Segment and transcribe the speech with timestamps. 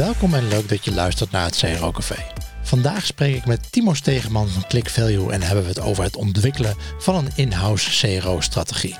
[0.00, 2.16] Welkom en leuk dat je luistert naar het CRO Café.
[2.62, 6.76] Vandaag spreek ik met Timo Stegeman van ClickValue en hebben we het over het ontwikkelen
[6.98, 8.96] van een in-house CRO-strategie.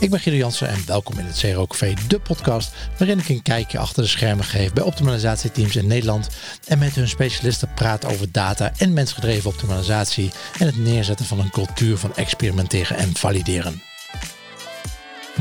[0.00, 3.42] Ik ben Guido Jansen en welkom in het CRO Café, de podcast waarin ik een
[3.42, 6.28] kijkje achter de schermen geef bij optimalisatieteams in Nederland
[6.66, 11.50] en met hun specialisten praat over data en mensgedreven optimalisatie en het neerzetten van een
[11.50, 13.82] cultuur van experimenteren en valideren.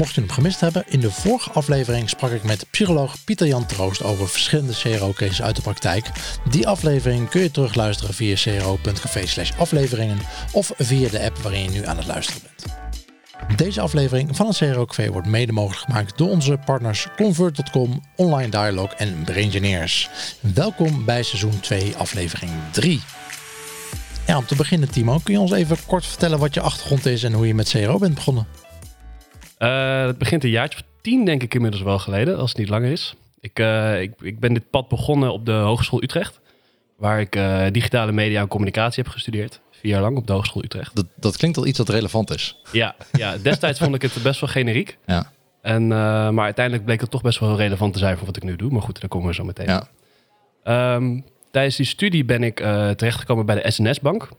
[0.03, 3.65] Mocht je hem gemist hebben, in de vorige aflevering sprak ik met psycholoog Pieter Jan
[3.65, 6.09] Troost over verschillende CRO-cases uit de praktijk.
[6.49, 9.23] Die aflevering kun je terugluisteren via cro.café
[9.57, 10.17] afleveringen
[10.51, 13.57] of via de app waarin je nu aan het luisteren bent.
[13.57, 18.49] Deze aflevering van het CRO Café wordt mede mogelijk gemaakt door onze partners Convert.com, Online
[18.49, 20.09] Dialog en Braingineers.
[20.39, 23.01] Welkom bij seizoen 2, aflevering 3.
[24.27, 27.23] Ja, om te beginnen Timo, kun je ons even kort vertellen wat je achtergrond is
[27.23, 28.62] en hoe je met CRO bent begonnen?
[29.63, 32.69] Uh, het begint een jaartje of tien, denk ik inmiddels wel geleden, als het niet
[32.69, 33.15] langer is.
[33.39, 36.39] Ik, uh, ik, ik ben dit pad begonnen op de Hogeschool Utrecht,
[36.97, 39.59] waar ik uh, digitale media en communicatie heb gestudeerd.
[39.71, 40.95] Vier jaar lang op de Hogeschool Utrecht.
[40.95, 42.57] Dat, dat klinkt al iets dat relevant is.
[42.71, 44.97] Ja, ja destijds vond ik het best wel generiek.
[45.05, 45.31] Ja.
[45.61, 48.55] En, maar uiteindelijk bleek het toch best wel relevant te zijn voor wat ik nu
[48.55, 48.71] doe.
[48.71, 49.83] Maar goed, daar komen we zo meteen.
[50.63, 50.95] Ja.
[50.95, 52.55] Um, tijdens die studie ben ik
[52.95, 54.29] terechtgekomen bij de SNS-bank.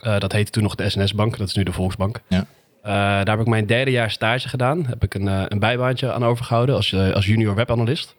[0.00, 2.20] dat heette toen nog de SNS-bank, dat is nu de Volksbank.
[2.28, 2.46] Ja.
[2.86, 4.86] Uh, daar heb ik mijn derde jaar stage gedaan.
[4.86, 8.16] Heb ik een, uh, een bijbaantje aan overgehouden als, uh, als junior webanalist.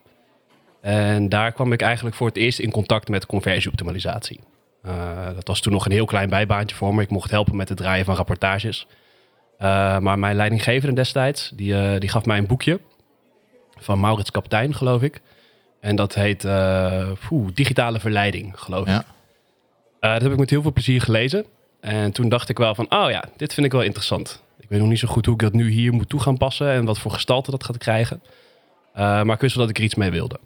[0.81, 4.39] En daar kwam ik eigenlijk voor het eerst in contact met conversieoptimalisatie.
[5.35, 7.01] dat was toen nog een heel klein bijbaantje voor me.
[7.01, 8.87] Ik mocht helpen met het draaien van rapportages.
[9.99, 12.79] maar mijn leidinggevende destijds, die, die gaf mij een boekje
[13.79, 15.21] van Maurits Kaptein, geloof ik.
[15.79, 16.47] En dat heet
[17.27, 18.99] poeh, Digitale Verleiding, geloof ja.
[18.99, 19.05] ik.
[19.99, 21.45] dat heb ik met heel veel plezier gelezen.
[21.79, 24.45] En toen dacht ik wel van, oh ja, dit vind ik wel interessant.
[24.67, 26.71] Ik weet nog niet zo goed hoe ik dat nu hier moet toe gaan passen
[26.71, 28.21] en wat voor gestalte dat gaat krijgen.
[28.95, 30.39] Uh, maar ik wist wel dat ik er iets mee wilde.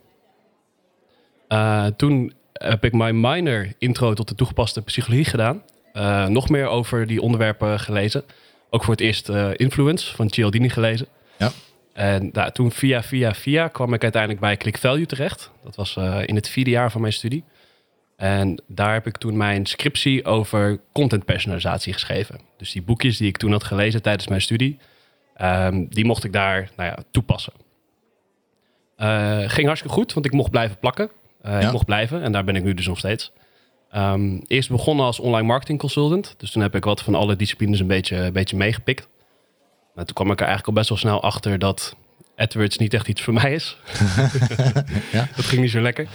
[1.50, 5.64] Uh, toen heb ik mijn minor intro tot de toegepaste psychologie gedaan.
[5.94, 8.24] Uh, nog meer over die onderwerpen gelezen.
[8.70, 11.08] Ook voor het eerst Influence van Cialdini gelezen.
[11.38, 11.52] Ja.
[11.94, 15.52] En nou, toen via, via, via kwam ik uiteindelijk bij Click Value terecht.
[15.64, 17.44] Dat was in het vierde jaar van mijn studie.
[18.22, 22.40] En daar heb ik toen mijn scriptie over contentpersonalisatie geschreven.
[22.58, 24.78] Dus die boekjes die ik toen had gelezen tijdens mijn studie,
[25.42, 27.54] um, die mocht ik daar nou ja, toepassen.
[28.98, 31.10] Uh, ging hartstikke goed, want ik mocht blijven plakken.
[31.46, 31.60] Uh, ja.
[31.60, 33.32] Ik mocht blijven en daar ben ik nu dus nog steeds.
[33.96, 36.36] Um, eerst begonnen als online marketing consultant.
[36.38, 39.08] Dus toen heb ik wat van alle disciplines een beetje, een beetje meegepikt.
[39.96, 41.96] Maar toen kwam ik er eigenlijk al best wel snel achter dat
[42.36, 43.78] AdWords niet echt iets voor mij is.
[45.12, 45.28] ja.
[45.36, 46.08] Dat ging niet zo lekker.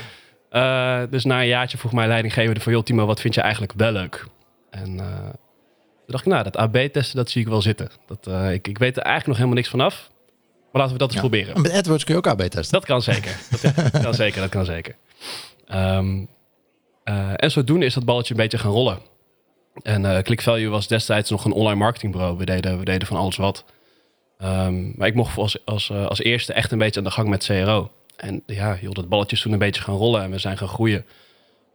[0.51, 2.73] Uh, dus na een jaartje vroeg mijn leidinggevende van...
[2.73, 4.27] joh Timo, wat vind je eigenlijk wel leuk?
[4.71, 7.91] En uh, toen dacht ik, nou, dat AB-testen, dat zie ik wel zitten.
[8.07, 10.11] Dat, uh, ik, ik weet er eigenlijk nog helemaal niks vanaf.
[10.73, 11.29] Maar laten we dat eens ja.
[11.29, 11.55] proberen.
[11.55, 12.73] En met AdWords kun je ook AB-testen.
[12.79, 13.39] Dat kan zeker.
[13.93, 14.97] dat kan zeker, dat kan zeker.
[15.75, 16.29] Um,
[17.37, 18.99] en zodoende is dat balletje een beetje gaan rollen.
[19.83, 22.37] En ClickValue was destijds nog een online marketingbureau.
[22.37, 23.65] We deden, we deden van alles wat.
[24.43, 27.45] Um, maar ik mocht als, als, als eerste echt een beetje aan de gang met
[27.45, 27.91] CRO.
[28.17, 30.69] En ja, joh, dat balletje is toen een beetje gaan rollen en we zijn gaan
[30.69, 31.05] groeien.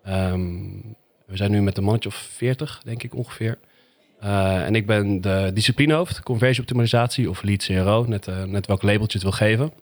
[0.08, 3.60] Um, we zijn nu met een mannetje of 40, denk ik ongeveer.
[4.24, 9.18] Uh, en ik ben de disciplinehoofd, conversieoptimalisatie of lead CRO, net, uh, net welk labeltje
[9.18, 9.74] het wil geven.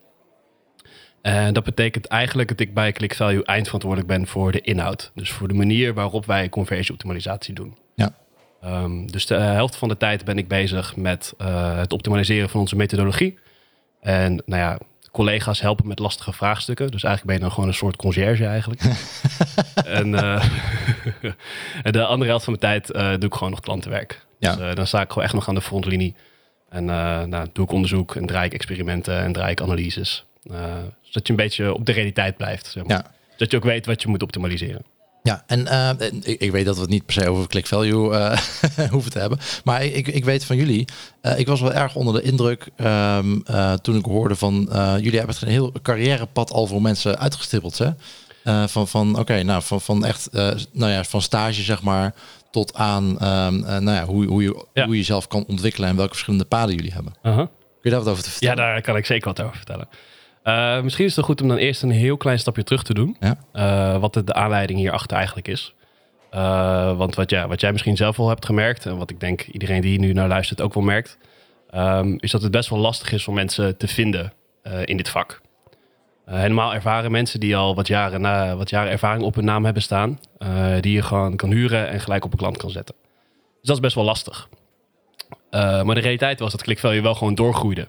[1.21, 5.11] En dat betekent eigenlijk dat ik bij ClickValue eindverantwoordelijk ben voor de inhoud.
[5.15, 7.77] Dus voor de manier waarop wij conversieoptimalisatie doen.
[7.95, 8.15] Ja.
[8.65, 12.59] Um, dus de helft van de tijd ben ik bezig met uh, het optimaliseren van
[12.59, 13.39] onze methodologie.
[14.01, 14.79] En nou ja,
[15.11, 16.91] collega's helpen met lastige vraagstukken.
[16.91, 18.81] Dus eigenlijk ben je dan gewoon een soort conciërge eigenlijk.
[19.99, 20.45] en, uh,
[21.83, 24.25] en de andere helft van mijn tijd uh, doe ik gewoon nog klantenwerk.
[24.39, 24.55] Ja.
[24.55, 26.15] Dus, uh, dan sta ik gewoon echt nog aan de frontlinie.
[26.69, 30.25] En nou, doe ik onderzoek en draai ik experimenten en draai ik analyses.
[31.01, 32.65] zodat je een beetje op de realiteit blijft.
[32.65, 32.97] Zeg maar.
[32.97, 33.11] ja.
[33.31, 34.85] Zodat je ook weet wat je moet optimaliseren.
[35.23, 35.89] Ja, en uh,
[36.23, 38.37] ik, ik, weet dat we het niet per se over click value uh,
[38.91, 39.39] hoeven te hebben.
[39.63, 40.87] Maar ik, ik weet van jullie,
[41.21, 43.43] uh, ik was wel erg onder de indruk um,
[43.81, 44.69] toen ik hoorde van
[45.01, 47.77] jullie hebben het een heel carrièrepad al voor mensen uitgestippeld.
[47.77, 47.89] Hè?
[48.67, 50.29] van van oké, okay, nou van, van echt,
[50.71, 52.13] nou ja, van stage zeg maar
[52.51, 54.83] tot aan um, nou ja, hoe, hoe, je, Ja.
[54.83, 57.13] hoe je jezelf kan ontwikkelen en welke verschillende paden jullie hebben.
[57.23, 57.37] Uh-huh.
[57.47, 57.49] Kun
[57.81, 58.71] je daar wat over te Ja, vertellen?
[58.73, 59.87] daar kan ik zeker wat over vertellen.
[60.43, 63.17] Uh, misschien is het goed om dan eerst een heel klein stapje terug te doen.
[63.19, 63.37] Ja.
[63.53, 65.73] Uh, wat de, de aanleiding hierachter eigenlijk is.
[66.33, 68.85] Uh, want wat, ja, wat jij misschien zelf al hebt gemerkt...
[68.85, 71.17] en wat ik denk iedereen die nu naar luistert ook wel merkt...
[71.75, 74.33] Um, is dat het best wel lastig is om mensen te vinden
[74.85, 75.41] in dit vak.
[76.25, 79.83] helemaal ervaren mensen die al wat jaren, na, wat jaren ervaring op hun naam hebben
[79.83, 80.19] staan...
[80.79, 82.95] die je gewoon kan huren en gelijk op een klant kan zetten.
[83.59, 84.49] Dus dat is best wel lastig.
[85.51, 87.87] maar de realiteit was dat ClickValue wel gewoon doorgroeide.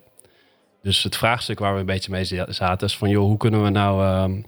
[0.83, 3.09] Dus het vraagstuk waar we een beetje mee zaten is van...
[3.09, 4.23] joh, hoe kunnen we nou...
[4.23, 4.45] Um,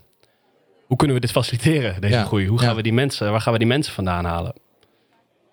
[0.87, 2.46] hoe kunnen we dit faciliteren, deze Ja, groei?
[2.46, 2.75] Hoe gaan ja.
[2.75, 4.52] we die mensen, waar gaan we die mensen vandaan halen?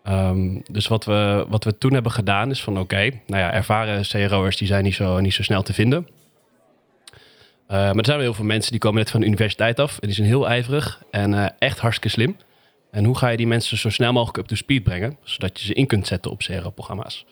[0.03, 4.01] Ehm, dus wat we, wat we toen hebben gedaan is van oké, nou ja, ervaren
[4.01, 6.07] CRO'ers die zijn niet zo, niet zo snel te vinden.
[7.67, 9.99] Eh, maar er zijn wel heel veel mensen die komen net van de universiteit af
[9.99, 12.37] en die zijn heel ijverig en eh, echt hartstikke slim.
[12.91, 15.65] En hoe ga je die mensen zo snel mogelijk up to speed brengen, zodat je
[15.65, 17.25] ze in kunt zetten op CRO-programma's?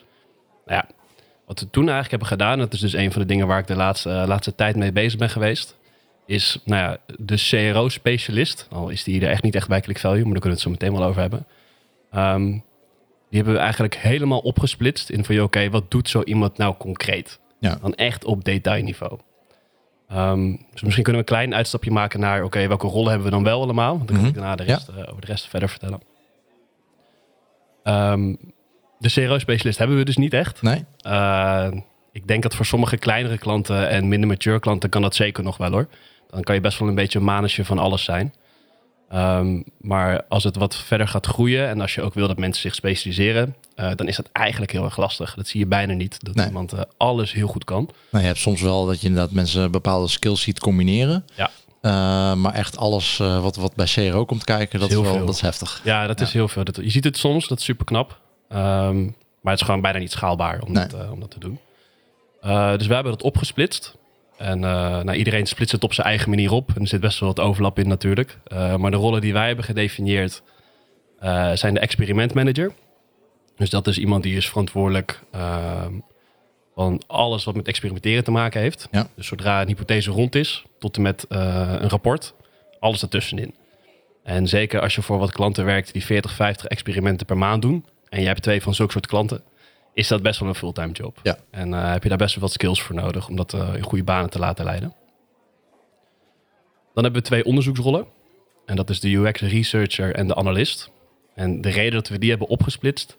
[0.66, 0.96] Nou ja,
[1.48, 3.68] wat we toen eigenlijk hebben gedaan, dat is dus een van de dingen waar ik
[3.68, 5.78] de laatste, eh, laatste tijd mee bezig ben geweest,
[6.26, 7.36] is nou ja, de
[7.72, 10.70] CRO-specialist, al is die er echt niet echt bij Click Value, maar daar kunnen we
[10.70, 11.46] het zo meteen wel over hebben.
[12.12, 12.44] Ehm,
[13.30, 17.40] die hebben we eigenlijk helemaal opgesplitst in van, oké, wat doet zo iemand nou concreet?
[17.60, 17.76] Ja.
[17.82, 19.20] Dan echt op detailniveau.
[20.10, 23.34] Ehm, dus misschien kunnen we een klein uitstapje maken naar, oké, welke rollen hebben we
[23.34, 23.96] dan wel allemaal?
[23.98, 24.28] Want dan kan Mhm.
[24.28, 26.00] ik daarna de rest, eh, over de rest verder vertellen.
[27.84, 28.36] Ehm,
[29.00, 30.62] de CRO-specialist hebben we dus niet echt.
[30.62, 30.86] Nee?
[31.08, 31.68] Uh,
[32.12, 35.58] ik denk dat voor sommige kleinere klanten en minder mature klanten kan dat zeker nog
[35.58, 35.88] wel hoor.
[36.30, 38.34] Dan kan je best wel een beetje een manetje van alles zijn.
[39.14, 42.62] Um, maar als het wat verder gaat groeien en als je ook wil dat mensen
[42.62, 45.36] zich specialiseren, uh, dan is dat eigenlijk heel erg lastig.
[45.36, 46.46] Dat zie je bijna niet, dat Nee.
[46.46, 47.90] iemand uh, alles heel goed kan.
[48.10, 51.26] Nou, je hebt soms wel dat je inderdaad mensen bepaalde skills ziet combineren.
[51.36, 51.50] Ja.
[51.82, 51.92] Uh,
[52.36, 55.26] maar echt alles wat, wat bij CRO komt kijken, dat is, heel wel veel.
[55.26, 55.82] dat is heftig.
[55.84, 56.64] Ja, dat is heel veel.
[56.64, 58.20] Dat, je ziet het soms, dat is super knap.
[58.50, 60.88] Um, maar het is gewoon bijna niet schaalbaar om, Nee.
[60.88, 61.60] dat, uh, om dat te doen.
[62.44, 63.98] Uh, dus we hebben dat opgesplitst.
[64.38, 64.64] En uh,
[65.02, 66.70] nou, iedereen splitst het op zijn eigen manier op.
[66.76, 68.38] En er zit best wel wat overlap in natuurlijk.
[68.78, 70.42] Maar de rollen die wij hebben gedefinieerd
[71.54, 72.72] zijn de experimentmanager.
[73.56, 75.86] Dus dat is iemand die is verantwoordelijk uh,
[76.76, 78.88] van alles wat met experimenteren te maken heeft.
[78.92, 79.08] Ja.
[79.16, 82.34] Dus zodra een hypothese rond is, tot en met een rapport,
[82.80, 83.56] alles ertussenin.
[84.24, 87.86] En zeker als je voor wat klanten werkt die 40, 50 experimenten per maand doen.
[88.10, 89.44] En je hebt twee van zulke soort klanten
[89.94, 91.20] is dat best wel een fulltime job.
[91.24, 91.38] Ja.
[91.52, 93.84] En uh, heb je daar best wel wat skills voor nodig om dat uh, in
[93.84, 94.94] goede banen te laten leiden.
[96.94, 98.08] Dan hebben we twee onderzoeksrollen.
[98.66, 100.92] En dat is de UX researcher en de analist.
[101.36, 103.18] En de reden dat we die hebben opgesplitst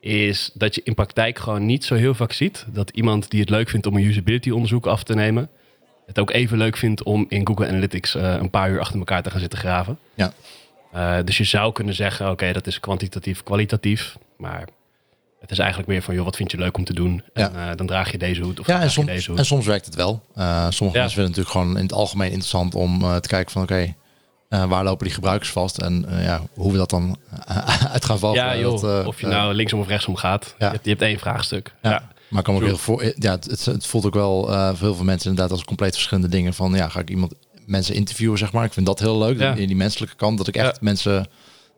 [0.00, 3.50] is dat je in praktijk gewoon niet zo heel vaak ziet dat iemand die het
[3.50, 5.48] leuk vindt om een usability onderzoek af te nemen,
[6.06, 9.22] het ook even leuk vindt om in Google Analytics uh, een paar uur achter elkaar
[9.22, 9.98] te gaan zitten graven.
[10.14, 10.32] Ja.
[10.96, 14.68] Uh, dus je zou kunnen zeggen, oké, dat is kwantitatief, kwalitatief, maar
[15.40, 17.22] het is eigenlijk meer van, joh, wat vind je leuk om te doen?
[17.34, 17.50] Ja.
[17.50, 19.38] En uh, dan draag je deze hoed of Ja, en soms, deze hoed.
[19.38, 20.22] en soms werkt het wel.
[20.36, 21.02] Uh, sommige Ja.
[21.04, 23.94] mensen vinden het natuurlijk gewoon in het algemeen interessant om te kijken van oké,
[24.48, 27.16] waar lopen die gebruikers vast en ja, hoe we dat dan
[27.92, 28.36] uit gaan vallen.
[28.44, 30.54] ja, joh, dat, of je nou linksom of rechtsom gaat.
[30.58, 31.74] Je, hebt, je hebt één vraagstuk.
[31.82, 32.08] Ja.
[32.28, 34.94] Maar ik kan ook heel voor, ja, het, het voelt ook wel uh, voor heel
[34.94, 36.54] veel mensen inderdaad als compleet verschillende dingen.
[36.54, 37.34] Van ja, ga ik iemand
[37.66, 38.64] mensen interviewen, zeg maar.
[38.64, 39.38] Ik vind dat heel leuk.
[39.38, 39.54] Ja.
[39.54, 40.78] In die menselijke kant, dat ik echt Ja.
[40.80, 41.26] mensen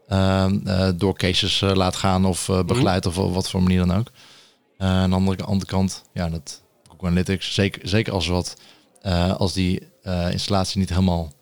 [0.08, 3.78] uh, uh, door cases uh, laat gaan of uh, begeleid of op wat voor manier
[3.86, 4.10] dan ook.
[4.78, 8.56] Uh, aan de andere, andere kant, ja, dat Google Analytics, zeker, zeker als wat,
[9.02, 11.36] uh, als die uh, installatie niet helemaal 100%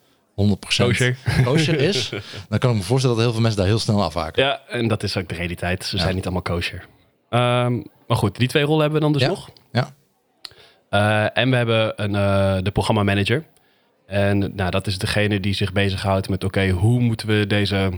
[0.77, 1.17] Kosher.
[1.45, 2.09] kosher is,
[2.49, 4.43] dan kan ik me voorstellen dat heel veel mensen daar heel snel afhaken.
[4.43, 5.85] Ja, en dat is ook de realiteit.
[5.85, 6.03] Ze Ja.
[6.03, 6.87] zijn niet allemaal kosher.
[7.31, 7.75] Ehm,
[8.07, 9.29] maar goed, die twee rollen hebben we dan dus Ja.
[9.29, 9.51] nog.
[9.73, 9.95] Ja.
[10.91, 13.45] Eh, en we hebben een, eh, de programmamanager.
[14.07, 16.45] En nou, dat is degene die zich bezighoudt met...
[16.45, 17.91] oké, hoe moeten we deze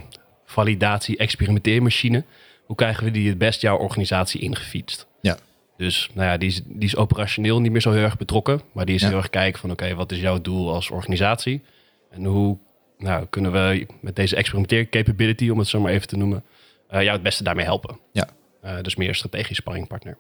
[0.45, 2.25] validatie-experimenteermachine...
[2.65, 5.07] hoe krijgen we die het best jouw organisatie ingefietst?
[5.21, 5.37] Ja.
[5.77, 8.61] Dus nou ja, die is, die is operationeel niet meer zo heel erg betrokken.
[8.73, 9.09] Maar die is Ja.
[9.09, 9.71] heel erg kijken van...
[9.71, 11.63] oké, wat is jouw doel als organisatie?
[12.11, 12.59] En hoe
[12.99, 15.49] nou, kunnen we met deze experimenteer-capability...
[15.49, 16.43] om het zo maar even te noemen...
[16.89, 17.99] eh, jou het beste daarmee helpen?
[18.13, 18.29] Ja.
[18.63, 20.17] Eh, dus meer strategisch sparringpartner.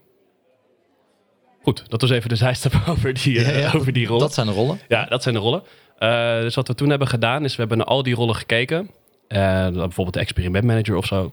[1.69, 4.19] Goed, dat was even de zijstap over die, eh, Ja, ja, over die rol.
[4.19, 4.81] Dat zijn de rollen.
[4.89, 5.63] Ja, dat zijn de rollen.
[5.99, 8.91] Eh, dus wat we toen hebben gedaan, is we hebben naar al die rollen gekeken.
[9.29, 11.33] Eh, bijvoorbeeld de experimentmanager of zo.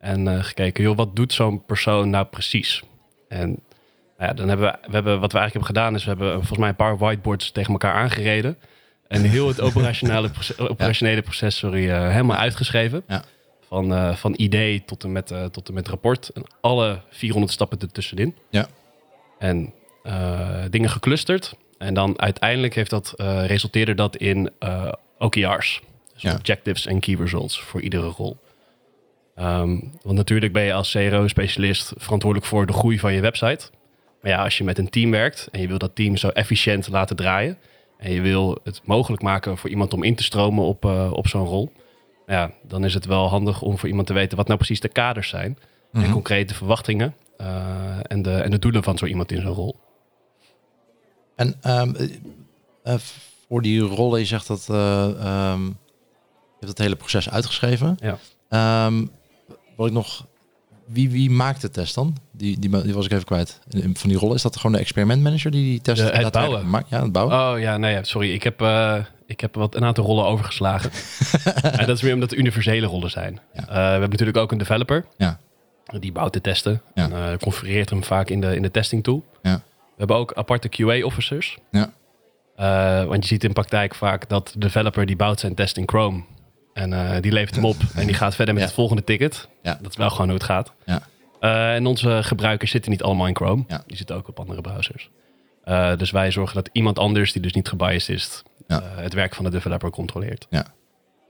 [0.00, 2.82] En gekeken, joh, wat doet zo'n persoon nou precies?
[3.28, 3.58] En
[4.18, 6.58] nou dan hebben we, we hebben, wat we eigenlijk hebben gedaan, is we hebben volgens
[6.58, 8.58] mij een paar whiteboards tegen elkaar aangereden.
[9.08, 13.04] En heel het operationele, proces, operationele proces sorry, helemaal uitgeschreven.
[13.08, 13.24] Ja.
[13.68, 16.28] Van, van idee tot en, met, tot en met rapport.
[16.28, 18.36] En alle 400 stappen ertussenin.
[18.50, 18.68] Ja.
[19.44, 19.72] En
[20.02, 21.54] eh, dingen geclusterd.
[21.78, 25.80] En dan uiteindelijk heeft dat, eh, resulteerde dat in eh, OKR's.
[26.12, 26.34] Dus Ja.
[26.34, 28.36] objectives en key results voor iedere rol.
[29.34, 33.70] Ehm, want natuurlijk ben je als CRO-specialist verantwoordelijk voor de groei van je website.
[34.22, 36.88] Maar ja, als je met een team werkt en je wil dat team zo efficiënt
[36.88, 37.58] laten draaien.
[37.98, 41.46] En je wil het mogelijk maken voor iemand om in te stromen op, op zo'n
[41.46, 41.72] rol.
[42.26, 44.88] Ja, dan is het wel handig om voor iemand te weten wat nou precies de
[44.88, 45.58] kaders zijn.
[45.92, 46.12] En Mhm.
[46.12, 47.14] concrete verwachtingen.
[47.36, 49.76] Eh, en, de, en de doelen van zo iemand in zo'n rol.
[51.36, 52.08] En ehm, eh,
[52.82, 53.00] eh,
[53.48, 57.96] voor die rollen, je zegt dat ehm, je hebt het hele proces uitgeschreven.
[58.00, 58.18] Ja.
[58.48, 59.06] Ehm,
[59.76, 60.26] wat ik nog,
[60.86, 62.16] wie, wie maakt de test dan?
[62.32, 63.60] die, die, die was ik even kwijt.
[63.94, 66.70] Van die rollen, is dat gewoon de experimentmanager die die test De- het bouwen.
[66.70, 66.88] maakt?
[66.88, 67.38] Ja, het bouwen.
[67.38, 68.32] Oh ja, nee, sorry.
[68.32, 68.62] Ik heb,
[69.26, 70.90] ik heb wat, een aantal rollen overgeslagen.
[71.80, 73.40] en dat is meer omdat het universele rollen zijn.
[73.52, 73.64] Ja.
[73.66, 75.04] We hebben natuurlijk ook een developer.
[75.16, 75.40] Ja.
[76.00, 76.82] Die bouwt de testen.
[76.94, 77.04] Ja.
[77.04, 79.24] En eh, configureert hem vaak in de, in de testing tool.
[79.42, 79.54] Ja.
[79.56, 81.58] We hebben ook aparte QA-officers.
[81.70, 81.92] Ja.
[83.06, 86.22] want je ziet in praktijk vaak dat de developer die bouwt zijn test in Chrome.
[86.72, 88.68] En eh, die levert hem op en die gaat verder met Ja.
[88.68, 89.48] het volgende ticket.
[89.62, 89.78] Ja.
[89.82, 90.72] Dat is wel gewoon hoe het gaat.
[90.84, 91.00] Ja.
[91.40, 93.64] Eh, en onze gebruikers zitten niet allemaal in Chrome.
[93.68, 93.82] Ja.
[93.86, 95.10] Die zitten ook op andere browsers.
[95.64, 98.80] Eh, dus wij zorgen dat iemand anders, die dus niet gebiased is, Ja.
[98.80, 100.46] eh, het werk van de developer controleert.
[100.50, 100.66] En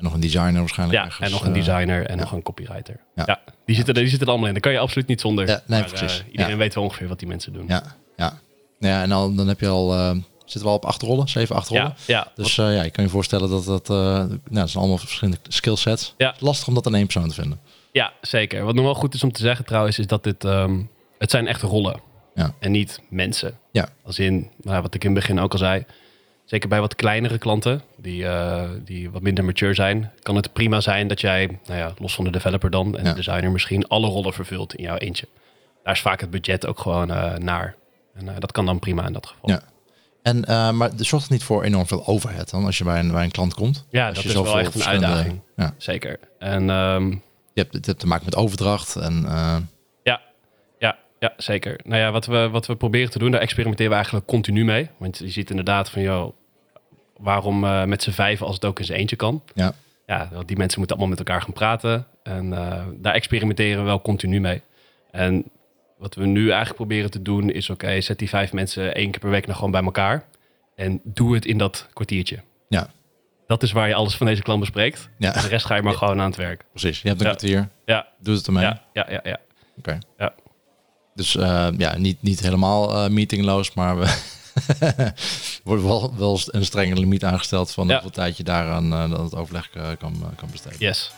[0.04, 0.98] nog een designer waarschijnlijk.
[0.98, 3.00] Ja, ergens, en nog een eh, designer en nog een copywriter.
[3.14, 3.40] Ja.
[3.64, 4.54] Die, zitten, er- die zitten er allemaal in.
[4.54, 5.46] Daar kan je absoluut niet zonder.
[5.48, 6.24] Ja, nee, Maar, eh, precies.
[6.30, 7.64] iedereen weet wel ongeveer wat die mensen doen.
[7.68, 7.82] Ja,
[8.16, 8.38] ja.
[8.78, 11.56] ja en dan, dan heb je al, eh, zitten we al op acht rollen, zeven,
[11.56, 11.84] acht rollen.
[11.84, 12.32] ja, ja.
[12.34, 16.14] Dus ja, je kan je voorstellen dat dat, nou, dat zijn allemaal verschillende skillsets.
[16.16, 16.34] Ja.
[16.38, 17.60] Lastig om dat in één persoon te vinden.
[17.92, 18.64] Ja, zeker.
[18.64, 20.44] Wat nog wel goed is om te zeggen trouwens, is dat dit...
[20.44, 20.80] ehm,
[21.18, 22.00] het zijn echte rollen.
[22.34, 22.54] Ja.
[22.58, 23.58] En niet mensen.
[23.72, 23.88] Ja.
[24.04, 25.84] Als in, nou, wat ik in het begin ook al zei...
[26.44, 30.12] Zeker bij wat kleinere klanten, die, eh, die wat minder mature zijn...
[30.22, 32.96] kan het prima zijn dat jij, nou ja, los van de developer dan...
[32.98, 33.10] en Ja.
[33.10, 35.28] de designer misschien alle rollen vervult in jouw eentje.
[35.84, 37.74] Daar is vaak het budget ook gewoon eh, naar.
[38.14, 39.50] En eh, dat kan dan prima in dat geval.
[39.50, 39.62] Ja.
[40.22, 42.98] En, eh, maar er zorgt het niet voor enorm veel overhead dan als je bij
[43.00, 43.84] een, bij een klant komt?
[43.90, 45.40] Ja, Als dat je is wel echt een uitdaging.
[45.56, 45.74] Ja.
[45.76, 46.18] Zeker.
[46.38, 47.08] En ehm,
[47.52, 49.26] Je hebt, het hebt te maken met overdracht en
[51.24, 51.80] Ja, zeker.
[51.84, 54.88] Nou ja, wat we, wat we proberen te doen, daar experimenteren we eigenlijk continu mee.
[54.96, 56.32] Want je ziet inderdaad van, joh,
[57.16, 59.42] waarom eh, met z'n vijven als het ook in zijn eentje kan?
[59.54, 59.72] ja.
[60.06, 62.06] Ja, want die mensen moeten allemaal met elkaar gaan praten.
[62.22, 64.62] En eh, daar experimenteren we wel continu mee.
[65.10, 65.44] En
[65.98, 69.20] wat we nu eigenlijk proberen te doen is, oké, zet die vijf mensen één keer
[69.20, 70.24] per week nog gewoon bij elkaar.
[70.76, 72.38] En doe het in dat kwartiertje.
[72.68, 72.88] Ja.
[73.46, 75.08] Dat is waar je alles van deze klant bespreekt.
[75.18, 75.32] Ja.
[75.32, 76.64] De rest ga je maar gewoon aan het werk.
[76.70, 77.02] precies.
[77.02, 77.32] Je hebt een Ja.
[77.34, 78.62] kwartier, Ja, doe het ermee.
[78.62, 79.20] ja, ja, ja.
[79.24, 79.38] ja.
[79.78, 79.98] Oké.
[80.18, 80.32] Ja.
[81.14, 84.14] Dus eh, ja, niet, niet helemaal eh, meetingloos, maar we
[85.64, 87.92] wordt wel, wel een strenge limiet aangesteld van Ja.
[87.92, 90.78] hoeveel tijd je daaraan eh, dan het overleg kan, kan besteden.
[90.78, 91.10] Yes.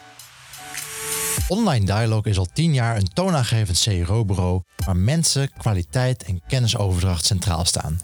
[1.49, 7.65] Online Dialog is al tien jaar een toonaangevend CRO-bureau waar mensen, kwaliteit en kennisoverdracht centraal
[7.65, 8.01] staan.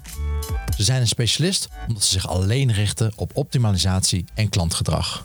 [0.76, 5.24] Ze zijn een specialist omdat ze zich alleen richten op optimalisatie en klantgedrag.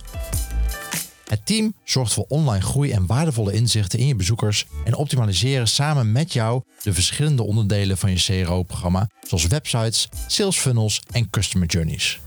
[1.28, 6.12] Het team zorgt voor online groei en waardevolle inzichten in je bezoekers en optimaliseren samen
[6.12, 12.20] met jou de verschillende onderdelen van je CRO-programma, zoals websites, sales funnels en customer journeys.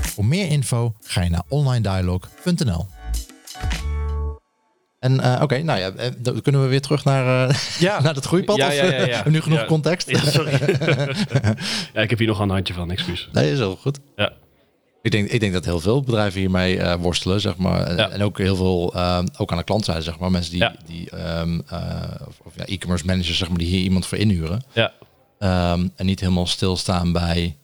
[0.00, 2.86] Voor meer info ga je naar onlinedialog.nl.
[4.98, 8.00] En eh, oké, nou ja, eh, dan kunnen we weer terug naar, eh, Ja.
[8.02, 8.56] naar het groeipad?
[8.56, 10.10] Ja, of, ja, ja, nu genoeg context?
[10.10, 10.52] Ja, sorry.
[11.94, 13.28] ja, ik heb hier nog een handje van, excuus.
[13.32, 13.98] Nee, is heel goed.
[14.16, 14.32] Ja.
[15.04, 17.80] Ik denk, ik denk dat heel veel bedrijven hiermee eh, worstelen, zeg maar.
[17.86, 18.08] En, Ja.
[18.10, 20.30] en ook heel veel, eh, ook aan de klantzijde, zeg maar.
[20.30, 20.74] Mensen die, Ja.
[20.86, 24.62] die ehm, eh, of, of ja, e-commerce managers, zeg maar, die hier iemand voor inhuren.
[24.72, 24.92] Ja,
[25.38, 27.56] Ehm, en niet helemaal stilstaan bij,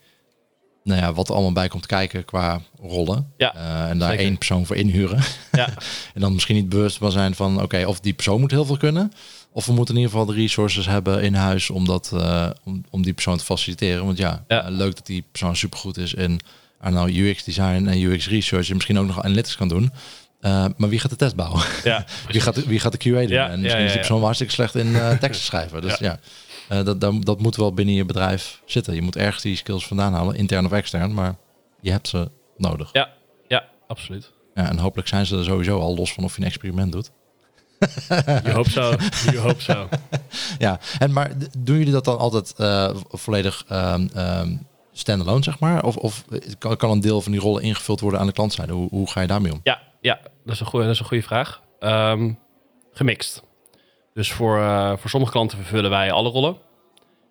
[0.84, 3.32] nou ja, wat er allemaal bij komt kijken qua rollen.
[3.36, 3.54] Ja,
[3.88, 4.24] en daar zeker.
[4.24, 5.18] één persoon voor inhuren.
[5.52, 5.68] ja,
[6.14, 8.76] en dan misschien niet bewust van zijn van, oké, of die persoon moet heel veel
[8.76, 9.12] kunnen.
[9.52, 12.12] Of we moeten in ieder geval de resources hebben in huis om, dat,
[12.64, 14.04] om, om die persoon te faciliteren.
[14.04, 16.40] Want ja, leuk dat die persoon supergoed is in
[16.80, 18.68] aan nou UX design en UX research.
[18.68, 19.92] En misschien ook nog analytics kan doen.
[20.40, 21.62] Eh, maar wie gaat de test bouwen?
[21.84, 22.04] ja.
[22.28, 23.28] Wie gaat, de- wie gaat de QA doen?
[23.28, 25.80] Ja, en misschien ja, is die persoon hartstikke slecht in eh, teksten schrijven.
[25.82, 26.18] Dus ja,
[26.68, 28.94] Eh, dat, dat, dat moet wel binnen je bedrijf zitten.
[28.94, 31.14] Je moet ergens die skills vandaan halen, intern of extern.
[31.14, 31.34] Maar
[31.80, 32.88] je hebt ze nodig.
[32.92, 33.08] Ja,
[33.48, 34.32] ja, absoluut.
[34.54, 37.10] Ja, en hopelijk zijn ze er sowieso al los van of je een experiment doet.
[38.44, 38.94] Je hoopt zo,
[39.30, 39.88] je hoopt zo.
[40.58, 42.54] Ja, en maar doen jullie dat dan altijd
[43.10, 44.56] volledig ehm ehm
[45.00, 45.84] standalone, zeg maar?
[45.84, 46.24] Of, of
[46.58, 48.72] kan, kan een deel van die rollen ingevuld worden aan de klantzijde?
[48.72, 49.60] Hoe, hoe ga je daarmee om?
[49.62, 51.62] Ja, ja dat, is een goede, dat is een goede vraag.
[51.78, 52.32] Ehm,
[52.92, 53.42] gemixt.
[54.14, 56.56] Dus voor, eh, voor sommige klanten vervullen wij alle rollen.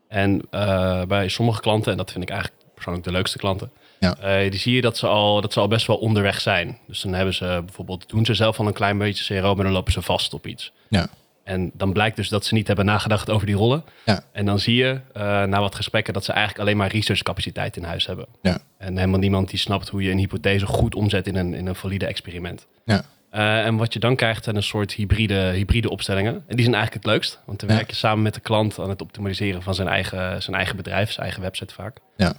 [0.07, 4.17] En eh, bij sommige klanten, en dat vind ik eigenlijk persoonlijk de leukste klanten, Ja.
[4.17, 6.79] eh, die zie je dat ze, al, dat ze al best wel onderweg zijn.
[6.87, 9.73] Dus dan hebben ze bijvoorbeeld, doen ze zelf al een klein beetje CRO, maar dan
[9.73, 10.71] lopen ze vast op iets.
[10.89, 11.07] Ja,
[11.49, 13.83] En dan blijkt dus dat ze niet hebben nagedacht over die rollen.
[14.05, 17.77] ja, En dan zie je eh, na wat gesprekken dat ze eigenlijk alleen maar researchcapaciteit
[17.77, 18.25] in huis hebben.
[18.41, 21.67] ja, En helemaal niemand die snapt hoe je een hypothese goed omzet in een, in
[21.67, 22.67] een valide experiment.
[22.85, 26.33] ja, Eh, en wat je dan krijgt zijn een soort hybride, hybride opstellingen.
[26.33, 27.39] En die zijn eigenlijk het leukst.
[27.45, 30.55] Want dan werk je samen met de klant aan het optimaliseren van zijn eigen, zijn
[30.55, 31.97] eigen bedrijf, zijn eigen website vaak.
[32.17, 32.33] ja,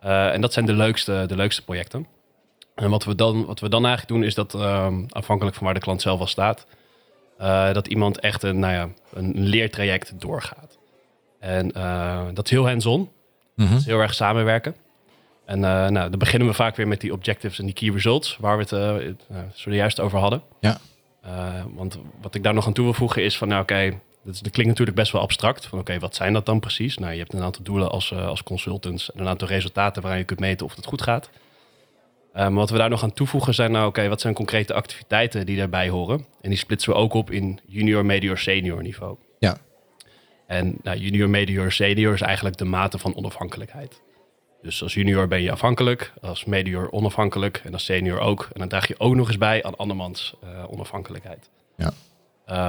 [0.00, 2.06] Eh, en dat zijn de leukste, de leukste projecten.
[2.74, 5.74] En wat we dan, wat we dan eigenlijk doen is dat, ehm, afhankelijk van waar
[5.74, 6.66] de klant zelf al staat,
[7.40, 10.78] eh, dat iemand echt een, nou ja, een leertraject doorgaat.
[11.38, 13.08] En eh, dat is heel hands-on.
[13.54, 13.78] Mhm.
[13.78, 14.74] Heel erg samenwerken.
[15.44, 18.36] En eh, nou, dan beginnen we vaak weer met die objectives en die key results,
[18.40, 19.16] waar we het
[19.54, 20.42] zojuist over hadden.
[20.60, 20.78] ja,
[21.74, 23.90] want wat ik daar nog aan toe wil voegen is van, nou oké,
[24.24, 25.66] Dat, is, dat klinkt natuurlijk best wel abstract.
[25.66, 26.98] Van oké, wat zijn dat dan precies?
[26.98, 30.24] Nou, je hebt een aantal doelen als, als consultants en een aantal resultaten waaraan je
[30.24, 31.30] kunt meten of het goed gaat.
[32.32, 35.56] Maar wat we daar nog aan toevoegen zijn nou, oké, wat zijn concrete activiteiten die
[35.56, 36.26] daarbij horen?
[36.40, 39.16] En die splitsen we ook op in junior, medior, senior niveau.
[39.38, 39.56] Ja.
[40.46, 44.00] En nou, junior, medior, senior is eigenlijk de mate van onafhankelijkheid.
[44.62, 48.48] Dus als junior ben je afhankelijk, als medior onafhankelijk en als senior ook.
[48.52, 51.50] En dan draag je ook nog eens bij aan andermans uh, onafhankelijkheid.
[51.76, 51.92] Ja.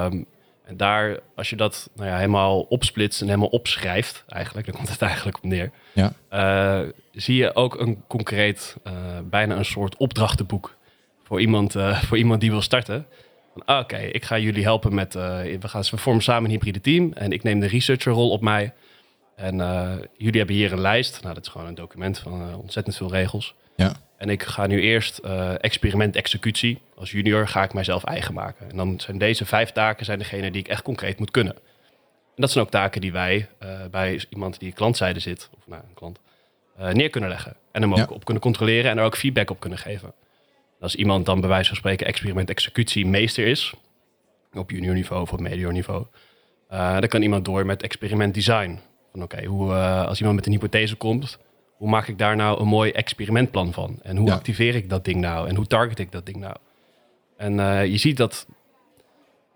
[0.05, 0.25] Um,
[0.71, 4.89] en daar, als je dat nou ja, helemaal opsplitst en helemaal opschrijft, eigenlijk, dan komt
[4.89, 5.71] het eigenlijk op neer.
[5.93, 6.13] Ja.
[6.83, 10.75] Uh, zie je ook een concreet, uh, bijna een soort opdrachtenboek
[11.23, 13.05] voor iemand, uh, voor iemand die wil starten.
[13.55, 17.13] Oké, okay, ik ga jullie helpen met, we, gaan, we vormen samen een hybride team
[17.13, 18.73] en ik neem de researcherrol op mij.
[19.35, 19.55] En
[20.17, 21.21] jullie hebben hier een lijst.
[21.21, 23.55] Nou, dat is gewoon een document van ontzettend veel regels.
[23.75, 23.93] Ja.
[24.21, 26.81] En ik ga nu eerst uh, experiment executie.
[26.95, 28.69] Als junior ga ik mijzelf eigen maken.
[28.69, 31.53] En dan zijn deze vijf taken zijn degene die ik echt concreet moet kunnen.
[32.35, 35.81] En dat zijn ook taken die wij uh, bij iemand die klantzijde zit, of nou,
[35.87, 36.19] een klant,
[36.79, 37.55] uh, neer kunnen leggen.
[37.71, 38.05] En hem ook Ja.
[38.09, 40.07] op kunnen controleren en er ook feedback op kunnen geven.
[40.07, 43.73] En als iemand dan bij wijze van spreken experiment executie meester is,
[44.53, 46.05] op junior niveau of op medior niveau,
[46.69, 48.79] dan kan iemand door met experiment design.
[49.11, 51.39] Van oké, hoe als iemand met een hypothese komt,
[51.81, 53.99] hoe maak ik daar nou een mooi experimentplan van?
[54.03, 54.33] En hoe Ja.
[54.33, 55.47] activeer ik dat ding nou?
[55.47, 56.55] En hoe target ik dat ding nou?
[57.37, 58.45] En uh, je, ziet dat,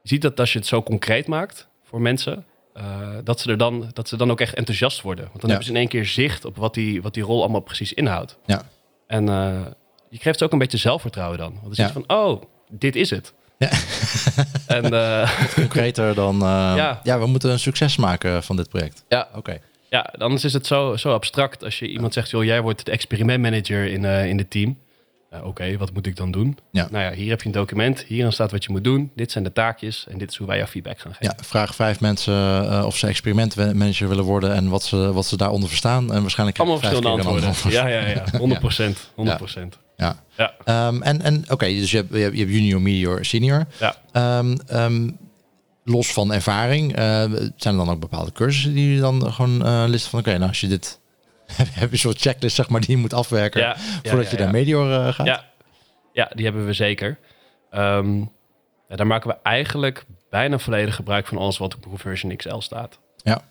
[0.01, 2.45] je ziet dat als je het zo concreet maakt voor mensen,
[2.77, 2.83] uh,
[3.23, 5.25] dat, ze er dan, dat ze dan ook echt enthousiast worden.
[5.25, 5.55] Want dan Ja.
[5.55, 8.37] hebben ze in één keer zicht op wat die, wat die rol allemaal precies inhoudt.
[8.45, 8.61] Ja.
[9.07, 9.61] En uh,
[10.09, 11.59] je geeft ze ook een beetje zelfvertrouwen dan.
[11.61, 11.91] Want dan Ja.
[11.91, 13.33] van, oh, dit is het.
[13.57, 13.69] Ja.
[14.67, 14.83] en
[15.61, 16.99] Concreter dan, eh, Ja.
[17.03, 17.19] ja.
[17.19, 19.03] we moeten een succes maken van dit project.
[19.07, 19.59] ja, Oké.
[19.95, 22.91] Ja, anders is het zo, zo abstract als je iemand zegt, joh, jij wordt de
[22.91, 24.77] experimentmanager in, uh, in het team.
[25.33, 26.57] Uh, Oké, wat moet ik dan doen?
[26.71, 26.87] Ja.
[26.91, 29.11] Nou ja, hier heb je een document, hierin staat wat je moet doen.
[29.15, 31.35] Dit zijn de taakjes en dit is hoe wij jou feedback gaan geven.
[31.37, 32.33] Ja, vraag vijf mensen
[32.63, 36.13] uh, of ze experimentmanager willen worden en wat ze, wat ze daaronder verstaan.
[36.13, 37.53] En waarschijnlijk Allemaal verschillende antwoorden.
[37.69, 39.11] Ja, ja, ja, 100 procent.
[39.15, 39.77] 100 procent.
[39.97, 40.23] Ja.
[40.37, 40.87] Ja.
[40.87, 43.65] Um, en en oké, dus je hebt, je hebt je hebt junior, medior, senior.
[43.79, 44.37] Ja.
[44.39, 45.17] Um, um,
[45.87, 47.23] los van ervaring, uh,
[47.55, 50.47] zijn er dan ook bepaalde cursussen die je dan gewoon uh, listen van, oké, nou
[50.47, 50.99] als je dit,
[51.51, 54.43] heb je een soort checklist zeg maar die je moet afwerken Ja, voordat ja, je
[54.43, 55.25] naar medior uh, gaat?
[55.25, 55.43] Ja.
[56.13, 57.19] ja, die hebben we zeker.
[57.69, 58.17] Ehm,
[58.89, 62.99] ja, daar maken we eigenlijk bijna volledig gebruik van alles wat op Conversion XL staat.
[63.15, 63.41] Ja.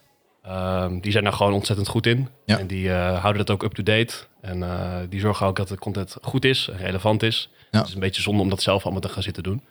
[0.42, 2.28] Ehm, die zijn daar gewoon ontzettend goed in.
[2.44, 2.58] Ja.
[2.58, 4.14] En die uh, houden dat ook up-to-date.
[4.40, 7.50] En uh, die zorgen ook dat de content goed is en relevant is.
[7.70, 7.78] Ja.
[7.78, 9.62] Het is een beetje zonde om dat zelf allemaal te gaan zitten doen.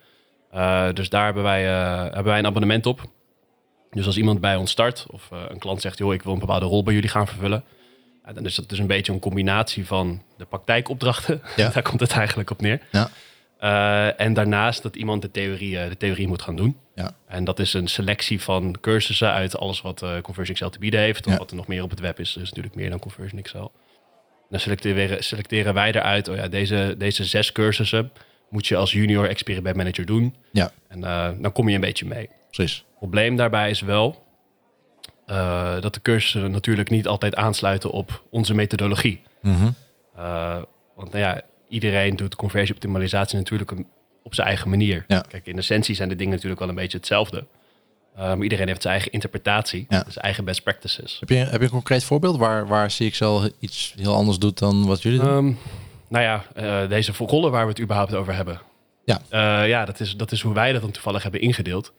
[0.53, 1.63] Uh, dus daar hebben wij,
[2.03, 3.01] hebben wij een abonnement op.
[3.91, 6.39] Dus als iemand bij ons start of uh, een klant zegt, joh, ik wil een
[6.39, 7.63] bepaalde rol bij jullie gaan vervullen.
[8.33, 11.41] Dan is dat dus een beetje een combinatie van de praktijkopdrachten.
[11.55, 11.69] Ja.
[11.73, 12.81] Daar komt het eigenlijk op neer.
[12.91, 13.09] Ja.
[13.61, 16.77] Uh, en daarnaast dat iemand de theorie, uh, de theorie moet gaan doen.
[16.95, 17.15] Ja.
[17.27, 20.99] En dat is een selectie van cursussen uit alles wat uh, Conversion XL te bieden
[20.99, 21.25] heeft.
[21.25, 21.37] Of Ja.
[21.37, 22.35] wat er nog meer op het web is.
[22.35, 23.43] Er is natuurlijk meer dan Conversion.
[23.53, 23.69] En
[24.49, 28.11] dan selecteren, selecteren wij eruit, oh ja, deze, deze zes cursussen
[28.53, 30.35] moet je als junior experiment manager doen.
[30.51, 30.71] Ja.
[30.87, 32.29] En uh, dan kom je een beetje mee.
[32.51, 32.75] Precies.
[32.75, 34.25] Het probleem daarbij is wel
[35.27, 39.21] uh, dat de cursussen natuurlijk niet altijd aansluiten op onze methodologie.
[39.41, 39.75] Mm -hmm.
[40.17, 40.61] uh,
[40.95, 43.71] want nou ja, iedereen doet conversieoptimalisatie natuurlijk
[44.23, 45.05] op zijn eigen manier.
[45.07, 45.25] Ja.
[45.27, 47.45] Kijk, in essentie zijn de dingen natuurlijk wel een beetje hetzelfde.
[48.15, 50.03] Maar iedereen heeft zijn eigen interpretatie, Ja.
[50.07, 51.17] zijn eigen best practices.
[51.19, 54.85] Heb je, heb je een concreet voorbeeld waar, waar CXL iets heel anders doet dan
[54.85, 55.29] wat jullie doen?
[55.29, 55.57] Um,
[56.13, 56.43] nou ja,
[56.83, 58.61] uh, deze rollen waar we het überhaupt over hebben.
[59.05, 61.93] Ja, uh, ja dat, is, dat is hoe wij dat dan toevallig hebben ingedeeld.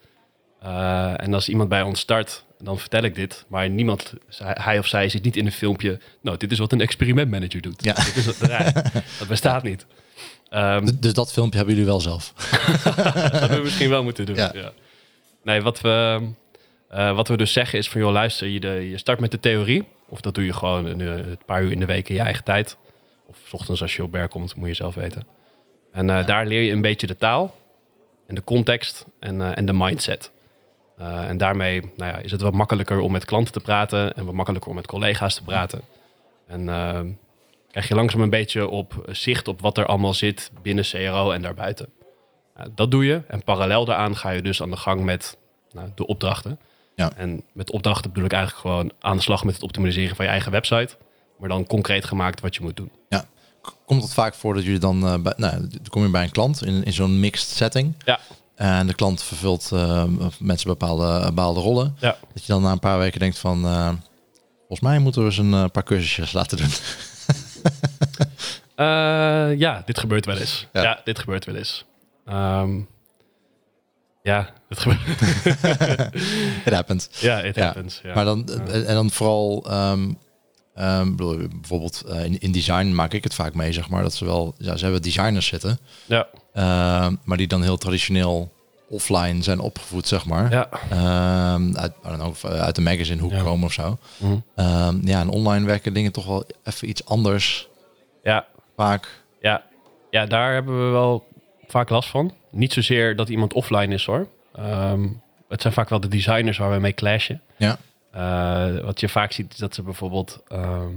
[0.65, 3.45] Uh, en als iemand bij ons start, dan vertel ik dit.
[3.49, 5.99] Maar niemand, hij of zij zit niet in een filmpje.
[6.21, 7.85] Nou, dit is wat een experimentmanager doet.
[7.85, 7.93] Ja.
[7.95, 8.39] Dit is wat,
[9.19, 9.87] dat bestaat niet.
[10.51, 12.33] Um, dus dat filmpje hebben jullie wel zelf?
[12.85, 14.37] dat hebben we misschien wel moeten doen.
[14.37, 14.51] Ja.
[14.55, 14.73] Ja.
[15.43, 16.21] Nee, wat we,
[16.93, 18.01] uh, wat we dus zeggen is van...
[18.01, 19.85] joh, luister, je, de, je start met de theorie.
[20.09, 22.45] Of dat doe je gewoon een, een, paar uur in de week in je eigen
[22.45, 22.77] tijd.
[23.27, 25.27] Of 's ochtends als je op werk komt, moet je zelf weten.
[25.93, 27.55] En uh, daar leer je een beetje de taal
[28.27, 30.31] en de context en, uh, en de mindset.
[31.01, 34.25] Uh, en daarmee nou ja, is het wat makkelijker om met klanten te praten en
[34.25, 35.81] wat makkelijker om met collega's te praten.
[36.47, 36.65] En
[37.71, 41.43] krijg je langzaam een beetje op zicht op wat er allemaal zit binnen CRO en
[41.43, 41.89] daarbuiten.
[42.75, 43.23] Dat doe je.
[43.29, 45.37] En parallel daaraan ga je dus aan de gang met
[45.73, 46.59] nou, de opdrachten.
[46.95, 47.13] Ja.
[47.17, 50.31] En met opdrachten bedoel ik eigenlijk gewoon aan de slag met het optimaliseren van je
[50.31, 50.97] eigen website.
[51.45, 52.91] Maar dan concreet gemaakt wat je moet doen.
[53.09, 53.25] Ja.
[53.85, 56.31] Komt het vaak voor dat jullie dan, uh, bij, nou, dan kom je bij een
[56.31, 57.95] klant in, in zo'n mixed setting.
[58.05, 58.21] Ja.
[58.55, 60.05] En de klant vervult uh,
[60.39, 61.97] zijn bepaalde, bepaalde rollen.
[61.99, 62.17] Ja.
[62.35, 63.89] Dat je dan na een paar weken denkt van, uh,
[64.59, 66.71] volgens mij moeten we eens een uh, paar cursusjes laten doen.
[69.59, 70.67] Ja, dit gebeurt wel eens.
[70.73, 70.83] Ja.
[70.83, 71.85] Ja, dit gebeurt wel eens.
[72.29, 72.89] Um,
[74.23, 75.21] Ja, het gebeurt.
[76.67, 77.09] It happens.
[77.21, 78.01] ja, it happens.
[78.03, 78.15] Ja.
[78.15, 80.13] Maar dan, en en dan vooral, ehm,
[81.11, 84.03] bedoel, bijvoorbeeld eh, in, in design maak ik het vaak mee, zeg maar.
[84.03, 88.53] Dat ze wel, ja, ze hebben designers zitten, ja, ehm, maar die dan heel traditioneel
[88.89, 90.51] offline zijn opgevoed, zeg maar.
[90.51, 90.69] ja.
[90.91, 93.43] Ehm, uit, know, eh, uit de magazine hoek Ja.
[93.43, 93.99] komen of zo.
[94.17, 94.37] Mhm.
[95.07, 97.69] Ja, en online werken dingen toch wel even iets anders
[98.23, 99.23] ja, vaak.
[99.41, 99.63] ja.
[100.11, 101.27] Ja, daar hebben we wel
[101.67, 102.33] vaak last van.
[102.51, 104.29] Niet zozeer dat iemand offline is hoor.
[105.49, 107.41] Het zijn vaak wel de designers waar we mee clashen.
[107.57, 107.79] Ja.
[108.15, 110.93] Eh, wat je vaak ziet is dat ze bijvoorbeeld ehm,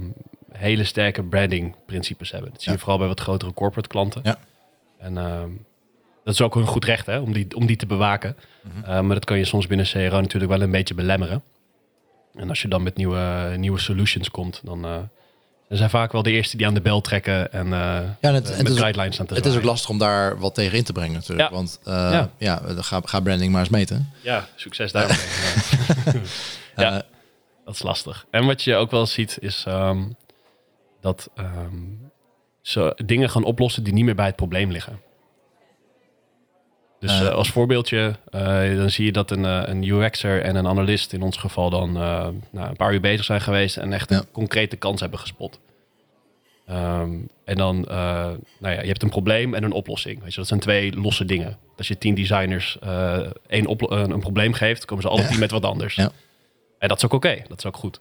[0.52, 2.50] hele sterke branding principes hebben.
[2.50, 2.82] Dat zie je Ja.
[2.82, 4.20] vooral bij wat grotere corporate klanten.
[4.24, 4.38] Ja.
[4.98, 5.48] En ehm,
[6.24, 8.36] dat is ook een goed recht hè, om, die, om die te bewaken.
[8.62, 8.90] Mhm.
[8.90, 11.42] Eh, maar dat kan je soms binnen CRO natuurlijk wel een beetje belemmeren.
[12.34, 14.96] En als je dan met nieuwe, nieuwe solutions komt, dan uh,
[15.68, 18.48] zijn vaak wel de eerste die aan de bel trekken en, uh, Ja, en het,
[18.48, 20.84] het met is, guidelines staan te het is ook lastig om daar wat tegen in
[20.84, 21.48] te brengen natuurlijk.
[21.48, 21.54] Ja.
[21.54, 22.10] Want Ja.
[22.10, 22.30] ja.
[22.38, 24.12] ja, ga, ga branding maar eens meten.
[24.20, 25.16] Ja, succes daarmee.
[26.80, 26.92] Ja.
[26.96, 27.00] Eh,
[27.64, 28.26] Dat is lastig.
[28.30, 30.04] En wat je ook wel ziet is ehm,
[31.00, 31.76] dat ehm,
[32.60, 35.00] ze dingen gaan oplossen die niet meer bij het probleem liggen.
[37.00, 37.26] Dus Eh.
[37.26, 38.14] eh, als voorbeeldje,
[38.76, 41.92] dan zie je dat een, eh, een UX'er en een analist in ons geval dan
[41.92, 44.16] nou, een paar uur bezig zijn geweest en echt Ja.
[44.18, 45.60] een concrete kans hebben gespot.
[46.66, 47.10] Ehm,
[47.44, 50.22] en dan, nou ja, je hebt een probleem en een oplossing.
[50.22, 51.58] Weet je, dat zijn twee losse dingen.
[51.76, 52.78] Als je tien designers
[53.46, 55.28] één een, een probleem geeft, komen ze alle Ja.
[55.28, 55.94] tien met wat anders.
[55.94, 56.10] Ja.
[56.78, 58.00] En dat is ook oké, dat is ook goed.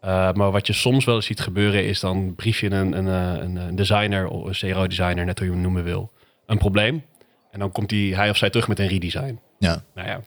[0.00, 3.08] Eh, maar wat je soms wel eens ziet gebeuren is dan brief je een, een,
[3.08, 6.10] eh, een, een designer of een CRO-designer, net hoe je hem noemen wil,
[6.46, 7.04] een probleem.
[7.50, 9.40] En dan komt die, hij of zij terug met een redesign.
[9.58, 9.82] ja.
[9.94, 10.20] Nou ja,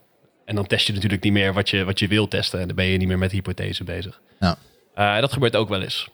[0.44, 2.60] en dan test je natuurlijk niet meer wat je, wat je wil testen.
[2.60, 4.20] En dan ben je niet meer met hypothese bezig.
[4.40, 4.56] Ja.
[4.94, 6.08] Eh, dat gebeurt ook wel eens.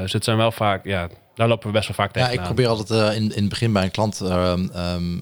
[0.00, 2.38] Dus het zijn wel vaak, ja, daar lopen we best wel vaak Ja, tegen.
[2.38, 5.18] ik probeer altijd in, in het begin bij een klant, ehm,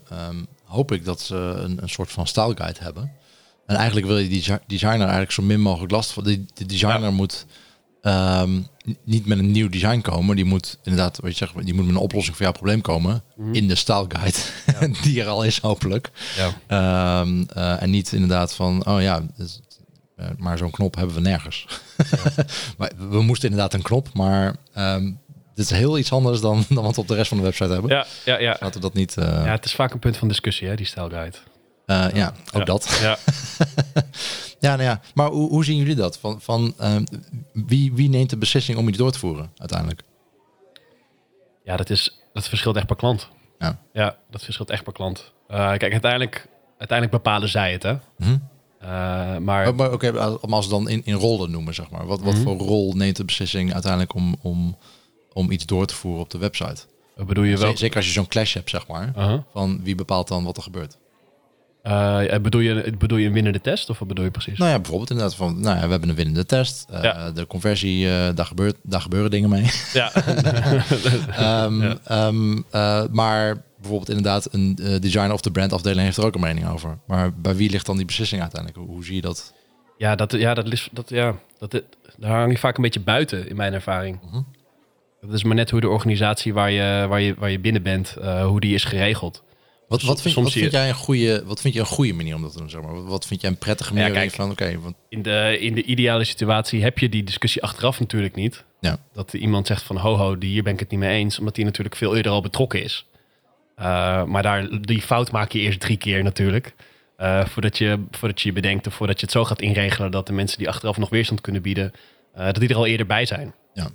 [0.65, 3.13] hoop ik dat ze een, een soort van style guide hebben.
[3.67, 6.25] En eigenlijk wil je die desi- designer eigenlijk zo min mogelijk last van.
[6.25, 7.11] Die, de designer Ja.
[7.11, 7.47] moet
[8.03, 8.61] ehm,
[9.05, 10.37] niet met een nieuw design komen.
[10.37, 13.23] Die moet inderdaad, wat je zegt, die moet met een oplossing voor jouw probleem komen.
[13.53, 14.39] In de style guide,
[15.03, 16.11] die er al is hopelijk.
[16.37, 16.51] Ja.
[16.67, 19.61] Ehm, eh, en niet inderdaad van, oh ja, dus,
[20.17, 21.67] eh, maar zo'n knop hebben we nergens.
[22.79, 25.05] maar we moesten inderdaad een knop, maar ehm,
[25.55, 27.73] dit is heel iets anders dan, dan wat we op de rest van de website
[27.73, 27.91] hebben.
[27.91, 28.57] Ja, ja, ja.
[28.61, 29.17] Laten we dat niet...
[29.17, 31.37] eh, ja, ja, het is vaak een punt van discussie, hè, die stijlguide.
[31.87, 32.65] Ja, ook Ja.
[32.65, 32.99] dat.
[33.03, 33.19] Ja.
[34.61, 35.01] Ja, nou ja.
[35.15, 36.19] Maar hoe, hoe zien jullie dat?
[36.19, 37.05] Van, van, ehm,
[37.53, 40.03] wie, wie neemt de beslissing om iets door te voeren uiteindelijk?
[41.65, 43.29] Ja, dat, is, dat verschilt echt per klant.
[43.59, 43.79] Ja.
[43.93, 45.33] Ja, dat verschilt echt per klant.
[45.49, 47.91] Eh, kijk, uiteindelijk, uiteindelijk bepalen zij het, hè.
[48.79, 52.07] Eh, maar Maar, oké, als- als we dan in, in rollen noemen, zeg maar.
[52.07, 52.43] Wat, wat Mhm.
[52.43, 54.77] voor rol neemt de beslissing uiteindelijk om, om,
[55.33, 56.83] om iets door te voeren op de website?
[57.17, 57.77] bedoel je wel...
[57.77, 59.13] Zeker als je zo'n clash hebt, zeg maar.
[59.17, 59.41] Uh-huh.
[59.53, 60.97] Van wie bepaalt dan wat er gebeurt?
[61.87, 64.59] Eh, bedoel, je, bedoel je een winnende test, of wat bedoel je precies?
[64.59, 66.87] Nou ja, bijvoorbeeld inderdaad van, nou ja, we hebben een winnende test.
[66.91, 67.31] Eh, Ja.
[67.31, 69.71] De conversie, daar, gebeurt, daar gebeuren dingen mee.
[69.93, 70.13] Ja.
[71.37, 71.97] Ehm, Ja.
[72.05, 76.69] ehm, eh, maar bijvoorbeeld inderdaad een designer of de brandafdeling heeft er ook een mening
[76.69, 76.99] over.
[77.07, 78.83] Maar bij wie ligt dan die beslissing uiteindelijk?
[78.85, 79.55] Hoe, hoe zie je dat?
[79.99, 81.83] ja, dat, ja, dat, is, dat, ja dat,
[82.19, 84.19] daar hang je vaak een beetje buiten, in mijn ervaring.
[84.25, 84.41] Mhm.
[85.21, 88.17] Dat is maar net hoe de organisatie waar je, waar je, waar je binnen bent,
[88.45, 89.45] hoe die is geregeld.
[89.89, 92.13] Wat, Som- wat, vind, soms wat vind jij een goede, wat vind je een goede
[92.13, 92.71] manier om dat te doen?
[92.71, 93.05] Zeg maar?
[93.05, 94.09] Wat, vind jij een prettige manier?
[94.09, 94.31] Ja, kijk.
[94.31, 98.35] van, oké, want In de, in de ideale situatie heb je die discussie achteraf natuurlijk
[98.35, 98.65] niet.
[98.81, 98.99] Ja.
[99.13, 101.39] Dat iemand zegt van ho ho, die- hier ben ik het niet mee eens.
[101.39, 103.07] Omdat die natuurlijk veel eerder al betrokken is.
[103.77, 106.75] Eh, maar daar, die fout maak je eerst drie keer natuurlijk.
[107.17, 110.11] Eh, voordat, je, voordat je je bedenkt of voordat je het zo gaat inregelen...
[110.11, 111.93] dat de mensen die achteraf nog weerstand kunnen bieden...
[112.35, 113.55] eh, dat die er al eerder bij zijn.
[113.75, 113.89] Ja.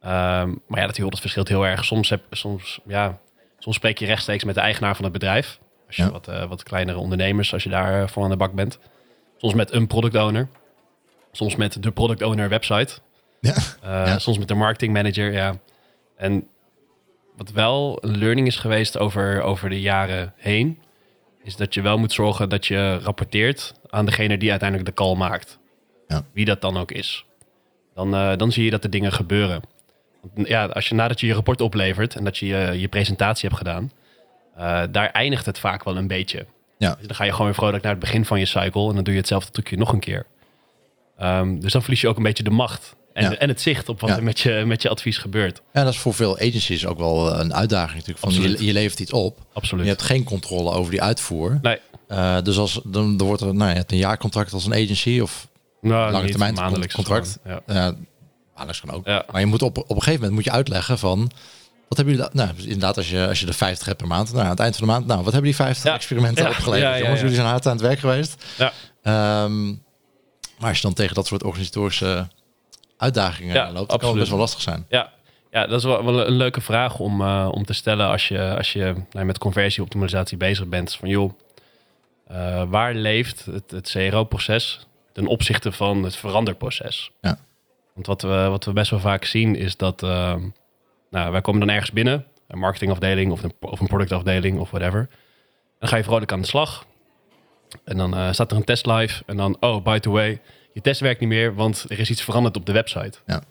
[0.00, 1.84] Ehm, maar ja, dat, dat verschilt heel erg.
[1.84, 3.18] Soms, heb, soms, ja,
[3.68, 5.58] soms spreek je rechtstreeks met de eigenaar van het bedrijf.
[5.86, 6.10] Als je Ja.
[6.10, 8.78] wat, eh, wat kleinere ondernemers, als je daar eh, voor aan de bak bent.
[9.36, 10.48] Soms met een product owner.
[11.32, 12.98] Soms met de product owner website.
[13.40, 13.54] Ja.
[13.54, 14.18] Eh, Ja.
[14.18, 15.58] Soms met de marketing manager, ja.
[16.16, 16.46] En
[17.36, 20.78] wat wel een learning is geweest over, over de jaren heen...
[21.42, 25.14] is dat je wel moet zorgen dat je rapporteert aan degene die uiteindelijk de call
[25.16, 25.58] maakt.
[26.06, 26.24] Ja.
[26.32, 27.24] Wie dat dan ook is.
[27.94, 29.62] Dan, dan zie je dat er dingen gebeuren.
[30.34, 33.60] Ja, als je nadat je je rapport oplevert en dat je je, je presentatie hebt
[33.60, 33.92] gedaan...
[34.56, 36.46] eh, daar eindigt het vaak wel een beetje.
[36.78, 36.94] Ja.
[36.98, 38.88] Dus dan ga je gewoon weer vrolijk naar het begin van je cycle...
[38.88, 40.26] en dan doe je hetzelfde trucje nog een keer.
[41.18, 42.96] Ehm, dus dan verlies je ook een beetje de macht...
[43.12, 43.36] En, Ja.
[43.36, 44.16] en het zicht op wat Ja.
[44.16, 45.62] er met je, met je advies gebeurt.
[45.72, 48.18] ja, dat is voor veel agencies ook wel eh, een uitdaging natuurlijk.
[48.18, 48.58] Van Absoluut.
[48.58, 49.84] je, je levert iets op, Absoluut.
[49.84, 51.58] je hebt geen controle over die uitvoer.
[51.62, 51.78] Nee,
[52.08, 55.20] Eh, dus als, dan, dan wordt er, nou, je hebt een jaarcontract als een agency
[55.20, 55.48] of
[55.80, 57.38] nou, Lange termijn maandelijks contract.
[57.42, 57.88] gewoon, Ja.
[57.88, 57.94] uh,
[58.58, 59.06] alles kan ook.
[59.06, 59.24] Ja.
[59.30, 61.30] Maar je moet op, op een gegeven moment moet je uitleggen van
[61.88, 64.44] Wat hebben jullie, nou, inderdaad, als je, als je er 50 hebt per maand, nou,
[64.44, 65.94] aan het eind van de maand, nou, wat hebben die 50 Ja.
[65.94, 66.50] experimenten Ja.
[66.50, 66.98] opgeleverd?
[66.98, 68.44] Jongens, jullie zijn hard aan het werk geweest.
[68.58, 68.72] Ja.
[69.02, 69.66] Ehm,
[70.58, 72.28] maar als je dan tegen dat soort organisatorische
[72.96, 74.86] uitdagingen loopt, dan kan het best wel lastig zijn.
[74.88, 75.12] Ja,
[75.50, 78.56] ja dat is wel, wel een leuke vraag om, eh, om te stellen als je,
[78.56, 80.94] als je nou, met conversieoptimalisatie bezig bent.
[80.94, 81.32] Van joh,
[82.26, 87.10] eh, waar leeft het, het CRO-proces ten opzichte van het veranderproces?
[87.20, 87.38] Ja.
[87.98, 90.34] Want wat we, wat we best wel vaak zien is dat, eh,
[91.10, 95.08] nou, wij komen dan ergens binnen, een marketingafdeling of een, of een productafdeling of whatever.
[95.78, 96.86] Dan ga je vrolijk aan de slag.
[97.84, 100.40] En dan eh, staat er een test live en dan, oh, by the way,
[100.72, 103.18] je test werkt niet meer, want er is iets veranderd op de website.
[103.26, 103.42] Ja.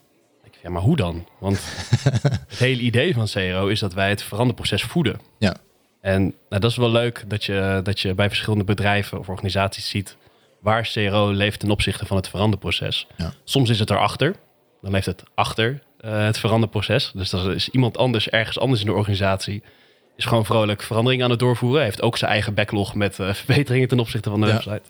[0.43, 1.27] Ik, Ja, maar hoe dan?
[1.39, 1.59] Want
[2.47, 5.19] het hele idee van CRO is dat wij het veranderproces voeden.
[5.37, 5.55] Ja.
[6.01, 9.89] En nou, dat is wel leuk dat je, dat je bij verschillende bedrijven of organisaties
[9.89, 10.17] ziet
[10.67, 13.07] waar CRO leeft ten opzichte van het veranderproces.
[13.17, 13.33] Ja.
[13.43, 14.35] Soms is het erachter,
[14.81, 17.11] dan leeft het achter eh, het veranderproces.
[17.15, 19.63] Dus dat is iemand anders, ergens anders in de organisatie,
[20.15, 21.83] is gewoon vrolijk verandering aan het doorvoeren.
[21.83, 24.53] Heeft ook zijn eigen backlog met eh, verbeteringen ten opzichte van de Ja.
[24.53, 24.81] website.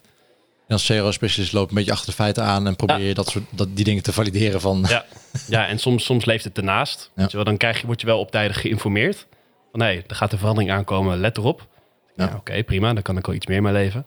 [0.68, 3.44] En als CRO-specialist loopt een beetje achter de feiten aan en probeer je dat soort,
[3.50, 4.86] dat, die dingen te valideren van...
[4.88, 5.06] Ja,
[5.48, 7.12] ja en soms, soms leeft het ernaast.
[7.16, 7.28] Ja.
[7.32, 9.28] Wel, dan krijg je, word je wel op tijdig geïnformeerd.
[9.72, 11.68] Van nee, er gaat een verandering aankomen, let erop.
[12.16, 12.34] Ja.
[12.36, 14.06] Oké, prima, dan kan ik wel iets meer mee leven.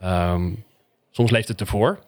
[0.00, 0.50] Ehm,
[1.12, 1.98] soms leeft het ervoor.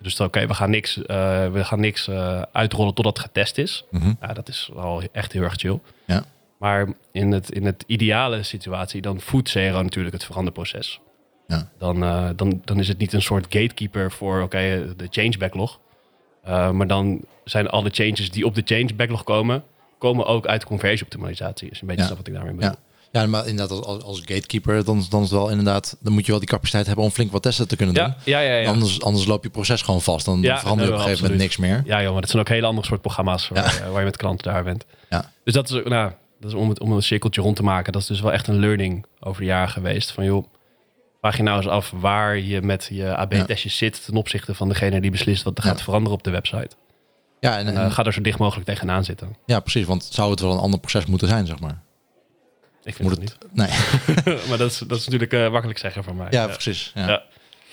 [0.00, 3.58] Dus dan, oké, we gaan niks, eh, we gaan niks eh, uitrollen totdat het getest
[3.58, 3.84] is.
[3.90, 4.12] Mhm.
[4.20, 5.80] Ja, dat is wel echt heel erg chill.
[6.04, 6.24] Ja.
[6.58, 11.00] Maar in het, in het ideale situatie, dan voedt CRO natuurlijk het veranderproces.
[11.46, 11.68] Ja.
[11.78, 15.78] Dan, eh, dan, dan is het niet een soort gatekeeper voor oké, de change backlog.
[16.72, 19.64] Maar dan zijn alle changes die op de change backlog komen,
[19.98, 21.70] komen ook uit conversieoptimalisatie.
[21.70, 22.08] Is een beetje Ja.
[22.08, 22.70] dat wat ik daarmee bedoel.
[22.70, 22.76] Ja.
[23.12, 26.30] Ja, maar inderdaad, als, als gatekeeper, dan, dan is het wel inderdaad, dan moet je
[26.30, 28.14] wel die capaciteit hebben om flink wat testen te kunnen doen.
[28.24, 28.68] Ja, ja, ja.
[28.70, 30.24] Anders, anders loop je proces gewoon vast.
[30.24, 31.82] Dan Ja, verander je op een gegeven moment niks meer.
[31.86, 34.16] Ja, joh, maar dat zijn ook hele andere soort programma's waar, eh, waar je met
[34.16, 34.84] klanten daar bent.
[35.10, 35.30] Ja.
[35.44, 37.92] Dus dat is, ook- nou, dat is om, het, om een cirkeltje rond te maken.
[37.92, 40.10] Dat is dus wel echt een learning over de jaren geweest.
[40.12, 40.44] Van joh,
[41.20, 45.00] vraag je nou eens af waar je met je AB-testjes zit ten opzichte van degene
[45.00, 46.70] die beslist wat er gaat veranderen op de website.
[47.40, 49.36] Ja, en, En en- eh, ga er zo dicht mogelijk tegenaan zitten.
[49.46, 49.86] ja, precies.
[49.86, 51.82] Want zou het wel een ander proces moeten zijn, zeg maar?
[52.88, 53.68] Ik vind Moet het het, nee.
[54.26, 54.46] niet.
[54.48, 56.26] maar dat is, dat is natuurlijk eh, makkelijk zeggen van mij.
[56.30, 56.92] Ja, precies.
[56.94, 57.08] Ja.
[57.08, 57.22] Ja.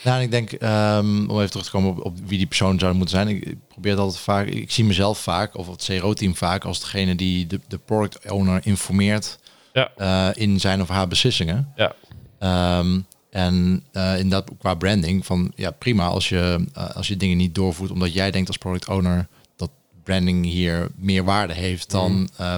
[0.04, 2.94] Nou, ik denk, ehm, om even terug te komen op, op wie die persoon zou
[2.94, 3.28] moeten zijn.
[3.28, 6.80] Ik, ik probeer het altijd vaak, ik zie mezelf vaak, of het CRO-team vaak, als
[6.80, 9.40] degene die de, de product owner informeert
[9.74, 9.92] Ja.
[9.98, 11.72] eh, in zijn of haar beslissingen.
[11.76, 11.94] Ja.
[12.40, 13.00] Ehm,
[13.30, 17.92] en eh inderdaad, qua branding, van ja, prima als je, als je dingen niet doorvoert,
[17.92, 19.70] omdat jij denkt als product owner dat
[20.04, 22.56] branding hier meer waarde heeft dan eh,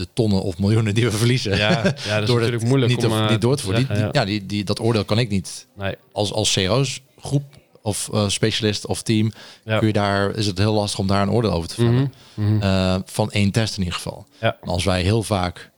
[0.00, 1.56] de tonnen of miljoenen die we verliezen.
[1.56, 3.80] Ja, ja, dat is Door natuurlijk moeilijk niet, om te- eh, niet door te voeren.
[3.80, 5.94] Die, zeggen, die- ja, die, die, dat oordeel kan ik niet Nee.
[6.12, 7.42] als, als CRO's groep
[7.82, 9.32] of eh, specialist of team,
[9.64, 9.78] Ja.
[9.78, 12.12] kun je daar, is het heel lastig om daar een oordeel over te vellen.
[12.34, 12.62] Mhm, mhm.
[12.62, 14.26] Eh, van één test in ieder geval.
[14.40, 14.56] Ja.
[14.64, 15.70] Als wij heel vaak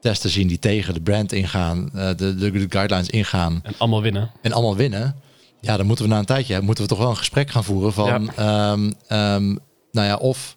[0.00, 4.30] testen zien die tegen de brand ingaan, de, de, de guidelines ingaan En allemaal winnen.
[4.42, 5.14] en allemaal winnen,
[5.60, 7.92] ja, dan moeten we na een tijdje moeten we toch wel een gesprek gaan voeren
[7.92, 9.46] van, ehm, ehm,
[9.92, 10.56] nou ja, of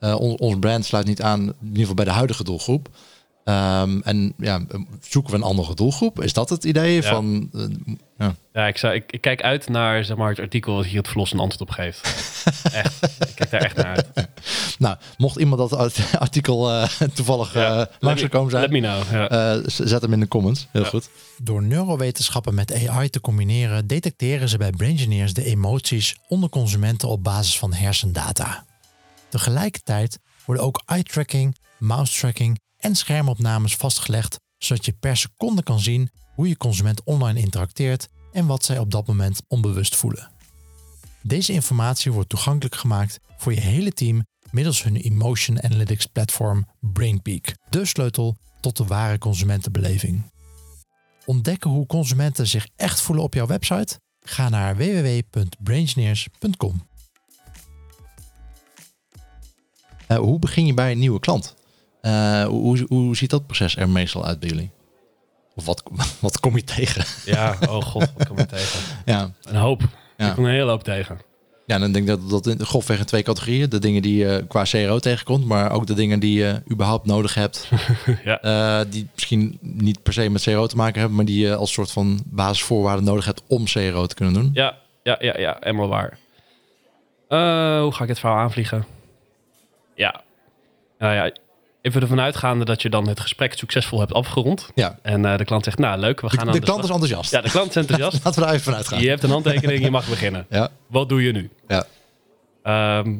[0.00, 2.88] eh, on- ons brand sluit niet aan, in ieder geval bij de huidige doelgroep.
[3.44, 4.60] Ehm, en ja,
[5.08, 6.22] zoeken we een andere doelgroep?
[6.22, 7.02] Is dat het idee Ja.
[7.02, 7.48] van?
[7.54, 7.62] eh,
[8.18, 8.34] ja.
[8.52, 11.08] Ja, ik, zou, ik, ik kijk uit naar zeg maar, het artikel wat hier het
[11.08, 12.00] Verlos een antwoord op geeft.
[12.72, 13.02] echt.
[13.28, 14.28] Ik kijk daar echt naar uit.
[14.78, 19.12] Nou, mocht iemand dat art- artikel eh, toevallig Ja, langs gekomen Let zijn, me know.
[19.12, 19.28] Ja.
[19.54, 20.66] eh, zet hem in de comments.
[20.70, 20.88] Heel Ja.
[20.88, 21.08] goed.
[21.42, 27.22] Door neurowetenschappen met AI te combineren, detecteren ze bij Braingineers de emoties onder consumenten op
[27.24, 28.64] basis van hersendata.
[29.36, 36.48] Tegelijkertijd worden ook eye-tracking, mouse-tracking en schermopnames vastgelegd, zodat je per seconde kan zien hoe
[36.48, 40.30] je consument online interacteert en wat zij op dat moment onbewust voelen.
[41.22, 47.54] Deze informatie wordt toegankelijk gemaakt voor je hele team middels hun emotion analytics platform BrainPeak,
[47.70, 50.30] de sleutel tot de ware consumentenbeleving.
[51.24, 54.00] Ontdekken hoe consumenten zich echt voelen op jouw website?
[54.20, 56.94] Ga naar www.braingineers.com.
[60.06, 61.54] Eh, hoe begin je bij een nieuwe klant?
[62.00, 64.70] Eh, hoe, hoe, hoe ziet dat proces er meestal uit bij jullie?
[65.54, 65.82] Of wat,
[66.20, 67.04] wat kom je tegen?
[67.24, 68.80] ja, oh god, wat kom je tegen?
[69.04, 69.30] ja.
[69.42, 69.82] Een hoop.
[70.16, 70.28] Ja.
[70.28, 71.20] Ik kom een hele hoop tegen.
[71.66, 73.68] ja, dan denk ik dat dat in grofweg in twee categorieën.
[73.68, 77.34] De dingen die je qua CRO tegenkomt, maar ook de dingen die je überhaupt nodig
[77.34, 77.68] hebt.
[78.24, 78.40] Ja.
[78.40, 81.72] Eh, die misschien niet per se met CRO te maken hebben, maar die je als
[81.72, 84.50] soort van basisvoorwaarden nodig hebt om CRO te kunnen doen.
[84.52, 86.18] Ja, ja, ja, ja, helemaal waar.
[87.28, 88.84] Eh, hoe ga ik het verhaal aanvliegen?
[89.96, 90.22] Ja.
[90.98, 91.32] Nou ja,
[91.82, 94.70] even ervan uitgaande dat je dan het gesprek succesvol hebt afgerond.
[94.74, 94.98] Ja.
[95.02, 96.90] En eh, de klant zegt, nou leuk, we De, gaan aan de de, klant is
[96.90, 97.30] enthousiast.
[97.30, 98.24] Ja, de klant is enthousiast.
[98.24, 99.00] Laten we daar even van uitgaan.
[99.00, 100.46] je hebt een handtekening, je mag beginnen.
[100.50, 100.68] Ja.
[100.86, 101.50] Wat doe je nu?
[101.68, 101.84] Ja.
[102.62, 103.16] Ehm,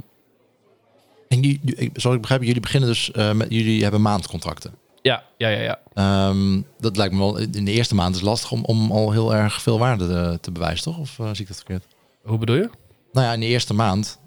[1.28, 4.74] En jullie, ik- zoals ik begrijp, jullie beginnen dus eh, met jullie hebben maandcontracten.
[5.02, 5.78] Ja, ja, ja, ja.
[5.94, 9.34] Ehm, dat lijkt me wel in de eerste maand is lastig om, om al heel
[9.34, 10.98] erg veel waarde te, te bewijzen, toch?
[10.98, 11.84] Of eh, zie ik dat verkeerd?
[12.22, 12.70] Hoe bedoel je?
[13.12, 14.18] Nou ja, in de eerste maand,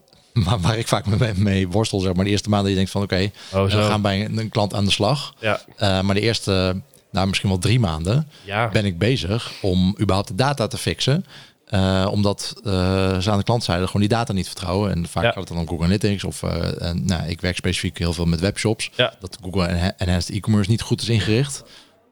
[0.45, 2.91] waar, waar ik vaak mee, mee worstel, zeg maar, de eerste maand dat je denkt
[2.91, 5.34] van oké, Oh, we gaan bij een, een klant aan de slag.
[5.39, 8.69] Ja, Eh, maar de eerste, nou misschien wel drie maanden, ja.
[8.69, 11.25] ben ik bezig om überhaupt de data te fixen.
[11.65, 14.91] Eh, omdat eh, ze aan de klantzijde gewoon die data niet vertrouwen.
[14.91, 15.30] En vaak Ja.
[15.30, 16.23] gaat het dan om Google Analytics.
[16.23, 18.89] Of en, nou, ik werk specifiek heel veel met webshops.
[18.95, 19.13] Ja.
[19.19, 21.63] Dat Google Enha- Enhanced E-commerce niet goed is ingericht.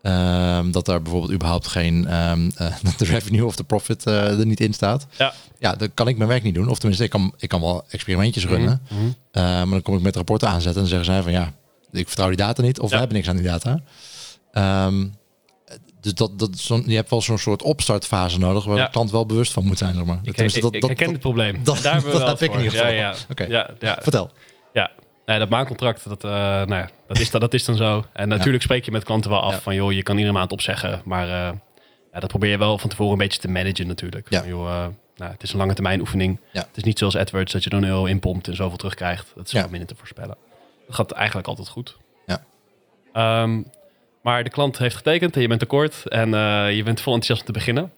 [0.07, 4.39] Ehm, dat daar bijvoorbeeld überhaupt geen ehm, eh, dat de revenue of de profit eh,
[4.39, 5.07] er niet in staat.
[5.17, 5.33] Ja.
[5.59, 6.67] Ja, dan kan ik mijn werk niet doen.
[6.69, 8.81] Of tenminste, ik kan, ik kan wel experimentjes runnen.
[8.89, 9.11] Mhm, mhm.
[9.31, 11.53] Eh, maar dan kom ik met rapporten aanzetten en dan zeggen zij van ja,
[11.91, 13.81] ik vertrouw die data niet of we hebben niks aan die data.
[14.51, 15.05] Ehm,
[16.01, 18.85] dus dat, dat, zo'n- je hebt wel zo'n soort opstartfase nodig waar Ja.
[18.85, 19.95] de klant wel bewust van moet zijn.
[19.95, 20.19] Zeg maar.
[20.23, 21.59] Ik, ik, dat- ik dat- herken het probleem.
[21.63, 22.91] dat- Daar hebben we dat wel heb ik in ieder geval.
[22.93, 23.13] Ja, ja.
[23.29, 23.43] Oké.
[23.43, 23.97] ja, ja.
[24.01, 24.31] Vertel.
[24.73, 24.91] Ja,
[25.27, 28.05] nee, dat maandcontract, dat, eh, nou ja, dat, is, dan- dat is dan zo.
[28.13, 31.01] En natuurlijk spreek je met klanten wel af van, joh, je kan iedere maand opzeggen.
[31.05, 31.51] Maar eh,
[32.13, 34.29] ja, dat probeer je wel van tevoren een beetje te managen natuurlijk.
[34.29, 34.39] Ja.
[34.39, 34.85] Van, joh, eh,
[35.17, 36.39] nou, het is een lange termijn oefening.
[36.51, 36.59] Ja.
[36.61, 39.31] Het is niet zoals AdWords dat je dan heel inpompt en zoveel terugkrijgt.
[39.35, 39.67] Dat is Ja.
[39.69, 40.35] minder te voorspellen.
[40.87, 41.97] Dat gaat eigenlijk altijd goed.
[42.25, 42.43] Ja.
[43.13, 43.61] Ehm,
[44.21, 46.29] maar de klant heeft getekend en je bent akkoord en
[46.75, 47.91] je bent vol enthousiasme te beginnen.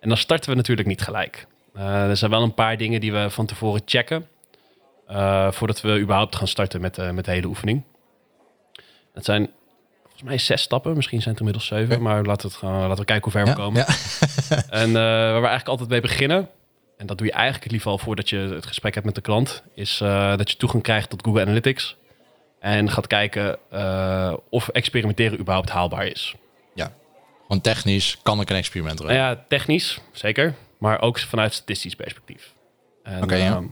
[0.00, 1.46] En dan starten we natuurlijk niet gelijk.
[1.74, 4.26] Er zijn wel een paar dingen die we van tevoren checken.
[5.06, 7.82] Eh, voordat we überhaupt gaan starten met, eh, met de hele oefening.
[9.14, 9.50] Het zijn
[10.02, 10.94] volgens mij zes stappen.
[10.96, 12.02] Misschien zijn het inmiddels zeven.
[12.02, 13.84] Maar laten we, het gaan, laten we kijken hoe ver Ja, we komen.
[13.86, 13.94] ja.
[14.82, 16.48] En eh, waar we eigenlijk altijd mee beginnen,
[16.96, 19.62] en dat doe je eigenlijk liefst al voordat je het gesprek hebt met de klant,
[19.74, 19.98] is
[20.36, 21.96] dat je toegang krijgt tot Google Analytics.
[22.60, 23.58] En gaat kijken
[24.50, 26.34] of experimenteren überhaupt haalbaar is.
[27.46, 29.16] Gewoon technisch kan ik een experiment runnen.
[29.16, 30.54] ja, technisch, zeker.
[30.78, 32.52] Maar ook vanuit statistisch perspectief.
[33.22, 33.62] Oké, ja.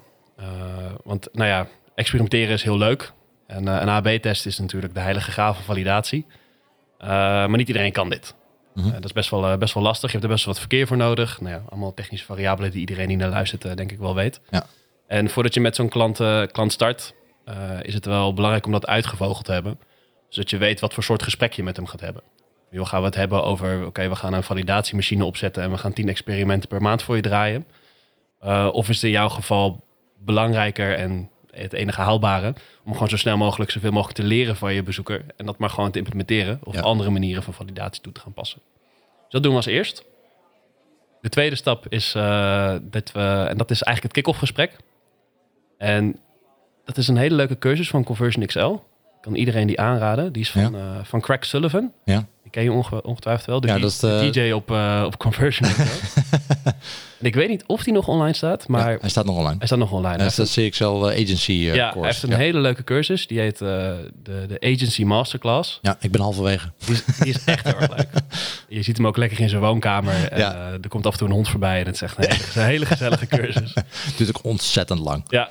[0.43, 3.13] Eh, want nou ja, experimenteren is heel leuk.
[3.47, 6.27] En eh, een AB-test is natuurlijk de heilige graal van validatie.
[6.99, 8.35] Eh, maar niet iedereen kan dit.
[8.75, 8.91] Mhm.
[8.93, 10.13] Dat is best wel, best wel lastig.
[10.13, 11.41] Je hebt er best wel wat verkeer voor nodig.
[11.41, 14.41] Nou ja, allemaal technische variabelen die iedereen die naar luistert, denk ik wel weet.
[14.51, 14.67] Ja.
[15.07, 16.17] En voordat je met zo'n klant,
[16.53, 17.15] klant start,
[17.83, 19.79] is het wel belangrijk om dat uitgevogeld te hebben.
[20.29, 22.23] Zodat je weet wat voor soort gesprek je met hem gaat hebben.
[22.71, 25.93] Joh, gaan we het hebben over, oké, we gaan een validatiemachine opzetten en we gaan
[25.93, 27.67] tien experimenten per maand voor je draaien.
[28.73, 29.85] Of is het in jouw geval
[30.25, 32.55] belangrijker en het enige haalbare
[32.85, 35.71] om gewoon zo snel mogelijk zoveel mogelijk te leren van je bezoeker en dat maar
[35.71, 36.81] gewoon te implementeren of Ja.
[36.81, 38.61] andere manieren van validatie toe te gaan passen.
[39.23, 40.05] Dus dat doen we als eerst.
[41.21, 44.77] De tweede stap is eh, dat we, en dat is eigenlijk het kick-off gesprek.
[45.79, 46.21] En
[46.85, 48.75] dat is een hele leuke cursus van Conversion XL.
[49.21, 50.33] Kan iedereen die aanraden.
[50.33, 51.93] Die is van, eh, van Craig Sullivan.
[52.05, 52.27] Ja.
[52.53, 53.61] Ken je onge- ongetwijfeld wel.
[53.61, 55.69] De, Ja, D- dat is de- DJ op, eh, op Conversion
[57.21, 59.57] ik weet niet of die nog online staat, maar Ja, hij staat nog online.
[59.59, 60.17] hij staat nog online.
[60.17, 62.37] Hij is de CXL eh, Agency eh, ja, hij heeft een ja.
[62.37, 63.27] hele leuke cursus.
[63.27, 63.69] Die heet eh,
[64.23, 65.79] de, de Agency Masterclass.
[65.83, 66.73] ja, ik ben halverwege.
[66.85, 68.09] Die is, die is echt heel erg leuk.
[68.69, 70.29] Je ziet hem ook lekker in zijn woonkamer.
[70.31, 70.55] En, Ja.
[70.55, 71.81] eh, er komt af en toe een hond voorbij.
[71.81, 73.75] En het is echt een hele, een hele gezellige cursus.
[73.75, 75.25] Het duurt ook ontzettend lang.
[75.29, 75.49] Ja.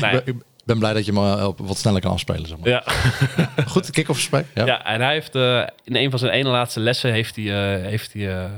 [0.00, 0.10] Ja.
[0.24, 0.34] Ik
[0.68, 2.46] ben- blij dat je me eh, op- wat sneller kan afspelen.
[2.48, 2.68] Zeg maar.
[2.68, 2.82] Ja.
[3.72, 4.46] Goed, kick-off gesprek.
[4.54, 4.66] Ja.
[4.66, 4.84] Ja.
[4.84, 8.12] en hij heeft eh, in een van zijn ene laatste lessen heeft hij, eh, heeft
[8.12, 8.48] hij,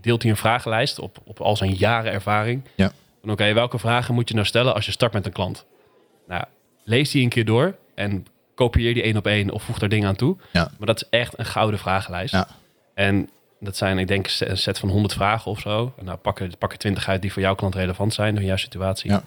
[0.00, 2.62] deelt hij een vragenlijst op, op al zijn jaren ervaring.
[2.74, 2.92] Ja.
[3.24, 5.64] Oké, welke vragen moet je nou stellen als je start met een klant?
[6.28, 6.44] Nou,
[6.84, 10.08] lees die een keer door en kopieer die één op één of voeg daar dingen
[10.08, 10.36] aan toe.
[10.52, 10.70] Ja.
[10.78, 12.34] Maar dat is echt een gouden vragenlijst.
[12.34, 12.46] Ja.
[12.94, 15.92] En dat zijn, ik denk, een set van 100 vragen of zo.
[15.98, 18.44] En nou, pak er, pak er 20 uit die voor jouw klant relevant zijn in
[18.44, 19.10] jouw situatie.
[19.10, 19.22] Ja.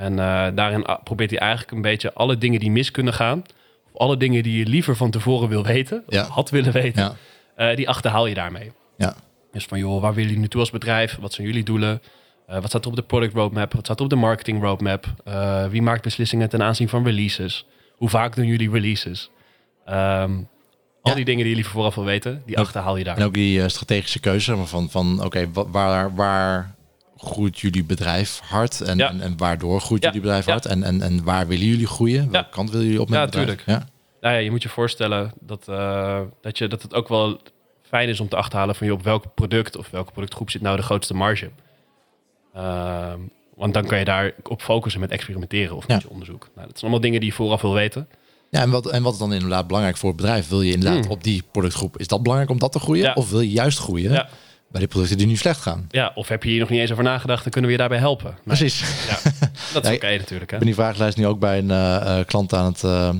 [0.00, 3.42] En eh, daarin probeert hij eigenlijk een beetje alle dingen die mis kunnen gaan,
[3.92, 7.14] of alle dingen die je liever van tevoren wil weten, of had willen weten, Ja.
[7.70, 8.72] eh, die achterhaal je daarmee.
[8.96, 9.14] Ja.
[9.52, 11.18] Dus van, joh, waar willen jullie naartoe als bedrijf?
[11.20, 12.02] Wat zijn jullie doelen?
[12.46, 13.72] Eh, wat staat er op de product roadmap?
[13.72, 15.06] Wat staat er op de marketing roadmap?
[15.70, 17.66] Wie maakt beslissingen ten aanzien van releases?
[17.96, 19.30] Hoe vaak doen jullie releases?
[19.84, 20.32] Ehm,
[21.02, 23.16] al die dingen die je liever vooraf wil weten, die achterhaal je daar.
[23.16, 26.74] En ook die strategische keuze van, van oké, wa- waar, waar
[27.22, 29.08] groeit jullie bedrijf hard en, Ja.
[29.08, 30.52] en, en waardoor groeit Ja, jullie bedrijf ja.
[30.52, 32.30] hard en, en, en waar willen jullie groeien?
[32.30, 33.46] Welke kant willen jullie op met Ja, bedrijf?
[33.46, 33.86] tuurlijk.
[34.20, 37.40] Nou ja, je moet je voorstellen dat, eh, dat, je, dat het ook wel
[37.82, 40.76] fijn is om te achterhalen van je op welk product of welke productgroep zit nou
[40.76, 41.50] de grootste marge.
[42.54, 43.18] Ehm,
[43.56, 46.02] want dan kan je daar op focussen met experimenteren of met Ja.
[46.06, 46.40] je onderzoek.
[46.54, 48.08] Nou, dat zijn allemaal dingen die je vooraf wil weten.
[48.50, 50.48] Ja, en wat, en wat is dan inderdaad belangrijk voor het bedrijf?
[50.48, 51.10] Wil je inderdaad Hmm.
[51.12, 53.04] op die productgroep, is dat belangrijk om dat te groeien?
[53.04, 53.12] Ja.
[53.12, 54.28] Of wil je juist groeien Ja.
[54.70, 55.86] Bij die producten die nu slecht gaan?
[55.90, 57.98] Ja, of heb je hier nog niet eens over nagedacht, dan kunnen we je daarbij
[57.98, 58.30] helpen.
[58.30, 58.80] Nee, Precies.
[59.08, 59.18] Ja,
[59.72, 60.30] dat is oké natuurlijk.
[60.30, 60.56] Hè?
[60.56, 62.84] Ik ben die vragenlijst nu ook bij een eh, eh, klant aan het...
[62.84, 63.10] eh,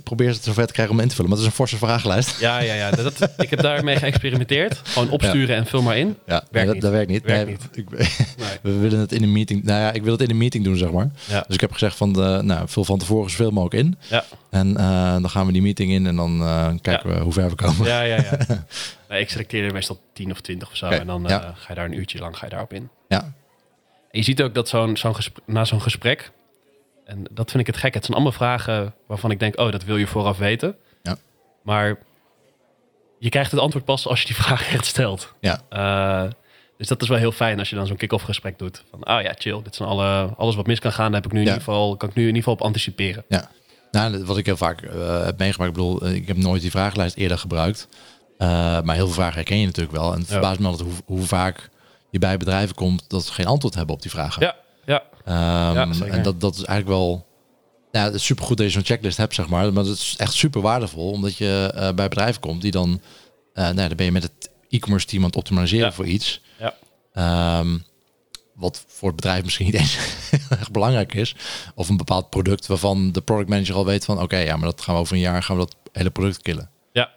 [0.00, 1.76] ik probeer het zover te krijgen om in te vullen, maar het is een forse
[1.76, 2.40] vragenlijst.
[2.46, 2.90] Ja, ja, ja.
[2.90, 4.80] Dat, dat- ik heb daarmee geëxperimenteerd.
[4.84, 6.16] Gewoon opsturen en vul maar in.
[6.26, 6.82] Ja, Werkt dat, niet.
[6.82, 7.22] dat werkt niet.
[7.24, 7.76] Werkt Nee, niet.
[7.76, 7.98] ik-
[8.38, 8.58] Nee.
[8.74, 9.64] we willen het in een meeting.
[9.64, 11.10] Nou ja, ik wil het in een meeting doen, zeg maar.
[11.28, 11.44] Ja.
[11.46, 13.98] Dus ik heb gezegd van, de, nou, vul van tevoren zoveel mogelijk in.
[14.08, 14.24] Ja.
[14.50, 17.48] En eh, dan gaan we die meeting in en dan eh, kijken we hoe ver
[17.48, 17.86] we komen.
[17.86, 18.38] Ja, ja, ja.
[19.08, 20.86] Nee, ik selecteer er meestal 10 of 20 of zo.
[20.86, 21.52] En dan eh, ja.
[21.56, 22.88] ga je daar een uurtje lang ga je daarop in.
[23.08, 23.22] Ja.
[24.10, 26.30] En je ziet ook dat zo'n, zo'n gesprek, na zo'n gesprek...
[27.10, 27.94] En dat vind ik het gek.
[27.94, 29.58] Het zijn allemaal vragen waarvan ik denk...
[29.60, 30.76] Oh, dat wil je vooraf weten.
[31.02, 31.16] Ja.
[31.62, 31.98] Maar
[33.18, 35.32] je krijgt het antwoord pas als je die vraag echt stelt.
[35.40, 35.60] Ja.
[35.68, 36.30] Eh,
[36.76, 38.84] dus dat is wel heel fijn als je dan zo'n kick-off gesprek doet.
[38.90, 39.62] Van, oh ja, chill.
[39.62, 41.12] Dit zijn alle, alles wat mis kan gaan.
[41.12, 41.52] Daar heb ik nu in Ja.
[41.52, 43.24] ieder geval, kan ik nu in ieder geval op anticiperen.
[43.90, 46.70] Nou, wat ik heel vaak eh, heb meegemaakt, ik bedoel, eh, ik heb nooit die
[46.70, 47.88] vragenlijst eerder gebruikt.
[48.38, 50.12] Maar heel veel vragen herken je natuurlijk wel.
[50.12, 50.32] En het Ja.
[50.32, 51.68] verbaast me altijd hoe, hoe vaak
[52.10, 54.42] je bij bedrijven komt dat ze geen antwoord hebben op die vragen.
[54.42, 54.56] Ja,
[54.90, 55.02] ja.
[55.24, 55.74] Ehm,
[56.04, 57.26] Ja, en dat, dat is eigenlijk wel.
[57.92, 59.72] Ja, het is supergoed dat je zo'n checklist hebt, zeg maar.
[59.72, 63.00] Maar het is echt super waardevol, omdat je eh, bij bedrijven komt die dan.
[63.52, 65.92] eh nou, dan ben je met het e-commerce team aan het optimaliseren Ja.
[65.92, 66.40] voor iets.
[66.58, 66.74] Ja.
[67.12, 67.78] Ehm,
[68.54, 69.96] wat voor het bedrijf misschien niet eens
[70.30, 71.34] heel erg belangrijk is.
[71.74, 74.20] Of een bepaald product waarvan de product manager al weet van...
[74.20, 76.70] oké, ja, maar dat gaan we over een jaar gaan we dat hele product killen.
[76.92, 77.10] Ja,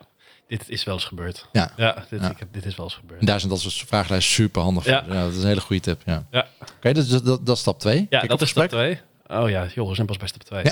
[0.60, 1.48] dit is wel eens gebeurd.
[1.52, 1.72] Ja.
[1.78, 2.30] Ja, dit, Ja.
[2.30, 3.20] Ik heb, dit is wel eens gebeurd.
[3.20, 5.02] En daar zijn dat soort vragenlijst super handig Ja.
[5.02, 6.26] dat is een hele goede tip, ja.
[6.32, 6.48] Ja.
[6.78, 8.08] Oké, dus dat, dat, dat is stap twee.
[8.10, 9.00] Ja, Kijk dat is stap gesprek.
[9.28, 9.40] 2.
[9.40, 10.64] Oh ja, joh, we zijn pas bij stap 2.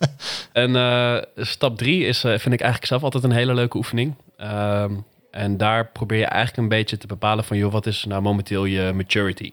[0.64, 4.14] en eh, stap 3 is, eh, vind ik eigenlijk zelf altijd een hele leuke oefening.
[4.36, 4.94] Ehm,
[5.30, 8.64] en daar probeer je eigenlijk een beetje te bepalen van, joh, wat is nou momenteel
[8.64, 9.52] je maturity?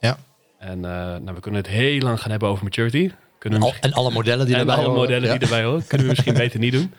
[0.00, 0.18] Ja.
[0.58, 3.10] En eh, nou, we kunnen het heel lang gaan hebben over maturity.
[3.38, 5.00] Kunnen we en alle modellen die en erbij alle horen.
[5.00, 5.32] modellen Ja.
[5.32, 5.86] die erbij horen.
[5.86, 6.92] Kunnen we misschien beter niet doen.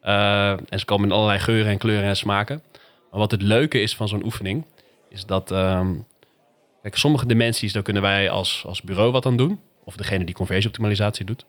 [0.00, 2.62] Eh, en ze komen in allerlei geuren en kleuren en smaken.
[3.10, 4.64] Maar wat het leuke is van zo'n oefening,
[5.08, 5.50] is dat...
[5.50, 5.94] ehm,
[6.82, 9.60] kijk, sommige dimensies, daar kunnen wij als, als bureau wat aan doen.
[9.84, 11.44] Of degene die conversieoptimalisatie doet.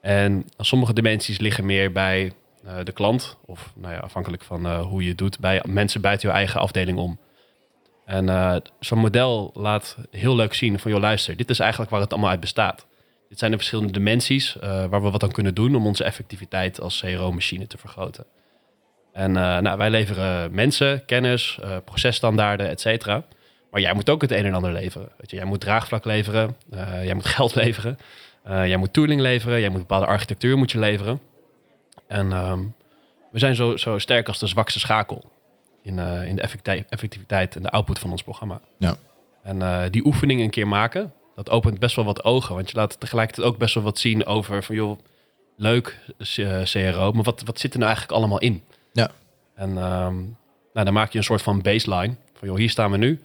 [0.00, 2.32] En sommige dimensies liggen meer bij
[2.64, 3.36] eh, de klant.
[3.44, 6.60] Of nou ja, afhankelijk van eh, hoe je het doet, bij mensen buiten je eigen
[6.60, 7.18] afdeling om.
[8.04, 12.12] En zo'n model laat heel leuk zien van, joh luister, dit is eigenlijk waar het
[12.12, 12.86] allemaal uit bestaat.
[13.28, 16.80] Dit zijn de verschillende dimensies eh, waar we wat aan kunnen doen om onze effectiviteit
[16.80, 18.24] als CRO-machine te vergroten.
[19.12, 23.24] En eh, nou, wij leveren mensen, kennis, eh, processtandaarden, et cetera.
[23.70, 25.08] Maar jij moet ook het een en ander leveren.
[25.16, 26.56] Weet je, jij moet draagvlak leveren,
[27.02, 27.98] jij moet geld leveren,
[28.44, 31.20] jij moet tooling leveren, jij moet bepaalde architectuur moet je leveren.
[32.06, 32.60] En ehm,
[33.30, 35.32] we zijn zo, zo sterk als de zwakste schakel
[35.82, 38.60] in, in de effecti- effectiviteit en de output van ons programma.
[38.78, 38.96] Ja.
[39.42, 42.54] En die oefening een keer maken, dat opent best wel wat ogen.
[42.54, 44.98] Want je laat tegelijkertijd ook best wel wat zien over van joh,
[45.56, 48.62] leuk eh, CRO, maar wat, wat zit er nou eigenlijk allemaal in?
[48.92, 49.10] Ja.
[49.54, 50.14] En ehm,
[50.72, 53.22] nou, dan maak je een soort van baseline van joh, hier staan we nu.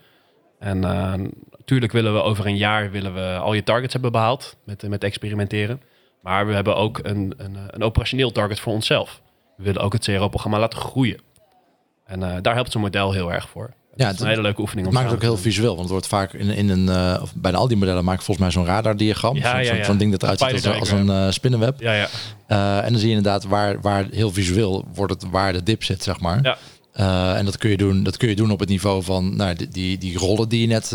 [0.59, 1.14] En eh,
[1.57, 5.03] natuurlijk willen we over een jaar willen we al je targets hebben behaald met, met
[5.03, 5.82] experimenteren.
[6.22, 9.22] Maar we hebben ook een, een, eh, een operationeel target voor onszelf.
[9.57, 11.20] We willen ook het CRO-programma laten groeien.
[12.05, 13.74] En eh, daar helpt zo'n model heel erg voor.
[13.96, 15.89] Ja, het is een hele leuke oefening Het maakt het ook heel visueel, want het
[15.89, 18.66] wordt vaak in, in een, eh, of bijna al die modellen maken volgens mij zo'n
[18.74, 19.36] radardiagram.
[19.36, 19.84] Ja, Zo'n ja, zo'n- ja.
[19.84, 21.80] zo'n ding dat eruit ziet als, een- als een eh, spinnenweb.
[21.82, 22.08] Ja, ja.
[22.48, 25.84] Eh, en dan zie je inderdaad waar, waar heel visueel wordt het waar de dip
[25.84, 26.39] zit, zeg maar.
[26.44, 26.58] Ja.
[27.36, 29.68] En dat kun, je doen, dat kun je doen op het niveau van nou, die,
[29.68, 30.86] die, die rollen die je net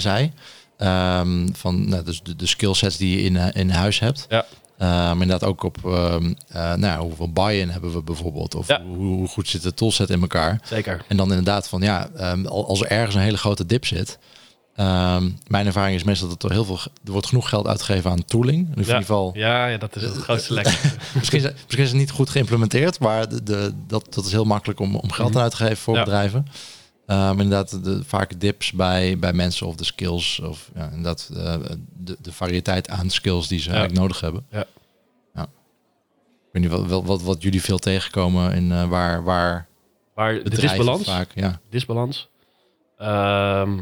[0.00, 0.32] zei.
[0.78, 4.26] Ehm, van nou, dus de, de skillsets die je in, in huis hebt.
[4.28, 4.44] Ja.
[4.78, 8.54] Eh, maar inderdaad ook op ehm, eh, nou, hoeveel buy-in hebben we bijvoorbeeld.
[8.54, 8.82] Of Ja.
[8.86, 10.60] hoe, hoe goed zit de toolset in elkaar.
[10.64, 11.04] Zeker.
[11.08, 14.18] En dan inderdaad van ja, ehm, al- als er ergens een hele grote dip zit.
[14.76, 18.24] ehm, mijn ervaring is meestal dat er heel veel, er wordt genoeg geld uitgegeven aan
[18.24, 18.68] tooling.
[18.72, 19.00] In ieder Ja.
[19.00, 20.78] geval, Ja, ja, dat is het grootste lekker.
[21.18, 24.44] misschien, is, misschien is het niet goed geïmplementeerd, maar de, de, dat, dat is heel
[24.44, 25.36] makkelijk om, om geld Mhm.
[25.38, 26.04] aan uit te geven voor Ja.
[26.04, 26.46] bedrijven.
[27.06, 31.56] Ehm, inderdaad, de, vaak dips bij, bij mensen of de skills of ja, inderdaad eh,
[31.92, 34.46] de, de variëteit aan skills die ze eigenlijk nodig hebben.
[34.50, 34.64] Ja.
[35.34, 35.42] Ja.
[35.42, 35.48] Ik
[36.52, 39.68] weet niet wat, wat, wat, wat jullie veel tegenkomen in eh, waar, waar
[40.14, 41.60] Maar de disbalans, vaak, ja.
[41.70, 42.28] disbalans.
[42.98, 43.76] Ehm,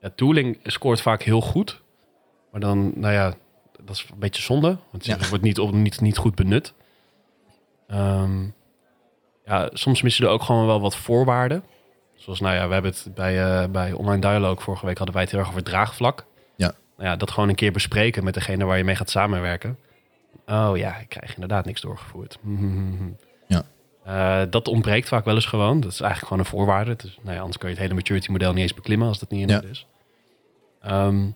[0.00, 1.82] ja, tooling scoort vaak heel goed.
[2.50, 3.34] Maar dan, nou ja,
[3.84, 4.76] dat is een beetje zonde.
[4.90, 6.72] Want het wordt niet, op, niet, niet goed benut.
[7.86, 8.44] Ehm,
[9.44, 11.64] ja, soms missen er ook gewoon wel wat voorwaarden.
[12.24, 15.22] Zoals, nou ja, we hebben het bij, eh, bij Online Dialogue vorige week hadden wij
[15.24, 16.24] het heel erg over draagvlak.
[16.56, 16.72] Ja.
[16.96, 19.78] Nou ja, dat gewoon een keer bespreken met degene waar je mee gaat samenwerken.
[20.46, 22.38] Oh ja, ik krijg inderdaad niks doorgevoerd.
[23.46, 23.62] Ja.
[24.04, 25.80] Eh, dat ontbreekt vaak wel eens gewoon.
[25.80, 26.96] Dat is eigenlijk gewoon een voorwaarde.
[26.96, 29.30] Dus, nou ja, anders kun je het hele maturity model niet eens beklimmen als dat
[29.30, 29.62] niet in Ja.
[29.62, 29.86] is.
[30.82, 31.26] Ehm,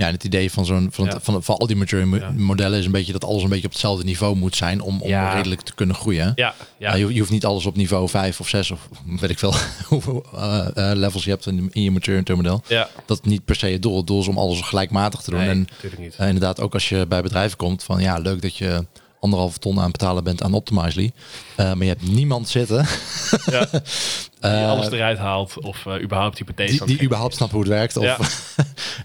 [0.00, 1.20] Ja, en het idee van, zo'n, van, Ja.
[1.20, 2.30] van, van al die mature Ja.
[2.36, 5.08] modellen is een beetje dat alles een beetje op hetzelfde niveau moet zijn om, om
[5.08, 5.34] Ja.
[5.34, 6.32] redelijk te kunnen groeien.
[6.34, 6.94] Ja, ja.
[6.94, 8.88] Je, je hoeft niet alles op niveau 5 of 6 of
[9.20, 9.54] weet ik veel
[9.88, 12.62] hoeveel eh, eh, levels je hebt in, in je mature model.
[12.68, 12.88] ja.
[13.06, 13.96] Dat niet per se het doel.
[13.96, 15.40] Het doel is om alles gelijkmatig te doen.
[15.40, 15.68] Nee, en
[15.98, 16.14] niet.
[16.16, 18.86] eh, inderdaad, ook als je bij bedrijven komt van ja, leuk dat je
[19.20, 21.12] anderhalve ton aan betalen bent aan Optimizely.
[21.56, 22.86] Maar je hebt niemand zitten
[23.46, 23.66] Ja.
[24.40, 27.96] Die alles eruit haalt of überhaupt hypothese die, die überhaupt snapt hoe het werkt.
[27.96, 28.18] Of, Ja.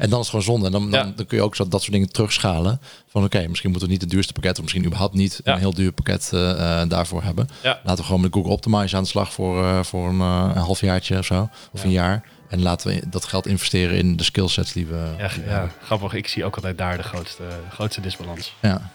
[0.04, 0.66] En dan is het gewoon zonde.
[0.66, 1.14] En dan, dan, Ja.
[1.16, 2.80] dan kun je ook zo, dat soort dingen terugschalen.
[3.08, 4.56] Van oké, misschien moeten we niet het duurste pakket...
[4.58, 5.54] of misschien überhaupt niet Ja.
[5.54, 7.48] een heel duur pakket eh, eh, daarvoor hebben.
[7.64, 7.80] Ja.
[7.84, 11.18] Laten we gewoon met Google Optimize aan de slag voor, eh, voor een, een halfjaartje
[11.18, 11.50] of zo.
[11.72, 11.84] Of Ja.
[11.86, 12.24] een jaar.
[12.50, 16.14] En laten we dat geld investeren in de skillsets die we, Ja, die we grappig.
[16.14, 18.54] Ik zie ook altijd daar de grootste, grootste disbalans.
[18.62, 18.92] Ja.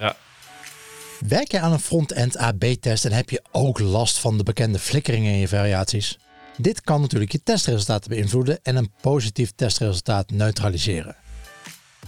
[1.26, 5.32] Werk je aan een front-end AB-test en heb je ook last van de bekende flikkeringen
[5.32, 6.18] in je variaties?
[6.61, 11.16] Dit kan natuurlijk je testresultaten beïnvloeden en een positief testresultaat neutraliseren.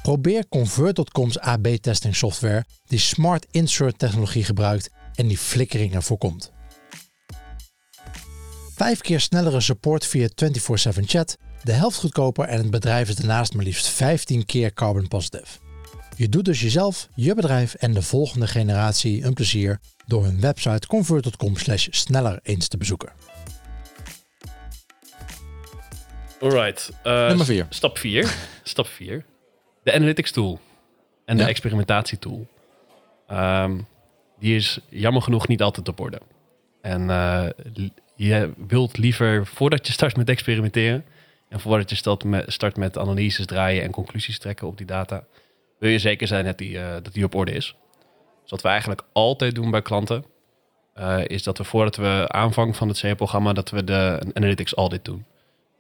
[0.03, 6.53] Probeer Convert.com's AB-testing software die Smart Insert technologie gebruikt en die flikkeringen voorkomt.
[8.75, 13.55] Vijf keer snellere support via 24/7 chat, de helft goedkoper en het bedrijf is daarnaast
[13.55, 15.59] maar liefst 15 keer carbon positive.
[16.17, 20.87] Je doet dus jezelf, je bedrijf en de volgende generatie een plezier door hun website
[20.87, 23.13] convert.com slash sneller eens te bezoeken.
[26.41, 26.91] Alright.
[27.03, 27.67] Nummer vier.
[27.69, 28.35] Stap 4.
[28.63, 29.25] stap 4.
[29.83, 30.61] De analytics tool.
[31.25, 31.49] En de Ja.
[31.49, 32.47] experimentatietool.
[33.27, 33.79] Ehm,
[34.39, 36.21] die is jammer genoeg niet altijd op orde.
[36.83, 37.47] En eh,
[38.15, 41.05] je wilt liever, voordat je start met experimenteren...
[41.49, 45.25] en voordat je start met, start met analyses draaien en conclusies trekken op die data...
[45.79, 47.75] wil je zeker zijn dat die, eh, dat die op orde is.
[48.43, 50.25] Dus wat we eigenlijk altijd doen bij klanten...
[51.27, 53.53] is dat we voordat we aanvangen van het C-programma...
[53.53, 55.25] dat we de een analytics audit doen.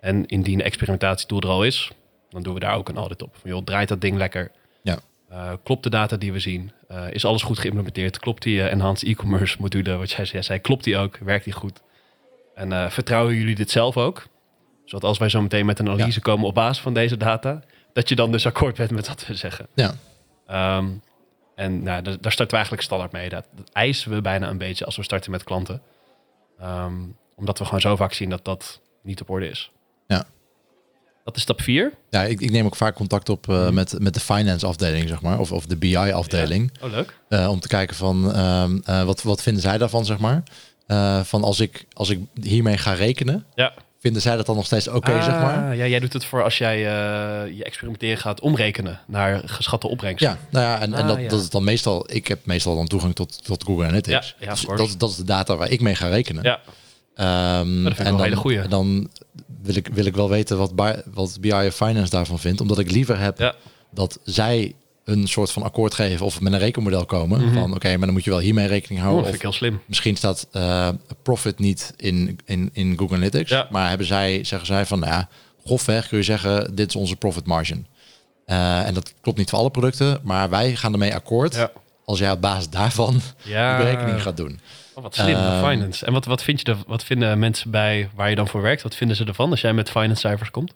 [0.01, 1.91] En indien de experimentatietool er al is,
[2.31, 3.37] dan doen we daar ook een audit op.
[3.41, 4.51] Van, joh, draait dat ding lekker?
[4.83, 4.99] Ja.
[5.29, 6.73] Eh, klopt de data die we zien?
[6.89, 8.19] Eh, is alles goed geïmplementeerd?
[8.19, 11.17] Klopt die eh, enhanced e-commerce module, wat jij zei, zei, klopt die ook?
[11.19, 11.81] Werkt die goed?
[12.55, 14.27] En vertrouwen jullie dit zelf ook?
[14.85, 18.09] Zodat als wij zo meteen met een analyse komen op basis van deze data, dat
[18.09, 19.67] je dan dus akkoord bent met wat we zeggen.
[19.75, 19.95] Ja.
[20.47, 20.89] Ehm,
[21.55, 23.29] en nou, daar, daar starten we eigenlijk standaard mee.
[23.29, 25.83] Dat, dat eisen we bijna een beetje als we starten met klanten.
[26.59, 26.95] Ehm,
[27.37, 29.71] omdat we gewoon zo vaak zien dat dat niet op orde is.
[30.15, 30.25] Ja.
[31.25, 31.93] Dat is stap 4.
[32.11, 35.21] Ja, ik, ik neem ook vaak contact op eh, met, met de finance afdeling, zeg
[35.21, 35.39] maar.
[35.39, 36.73] Of, of de BI afdeling.
[36.83, 37.19] Oh, leuk.
[37.29, 40.43] Eh, om te kijken van ehm, eh, wat, wat vinden zij daarvan, zeg maar.
[40.87, 43.73] Eh, van als ik, als ik hiermee ga rekenen, Ja.
[44.01, 45.69] vinden zij dat dan nog steeds oké, zeg maar?
[45.71, 49.89] Ah, Ja, jij doet het voor als jij eh, je experimenteren gaat omrekenen naar geschatte
[49.89, 50.21] opbrengst.
[50.25, 51.29] Ja, nou ja, en, en Ah, dat, ja.
[51.29, 54.35] dat is dan meestal, ik heb meestal dan toegang tot, tot Google Analytics.
[54.39, 56.43] Ja, ja, Dus dat, dat is de data waar ik mee ga rekenen.
[56.43, 56.61] Ja.
[57.21, 58.59] Ehm, vind ik wel en dan, hele goeie.
[58.61, 59.11] en dan
[59.63, 62.61] wil ik, wil ik wel weten wat, Bi- wat BI Finance daarvan vindt.
[62.61, 63.55] Omdat ik liever heb Ja.
[63.91, 67.45] dat zij een soort van akkoord geven of met een rekenmodel komen.
[67.45, 67.55] Mhm.
[67.55, 69.31] Van oké, maar dan moet je wel hiermee rekening Oh, houden.
[69.31, 69.81] dat vind ik heel slim.
[69.87, 70.89] Misschien staat eh,
[71.23, 73.51] profit niet in, in, in Google Analytics.
[73.51, 73.67] Ja.
[73.71, 75.29] Maar hebben zij, zeggen zij van, nou ja,
[75.65, 77.87] grofweg kun je zeggen, dit is onze profit margin.
[78.47, 81.71] Eh, en dat klopt niet voor alle producten, maar wij gaan ermee akkoord Ja.
[82.05, 83.15] als jij op basis daarvan
[83.45, 84.61] de berekening gaat doen.
[85.01, 86.07] Oh, wat slim, Ehm, finance.
[86.07, 88.83] En wat, wat, vind je er, wat vinden mensen bij waar je dan voor werkt?
[88.83, 90.73] Wat vinden ze ervan als jij met finance cijfers komt?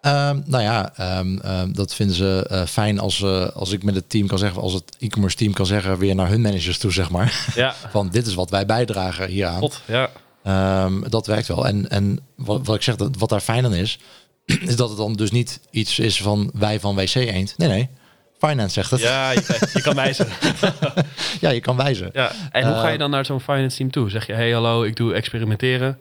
[0.00, 4.10] Ehm, nou ja, ehm, dat vinden ze eh, fijn als, eh, als ik met het
[4.10, 7.10] team kan zeggen, als het e-commerce team kan zeggen, weer naar hun managers toe, zeg
[7.10, 7.52] maar.
[7.54, 9.58] Ja, Van dit is wat wij bijdragen hieraan.
[9.58, 10.10] god, ja.
[11.08, 11.66] Dat werkt wel.
[11.66, 13.98] En, en wat, wat ik zeg, dat, wat daar fijn aan is,
[14.44, 17.54] is dat het dan dus niet iets is van wij van WC Eend.
[17.56, 17.88] Nee, nee.
[18.48, 19.00] Finance zegt het.
[19.00, 20.26] Ja, Ja, je, je kan wijzen.
[21.54, 22.10] je kan wijzen.
[22.12, 22.32] Ja.
[22.50, 24.10] En hoe Eh, ga je dan naar zo'n finance team toe?
[24.10, 25.98] Zeg je, hey hallo, ik doe experimenteren.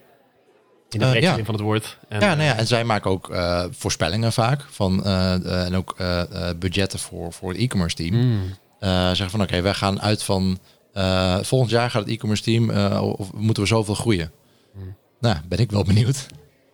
[0.90, 1.36] In de Eh, breedste ja.
[1.36, 1.98] zin van het woord.
[2.10, 5.76] En, Ja, nou ja, en zij maken ook eh, voorspellingen vaak van eh, eh, en
[5.76, 8.16] ook eh, eh, budgetten voor, voor het e-commerce team.
[8.16, 8.56] Mm.
[8.80, 10.60] Eh, zeggen van oké, wij gaan uit van
[10.94, 14.32] eh, volgend jaar gaat het e-commerce team eh, of moeten we zoveel groeien.
[14.74, 14.96] Hmm.
[15.20, 16.26] Nou, ben ik wel benieuwd.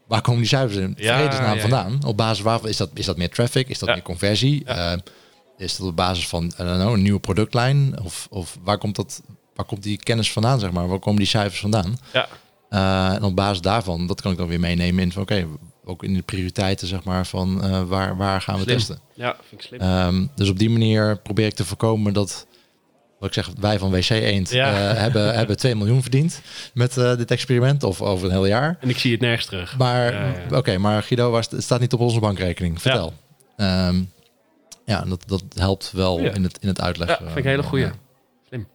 [0.07, 1.99] Waar komen die cijfers in Ja, vredesnaam ja, vandaan?
[2.05, 3.67] Op basis waarvan is dat, is dat meer traffic?
[3.69, 3.95] Is dat Ja.
[3.95, 4.63] meer conversie?
[5.61, 7.95] Is dat op basis van know, een nieuwe productlijn?
[8.03, 9.21] Of, of waar komt dat?
[9.55, 10.59] Waar komt die kennis vandaan?
[10.59, 11.97] Zeg maar, waar komen die cijfers vandaan?
[12.13, 12.27] Ja.
[12.69, 15.47] Eh, en op basis daarvan, dat kan ik dan weer meenemen in van oké,
[15.85, 18.75] ook in de prioriteiten zeg maar van eh, waar, waar gaan we Slim.
[18.77, 18.99] testen.
[19.13, 19.79] Ja, vind ik slim.
[19.79, 22.47] Ehm, dus op die manier probeer ik te voorkomen dat,
[23.19, 24.73] wat ik zeg, wij van WC Eend Ja.
[24.91, 26.41] eh, hebben, hebben 2 miljoen verdiend
[26.73, 28.77] met dit experiment of over een heel jaar.
[28.79, 29.77] en ik zie het nergens terug.
[29.77, 30.57] Maar Ja, ja.
[30.57, 32.81] oké, maar Guido, waar het staat niet op onze bankrekening.
[32.81, 33.13] Vertel.
[33.57, 33.91] Ja,
[34.91, 36.31] ja en dat, dat helpt wel Ja.
[36.33, 37.17] in, het, in het Ja, uitleggen.
[37.25, 37.85] vind ik een hele goeie.
[37.85, 37.91] Ja.
[38.47, 38.67] Slim.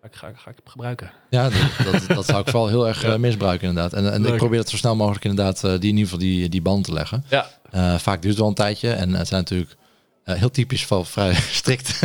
[0.00, 1.10] Ga ik, ga, ik- ga ik gebruiken.
[1.30, 3.92] Ja, dat, dat, dat zou ik vooral heel erg eh, misbruiken inderdaad.
[3.92, 6.48] En, en ik probeer het zo snel mogelijk inderdaad, eh, die, in ieder geval die,
[6.48, 7.24] die band te leggen.
[7.28, 8.90] Ja, Eh, vaak duurt het wel een tijdje.
[8.92, 9.76] En het zijn natuurlijk
[10.24, 12.00] eh, heel typisch van vrij strikt,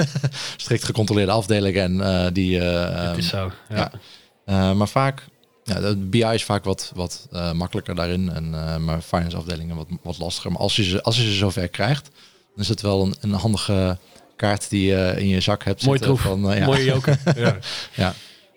[0.58, 1.84] strikt gecontroleerde afdelingen.
[1.84, 3.52] En, eh, die, eh, het is zo.
[3.70, 3.76] Ja.
[3.76, 3.92] ja.
[4.46, 5.26] eh, maar vaak,
[5.70, 8.30] ja, de BI is vaak wat, wat eh, makkelijker daarin.
[8.30, 10.52] En, eh, maar finance afdelingen wat, wat lastiger.
[10.52, 12.10] Maar als je, ze, als je ze zover krijgt,
[12.56, 13.98] dan is het wel een, een handige
[14.36, 16.18] kaart die je in je zak hebt Mooi zitten.
[16.18, 16.32] troef.
[16.32, 16.66] Van, eh, ja.
[16.66, 17.20] Mooie joker.
[17.36, 17.58] ja.
[17.94, 18.14] Ja.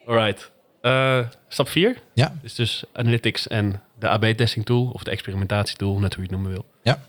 [0.06, 0.50] Alright.
[0.80, 2.34] Eh, stap 4 Ja.
[2.42, 6.50] is dus analytics en de AB-testing tool of de experimentatietool, net hoe je het noemen
[6.52, 6.64] wil.
[6.82, 7.02] Ja.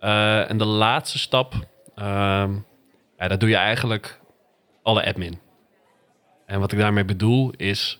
[0.00, 1.54] Eh, en de laatste stap,
[1.94, 2.54] ehm
[3.18, 4.20] ja, dat doe je eigenlijk
[4.82, 5.38] alle admin.
[6.46, 7.98] En wat ik daarmee bedoel is,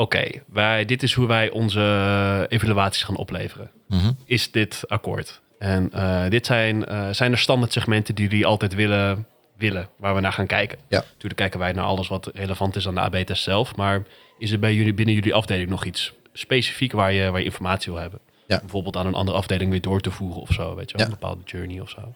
[0.00, 3.70] oké, wij, dit is hoe wij onze evaluaties gaan opleveren.
[3.88, 4.12] Mhm.
[4.24, 5.40] Is dit akkoord?
[5.58, 9.26] En eh, dit zijn, eh, zijn er standaard segmenten die jullie altijd willen,
[9.56, 10.78] willen, waar we naar gaan kijken.
[10.88, 10.98] Ja.
[11.12, 13.76] Natuurlijk kijken wij naar alles wat relevant is aan de AB-test zelf.
[13.76, 14.02] Maar
[14.38, 17.92] is er bij jullie binnen jullie afdeling nog iets specifiek waar je, waar je informatie
[17.92, 18.20] wil hebben?
[18.46, 18.58] Ja.
[18.58, 21.06] Bijvoorbeeld aan een andere afdeling weer door te voeren of zo, weet je wel?
[21.06, 21.12] Ja.
[21.12, 22.14] Een bepaalde journey of zo.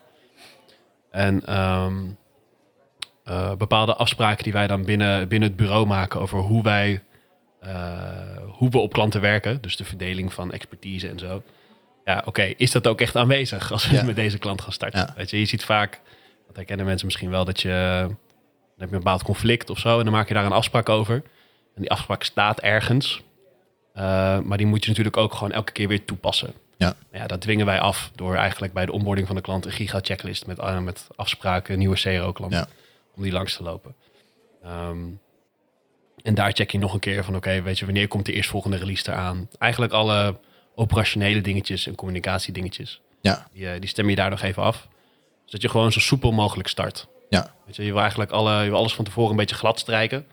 [1.11, 1.95] En ehm,
[3.25, 7.03] eh, bepaalde afspraken die wij dan binnen, binnen het bureau maken over hoe wij
[8.49, 9.61] hoe we op klanten werken.
[9.61, 11.43] Dus de verdeling van expertise en zo.
[12.05, 14.03] Ja, oké, is dat ook echt aanwezig als we Ja.
[14.03, 15.01] met deze klant gaan starten?
[15.01, 15.13] Ja.
[15.17, 16.01] Weet je, je ziet vaak,
[16.47, 17.69] dat herkennen mensen misschien wel, dat je
[18.09, 20.89] dan heb je een bepaald conflict of zo en dan maak je daar een afspraak
[20.89, 21.15] over.
[21.75, 23.23] En die afspraak staat ergens.
[23.93, 26.53] Eh, maar die moet je natuurlijk ook gewoon elke keer weer toepassen.
[26.77, 26.95] Ja.
[27.13, 30.47] Ja, dat dwingen wij af door eigenlijk bij de onboarding van de klant een giga-checklist
[30.47, 32.67] met, eh, met afspraken, nieuwe CRO-klanten, Ja.
[33.17, 33.95] om die langs te lopen.
[34.63, 34.99] Ehm,
[36.25, 38.77] en daar check je nog een keer van, oké, weet je, wanneer komt de eerstvolgende
[38.77, 39.49] release eraan?
[39.59, 40.39] Eigenlijk alle
[40.75, 44.89] operationele dingetjes en communicatiedingetjes, Ja, die, eh, die stem je daar nog even af.
[45.45, 47.07] Zodat je gewoon zo soepel mogelijk start.
[47.29, 49.79] ja, Weet je, je wil eigenlijk alle, je wil alles van tevoren een beetje glad
[49.79, 50.27] strijken.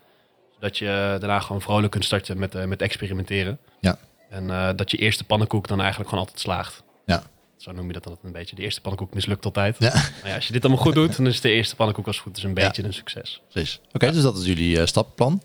[0.54, 0.86] Zodat je
[1.20, 3.60] daarna gewoon vrolijk kunt starten met, eh, met experimenteren.
[3.80, 3.98] Ja.
[4.30, 6.84] En eh, dat je eerste pannenkoek dan eigenlijk gewoon altijd slaagt.
[7.06, 7.24] ja.
[7.58, 8.56] Zo noem je dat dan een beetje.
[8.56, 9.76] De eerste pannenkoek mislukt altijd.
[9.80, 12.16] Ja, Maar ja, als je dit allemaal goed doet, dan is de eerste pannenkoek als
[12.16, 13.42] het goed is een beetje een succes.
[13.50, 13.80] precies.
[13.94, 15.42] Oké, dus dat is jullie eh, stappenplan.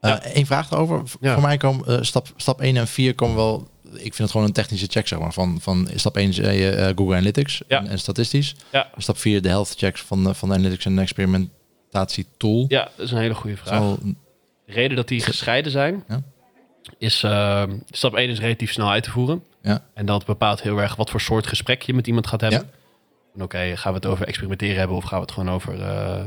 [0.00, 0.14] Eh.
[0.34, 1.08] Eén vraag erover.
[1.08, 1.32] V- Ja.
[1.32, 3.68] Voor mij komen eh, stap, stap 1 en 4 komen wel...
[3.92, 5.32] Ik vind het gewoon een technische check, zeg maar.
[5.32, 7.78] Van, van stap 1 zei je eh, Google Analytics Ja.
[7.78, 8.54] en, en statistisch.
[8.72, 8.90] Ja.
[8.96, 12.64] Stap 4 de health checks van, de- van de Analytics en experimentatie tool.
[12.68, 13.80] Ja, dat is een hele goede vraag.
[13.98, 14.14] De
[14.66, 16.22] reden dat die gescheiden zijn, Ja.
[16.98, 19.42] is uh, stap 1 is relatief snel uit te voeren.
[19.62, 19.84] Ja.
[19.94, 22.70] En dat bepaalt heel erg wat voor soort gesprek je met iemand gaat hebben.
[23.40, 26.24] Oké, gaan we het over experimenteren hebben of gaan we het gewoon over eh, eh,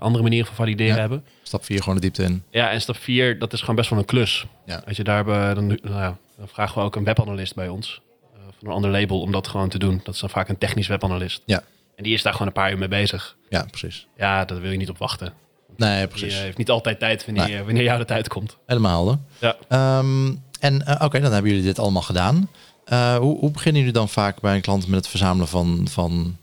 [0.00, 1.00] andere manieren van valideren Ja.
[1.00, 1.24] hebben?
[1.42, 2.42] Stap 4 gewoon de diepte in.
[2.50, 4.46] Ja, en stap 4, dat is gewoon best wel een klus.
[4.66, 4.82] Ja.
[4.86, 5.24] Als je daar
[5.54, 8.00] dan, nou ja, dan vragen we ook een webanalist bij ons.
[8.34, 10.00] eh, van een ander label om dat gewoon te doen.
[10.04, 11.42] Dat is dan vaak een technisch webanalist.
[11.46, 11.62] Ja.
[11.96, 13.36] En die is daar gewoon een paar uur mee bezig.
[13.48, 14.06] Ja, precies.
[14.16, 15.32] Ja, daar wil je niet op wachten.
[15.76, 16.34] Nee, precies.
[16.34, 17.62] eh, heeft niet altijd tijd wanneer, Nee.
[17.62, 18.56] wanneer jou de tijd komt.
[18.66, 19.18] Helemaal helder.
[19.38, 19.56] Ja.
[19.68, 22.50] Ehm, en eh, oké, dan hebben jullie dit allemaal gedaan.
[22.84, 25.86] Eh, hoe, hoe beginnen jullie dan vaak bij een klant met het verzamelen van...
[25.90, 26.36] van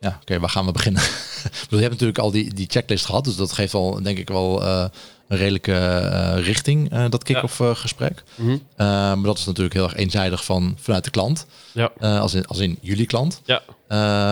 [0.00, 1.02] ja, oké, waar gaan we beginnen?
[1.70, 3.24] Je hebt natuurlijk al die, die checklist gehad.
[3.24, 4.84] Dus dat geeft al, denk ik wel, eh,
[5.28, 8.22] een redelijke eh, richting, eh, dat kick-off gesprek.
[8.34, 8.58] Mhm.
[8.76, 11.46] Maar dat is natuurlijk heel erg eenzijdig van, vanuit de klant.
[11.72, 11.90] Ja.
[12.00, 13.42] Als, in, als in jullie klant.
[13.44, 13.62] Ja.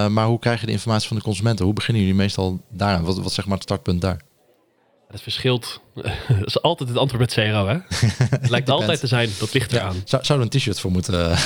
[0.08, 1.64] Maar hoe krijg je de informatie van de consumenten?
[1.64, 3.04] Hoe beginnen jullie meestal daaraan?
[3.04, 4.20] Wat, wat zeg maar het startpunt daar?
[5.16, 5.80] Het verschilt.
[6.38, 7.76] dat is altijd het antwoord met CRO, hè?
[8.30, 9.96] Het lijkt altijd te zijn, dat ligt eraan.
[10.04, 11.38] Zou, zou er een t-shirt voor moeten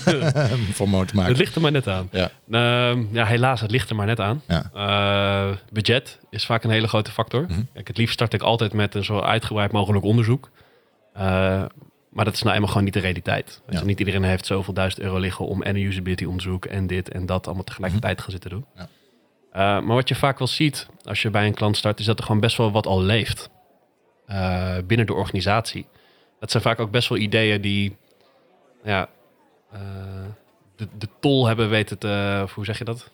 [0.76, 1.32] voor moeten maken?
[1.32, 2.08] Het ligt er maar net aan.
[2.12, 2.30] Ja.
[2.50, 4.42] Ehm, ja, helaas, het ligt er maar net aan.
[4.46, 4.70] Ja.
[4.74, 7.42] Eh, budget is vaak een hele grote factor.
[7.42, 7.60] Mhm.
[7.72, 10.50] Kijk, het liefst start ik altijd met een zo uitgebreid mogelijk onderzoek.
[11.12, 11.22] Eh,
[12.10, 13.60] maar dat is nou eenmaal gewoon niet de realiteit.
[13.70, 13.82] Ja.
[13.82, 17.26] Niet iedereen heeft zoveel duizend euro liggen om en een usability onderzoek en dit en
[17.26, 18.64] dat allemaal tegelijkertijd te gaan zitten doen.
[18.76, 18.88] Ja.
[19.58, 22.18] Eh, maar wat je vaak wel ziet als je bij een klant start, is dat
[22.18, 23.50] er gewoon best wel wat al leeft
[24.26, 25.86] eh, binnen de organisatie.
[26.40, 27.96] Dat zijn vaak ook best wel ideeën die
[28.84, 29.08] ja,
[29.72, 29.80] eh,
[30.76, 33.10] de, de tol hebben weten te, hoe zeg je dat?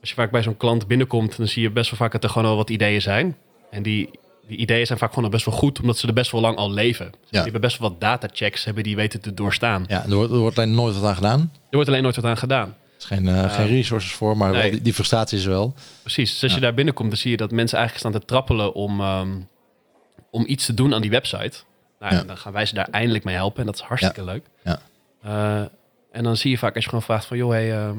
[0.00, 2.30] Als je vaak bij zo'n klant binnenkomt, dan zie je best wel vaak dat er
[2.30, 3.36] gewoon al wat ideeën zijn.
[3.70, 4.10] En die,
[4.46, 6.56] die ideeën zijn vaak gewoon al best wel goed, omdat ze er best wel lang
[6.56, 7.10] al leven.
[7.10, 9.84] Dus Die hebben best wel wat datachecks hebben die weten te doorstaan.
[9.88, 11.40] Ja, er wordt, er wordt alleen nooit wat aan gedaan.
[11.40, 12.76] Er wordt alleen nooit wat aan gedaan.
[12.98, 15.74] Is geen, eh, geen resources voor, maar wel die, die frustratie is wel.
[16.02, 16.32] Precies.
[16.32, 19.00] Dus als je daar binnenkomt, dan zie je dat mensen eigenlijk staan te trappelen om,
[19.00, 19.40] ehm,
[20.30, 21.58] om iets te doen aan die website.
[21.98, 24.46] Nou, en dan gaan wij ze daar eindelijk mee helpen en dat is hartstikke leuk.
[24.64, 24.78] Ja.
[25.22, 25.64] Eh,
[26.12, 27.98] en dan zie je vaak als je gewoon vraagt van, joh, hey, ehm,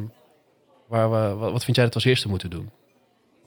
[0.88, 2.70] waar, we- wat, wat vind jij dat we als eerste moeten doen?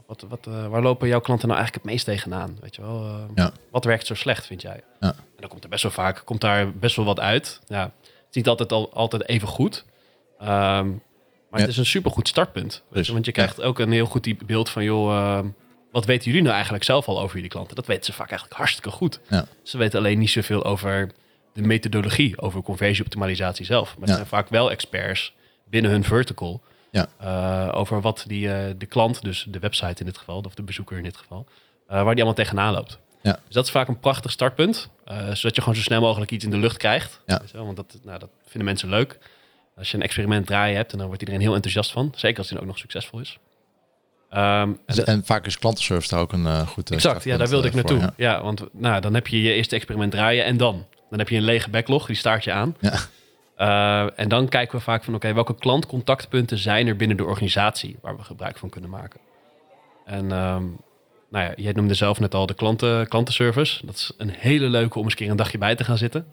[0.06, 2.56] Wat, wat, eh, waar lopen jouw klanten nou eigenlijk het meest tegenaan?
[2.60, 3.04] Weet je wel?
[3.04, 3.52] Eh, Ja.
[3.70, 4.80] Wat werkt zo slecht, vind jij?
[5.00, 5.08] Ja.
[5.08, 7.60] En dan komt er best wel vaak, komt daar best wel wat uit.
[7.66, 9.84] Ja, het is niet altijd, al, altijd even goed.
[10.38, 10.90] Ehm,
[11.50, 11.66] maar Ja.
[11.66, 12.82] het is een supergoed startpunt.
[12.92, 15.48] Dus, want je krijgt ook een heel goed die beeld van, joh, ehm,
[15.90, 17.76] wat weten jullie nou eigenlijk zelf al over jullie klanten?
[17.76, 19.20] Dat weten ze vaak eigenlijk hartstikke goed.
[19.28, 19.44] Ja.
[19.62, 21.10] Ze weten alleen niet zoveel over
[21.54, 23.98] de methodologie, over conversieoptimalisatie zelf.
[23.98, 25.32] Maar ze zijn vaak wel experts
[25.64, 26.62] binnen hun vertical.
[26.92, 27.08] Ja.
[27.18, 30.62] eh, over wat die, eh, de klant, dus de website in dit geval, of de
[30.62, 31.46] bezoeker in dit geval,
[31.86, 32.98] eh, waar die allemaal tegenaan loopt.
[33.22, 33.32] Ja.
[33.44, 34.88] Dus dat is vaak een prachtig startpunt,
[35.32, 37.20] zodat je gewoon zo snel mogelijk iets in de lucht krijgt.
[37.26, 37.38] Ja.
[37.38, 39.18] Weet je wel, Want dat, nou, dat vinden mensen leuk.
[39.76, 42.12] Als je een experiment draaien hebt, en dan wordt iedereen heel enthousiast van.
[42.16, 43.38] Zeker als die dan ook nog succesvol is.
[44.30, 47.48] Ehm, en En, vaak is klantenservice daar ook een eh, goed eh, Exact, ja, daar
[47.48, 48.12] wilde ik eh, voor, naartoe.
[48.16, 48.42] Ja.
[48.42, 50.86] want nou, dan heb je je eerste experiment draaien en dan?
[51.10, 52.76] Dan heb je een lege backlog, die staart je aan.
[52.80, 54.08] Ja.
[54.16, 58.16] En dan kijken we vaak van, oké, welke klantcontactpunten zijn er binnen de organisatie waar
[58.16, 59.20] we gebruik van kunnen maken?
[60.04, 60.64] En ehm,
[61.30, 63.86] nou ja, jij noemde zelf net al de klanten, klantenservice.
[63.86, 66.26] Dat is een hele leuke om eens een keer een dagje bij te gaan zitten.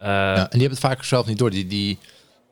[0.00, 1.50] Ja, en die hebben het vaak zelf niet door.
[1.50, 1.98] Die, die,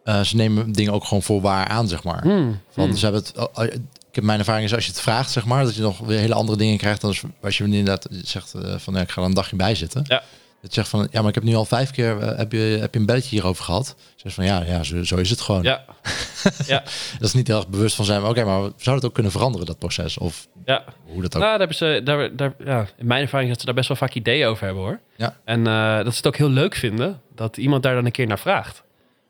[0.09, 2.22] eh, ze nemen dingen ook gewoon voor waar aan, zeg maar.
[2.22, 2.96] hmm, Want hmm.
[2.96, 3.64] ze hebben het, oh, oh,
[4.09, 6.18] ik heb mijn ervaring is als je het vraagt, zeg maar, dat je nog weer
[6.18, 9.26] hele andere dingen krijgt dan als- je inderdaad zegt eh, van ja, ik ga er
[9.26, 10.04] een dagje bij zitten.
[10.06, 10.22] Ja.
[10.61, 12.59] Dat je zegt van ja, maar ik heb nu al vijf keer eh, heb je,
[12.59, 13.96] heb je een belletje hierover gehad.
[14.16, 15.62] Zeg van ja, ja zo, zo is het gewoon.
[15.62, 15.84] Ja,
[16.66, 16.82] ja,
[17.18, 18.20] Dat is niet heel erg bewust van zijn.
[18.20, 20.84] maar Oké, maar zou het ook kunnen veranderen dat proces of ja.
[21.06, 21.42] hoe dat ook?
[21.42, 23.88] Nou, daar hebben ze, daar, daar, ja, in mijn ervaring is dat ze daar best
[23.88, 25.00] wel vaak ideeën over hebben hoor.
[25.16, 25.36] Ja.
[25.44, 25.64] En
[26.04, 28.82] dat ze het ook heel leuk vinden dat iemand daar dan een keer naar vraagt.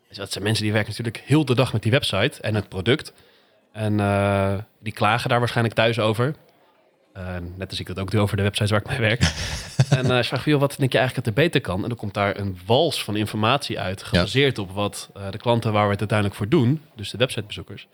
[0.09, 2.69] Dus dat zijn mensen die werken natuurlijk heel de dag met die website en het
[2.69, 3.13] product.
[3.73, 6.35] En eh, die klagen daar waarschijnlijk thuis over.
[7.57, 9.21] Net als ik dat ook doe over de websites waar ik mee werk.
[9.99, 11.83] en ze vragen, joh, wat denk je eigenlijk dat er beter kan?
[11.83, 15.73] En dan komt daar een wals van informatie uit, gebaseerd op wat eh, de klanten
[15.73, 17.87] waar we het uiteindelijk voor doen, dus de websitebezoekers,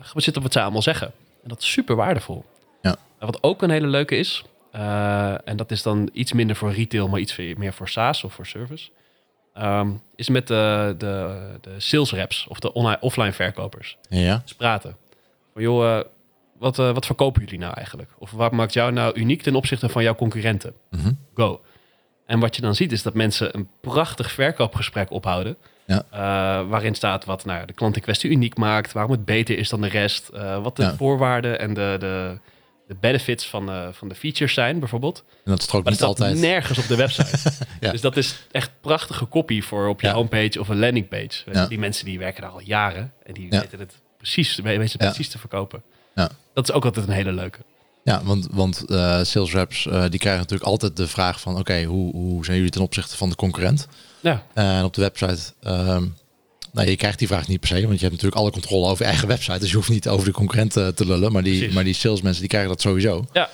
[0.00, 1.06] gebaseerd op wat zij allemaal zeggen.
[1.42, 2.44] En dat is super waardevol.
[2.82, 2.96] Ja.
[3.18, 4.44] En wat ook een hele leuke is,
[5.44, 8.46] en dat is dan iets minder voor retail, maar iets meer voor SaaS of voor
[8.46, 8.90] service,
[9.56, 13.96] ehm, is met de, de, de sales reps of de online, offline verkopers.
[14.08, 14.96] Ja, Dus praten.
[15.52, 16.04] Van joh, eh,
[16.58, 18.10] wat, eh, wat verkopen jullie nou eigenlijk?
[18.18, 20.74] Of wat maakt jou nou uniek ten opzichte van jouw concurrenten?
[20.90, 21.12] Mhm.
[21.34, 21.60] Go.
[22.26, 25.56] En wat je dan ziet is dat mensen een prachtig verkoopgesprek ophouden.
[25.86, 26.02] Ja.
[26.10, 26.18] eh,
[26.68, 29.80] waarin staat wat nou, de klant in kwestie uniek maakt, waarom het beter is dan
[29.80, 30.30] de rest,
[30.62, 30.94] wat de Ja.
[30.96, 32.38] voorwaarden en de, de,
[32.88, 35.24] de benefits van, de van de features zijn, bijvoorbeeld.
[35.44, 36.38] en dat Maar niet altijd.
[36.38, 37.30] nergens op de website.
[37.80, 37.90] Ja.
[37.90, 40.12] Dus dat is echt prachtige copy voor op je Ja.
[40.12, 41.42] homepage of een landingpage.
[41.52, 41.66] Ja.
[41.66, 45.28] Die mensen die werken daar al jaren en die weten het precies, weten het precies
[45.28, 45.82] te verkopen.
[46.14, 46.30] Ja.
[46.54, 47.58] Dat is ook altijd een hele leuke.
[48.04, 51.82] Ja, want, want eh, sales reps eh, die krijgen natuurlijk altijd de vraag van oké,
[51.84, 53.88] hoe, hoe zijn jullie ten opzichte van de concurrent?
[54.20, 56.04] Ja, en op de website, ehm,
[56.76, 59.04] nou, je krijgt die vraag niet per se, want je hebt natuurlijk alle controle over
[59.04, 59.58] je eigen website.
[59.58, 61.32] Dus je hoeft niet over de concurrent eh, te lullen.
[61.32, 61.74] Maar die, Precies.
[61.74, 63.24] maar die salesmensen die krijgen dat sowieso.
[63.32, 63.48] Ja.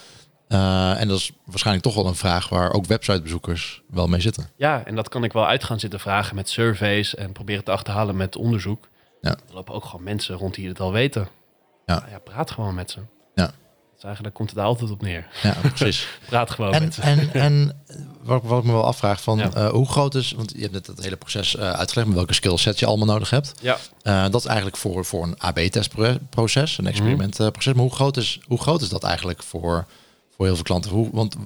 [0.48, 4.48] Eh, en dat is waarschijnlijk toch wel een vraag waar ook websitebezoekers wel mee zitten.
[4.56, 7.70] ja, en dat kan ik wel uit gaan zitten vragen met surveys en proberen te
[7.70, 8.88] achterhalen met onderzoek.
[9.20, 9.30] Ja.
[9.30, 11.28] Er lopen ook gewoon mensen rond die het al weten.
[11.86, 11.98] Ja.
[11.98, 13.00] Nou ja praat gewoon met ze.
[14.02, 15.26] Dus eigenlijk komt het daar altijd op neer.
[15.42, 16.06] Ja, precies.
[16.28, 17.82] Praat gewoon en met en, en
[18.22, 19.50] wat, wat ik me wel afvraag van Ja.
[19.52, 22.34] eh, hoe groot is, want je hebt net het hele proces eh, uitgelegd met welke
[22.34, 23.52] skillsets je allemaal nodig hebt.
[23.60, 23.76] Ja.
[24.02, 27.72] Eh, dat is eigenlijk voor, voor een AB-testproces, een experimentproces.
[27.72, 29.86] Maar hoe groot, is, hoe groot is dat eigenlijk voor,
[30.36, 30.90] voor heel veel klanten?
[30.90, 31.36] Hoe, want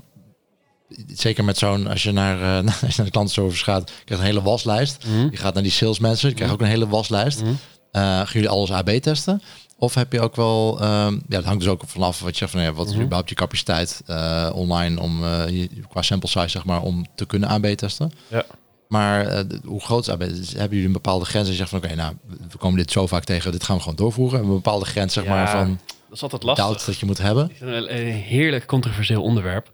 [1.07, 4.33] zeker met zo'n, als je naar, als je naar de klantenservice gaat, krijg je een
[4.33, 5.05] hele waslijst.
[5.07, 5.29] Mhm.
[5.31, 7.41] Je gaat naar die salesmensen, je krijgt ook een hele waslijst.
[7.43, 7.53] Mhm.
[7.93, 9.43] Eh, gaan jullie alles AB testen?
[9.79, 12.51] Of heb je ook wel, ehm, ja, dat hangt dus ook vanaf wat je zegt
[12.51, 13.03] van, ja, wat is Mhm.
[13.03, 17.27] überhaupt je capaciteit eh, online om uh, je, qua sample size zeg maar om te
[17.27, 18.13] kunnen AB testen?
[18.29, 18.45] Ja.
[18.89, 20.19] Maar uh, hoe groot is AB?
[20.21, 22.17] Dus hebben jullie een bepaalde grens en je zegt van, oké, okay, nou,
[22.51, 24.41] we komen dit zo vaak tegen, dit gaan we gewoon doorvoeren.
[24.41, 26.85] Een bepaalde grens zeg Ja, maar van Dat is altijd lastig.
[26.85, 27.51] dat je moet hebben.
[27.61, 29.73] Een, een heerlijk controversieel onderwerp.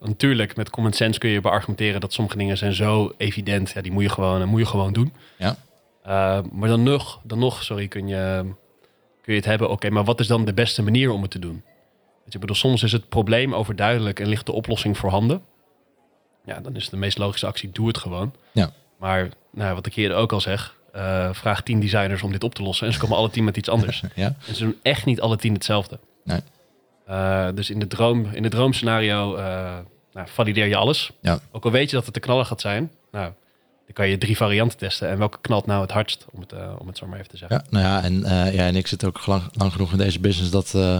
[0.00, 3.70] Natuurlijk, met common sense kun je beargumenteren dat sommige dingen zijn zo evident.
[3.70, 5.12] Ja, die moet je gewoon, moet je gewoon doen.
[5.38, 5.56] Ja.
[6.52, 8.44] Maar dan nog, dan nog, sorry, kun je,
[9.22, 9.66] kun je het hebben.
[9.66, 11.62] Oké, okay, maar wat is dan de beste manier om het te doen?
[12.22, 15.42] Weet je, bedoel, soms is het probleem overduidelijk en ligt de oplossing voorhanden.
[16.44, 18.34] Ja, dan is de meest logische actie, doe het gewoon.
[18.52, 18.70] Ja.
[18.98, 22.54] Maar nou, wat ik eerder ook al zeg, uh, vraag tien designers om dit op
[22.54, 22.86] te lossen.
[22.86, 24.02] En ze komen alle tien met iets anders.
[24.14, 24.34] ja.
[24.46, 25.98] En ze doen echt niet alle tien hetzelfde.
[26.24, 26.40] Nee.
[27.08, 29.42] Uh, dus in de, droom, in de droomscenario uh,
[30.12, 31.10] nou, valideer je alles.
[31.20, 31.38] Ja.
[31.52, 32.90] Ook al weet je dat het de knaller gaat zijn.
[33.10, 33.32] Nou,
[33.92, 35.08] dan kan je drie varianten testen.
[35.08, 37.36] En welke knalt nou het hardst, om het, uh, om het zo maar even te
[37.36, 37.56] zeggen.
[37.56, 40.20] Ja, nou ja, en, uh, ja, en ik zit ook lang, lang genoeg in deze
[40.20, 40.98] business dat uh,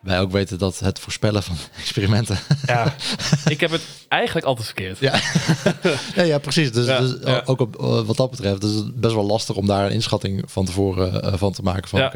[0.00, 2.38] wij ook weten dat het voorspellen van experimenten.
[2.66, 2.94] Ja,
[3.48, 4.98] ik heb het eigenlijk altijd verkeerd.
[4.98, 5.20] Ja,
[6.14, 6.72] ja, ja precies.
[6.72, 7.42] Dus, Ja, dus ja.
[7.44, 7.76] ook op,
[8.06, 11.32] wat dat betreft is het best wel lastig om daar een inschatting van tevoren uh,
[11.34, 11.88] van te maken.
[11.88, 12.12] Van, Ja.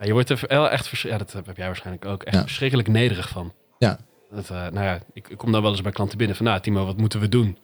[0.00, 3.52] je wordt er wel echt, ja, dat heb jij waarschijnlijk ook, echt verschrikkelijk nederig van.
[3.78, 3.98] Ja.
[4.34, 6.60] Dat, eh, nou ja, ik, ik kom dan wel eens bij klanten binnen van, nou
[6.60, 7.58] Timo, wat moeten we doen?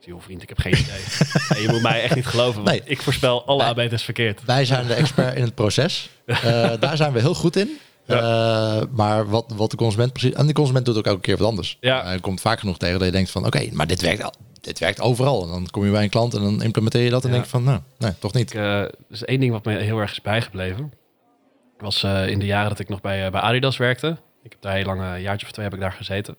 [0.00, 1.00] Joh vriend, ik heb geen idee.
[1.62, 2.82] Je moet mij echt niet geloven, Nee.
[2.84, 4.44] ik voorspel alle arbeiders verkeerd.
[4.44, 6.10] wij zijn de expert in het proces.
[6.26, 6.36] Uh,
[6.80, 7.78] daar zijn we heel goed in.
[8.06, 10.32] Eh, maar wat, wat de consument precies...
[10.32, 11.76] En de consument doet ook elke keer wat anders.
[11.80, 12.04] Ja.
[12.04, 13.46] Hij komt vaak genoeg tegen dat je denkt van...
[13.46, 15.42] Oké, maar dit werkt, al- dit werkt overal.
[15.42, 17.32] En dan kom je bij een klant en dan implementeer je dat en Ja.
[17.34, 17.64] denk je van...
[17.64, 18.54] Nou, nee, toch niet.
[18.54, 20.92] Eh, er is één ding wat me heel erg is bijgebleven.
[21.78, 24.16] was eh, in de jaren dat ik nog bij, eh, bij Adidas werkte.
[24.42, 26.34] Ik heb daar heel lang, een jaartje of twee heb ik daar gezeten.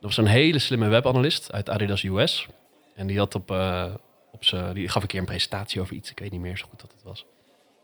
[0.00, 2.46] Er was een hele slimme webanalist uit Adidas US.
[2.94, 3.94] En die had op, eh,
[4.32, 6.10] op zijn, die gaf een keer een presentatie over iets.
[6.10, 7.26] Ik weet niet meer zo goed wat het was.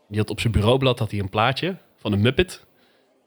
[0.07, 2.65] Die had op zijn bureaublad had hij een plaatje van een Muppet.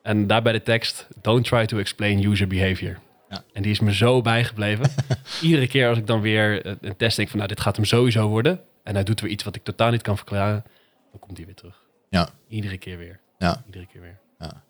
[0.02, 2.98] En daarbij de tekst: Don't try to explain user behavior.
[3.28, 3.44] Ja.
[3.52, 4.90] En die is me zo bijgebleven.
[5.42, 7.84] Iedere keer als ik dan weer eh, een test denk van, nou, dit gaat hem
[7.84, 8.60] sowieso worden.
[8.82, 10.64] En hij doet weer iets wat ik totaal niet kan verklaren.
[11.10, 11.82] Dan komt hij weer terug.
[12.08, 12.28] Ja.
[12.48, 13.20] Iedere keer weer.
[13.38, 13.62] Ja.
[13.66, 14.18] Iedere keer weer.
[14.38, 14.62] Ja.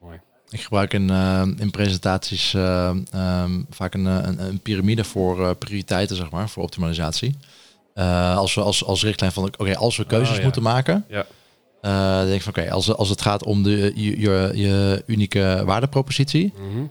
[0.00, 0.20] Mooi.
[0.52, 5.54] Ik gebruik in, eh, in presentaties eh, ehm, vaak een, eh, een, een piramide voor
[5.54, 7.36] prioriteiten, zeg maar, voor optimalisatie.
[8.34, 10.42] Als we als, als richtlijn van, oké, als we keuzes Oh, ja.
[10.42, 11.26] moeten maken, Ja.
[11.80, 15.62] dan denk ik van, oké, als, als het gaat om de, je, je, je unieke
[15.64, 16.84] waardepropositie, Mhm.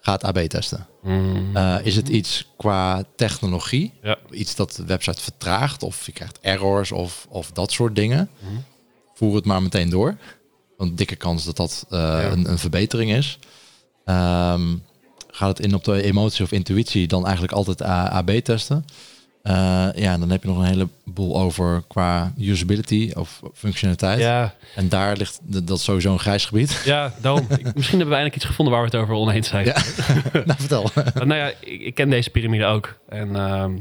[0.00, 0.86] gaat AB testen.
[1.02, 1.78] Mhm.
[1.82, 3.92] Is het iets qua technologie?
[4.02, 4.16] Ja.
[4.30, 8.28] Iets dat de website vertraagt of je krijgt errors of, of dat soort dingen?
[8.40, 8.52] Mhm.
[9.14, 10.16] Voer het maar meteen door.
[10.76, 13.38] Want dikke kans dat dat eh, een, een verbetering is.
[14.04, 14.62] Ehm,
[15.30, 18.84] gaat het in op de emotie of intuïtie, dan eigenlijk altijd AB testen.
[19.42, 24.18] Eh, ja, dan heb je nog een heleboel over qua usability of functionaliteit.
[24.20, 26.82] Ja, En daar ligt de- dat sowieso een grijs gebied.
[26.84, 27.46] ja, daarom.
[27.48, 29.64] Misschien hebben we eindelijk iets gevonden waar we het over oneens zijn.
[29.64, 29.76] Ja.
[30.32, 30.90] nou, vertel.
[31.14, 32.98] Nou ja, ik, ik ken deze piramide ook.
[33.08, 33.78] En ehm,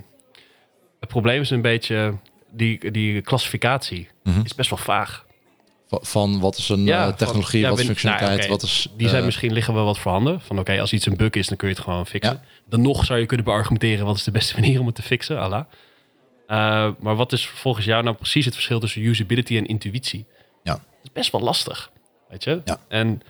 [1.00, 2.14] het probleem is een beetje,
[2.52, 4.42] die, die klassificatie Mhm.
[4.44, 5.26] is best wel vaag.
[6.02, 8.88] Van- wat is een Ja, eh, van- technologie, ja, wat is functionaliteit, nou, wat is...
[8.98, 10.42] Die zijn eh, misschien liggen wel wat voorhanden.
[10.42, 12.34] Van oké, als iets een bug is, dan kun je het gewoon fixen.
[12.34, 12.44] Ja.
[12.70, 15.40] Dan nog zou je kunnen beargumenteren wat is de beste manier om het te fixen,
[15.40, 15.64] Allah.
[16.48, 20.26] Eh, maar wat is volgens jou nou precies het verschil tussen usability en intuïtie?
[20.64, 20.72] Ja.
[20.74, 21.92] Dat is best wel lastig,
[22.30, 22.62] weet je?
[22.66, 22.78] Ja.
[22.88, 23.22] En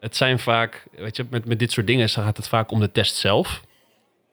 [0.00, 2.92] het zijn vaak, weet je, met, met dit soort dingen gaat het vaak om de
[2.92, 3.62] test zelf.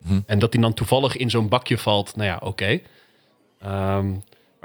[0.04, 0.20] Mhm.
[0.26, 2.80] En dat die dan toevallig in zo'n bakje valt, nou ja, oké.
[3.60, 4.12] Ehm,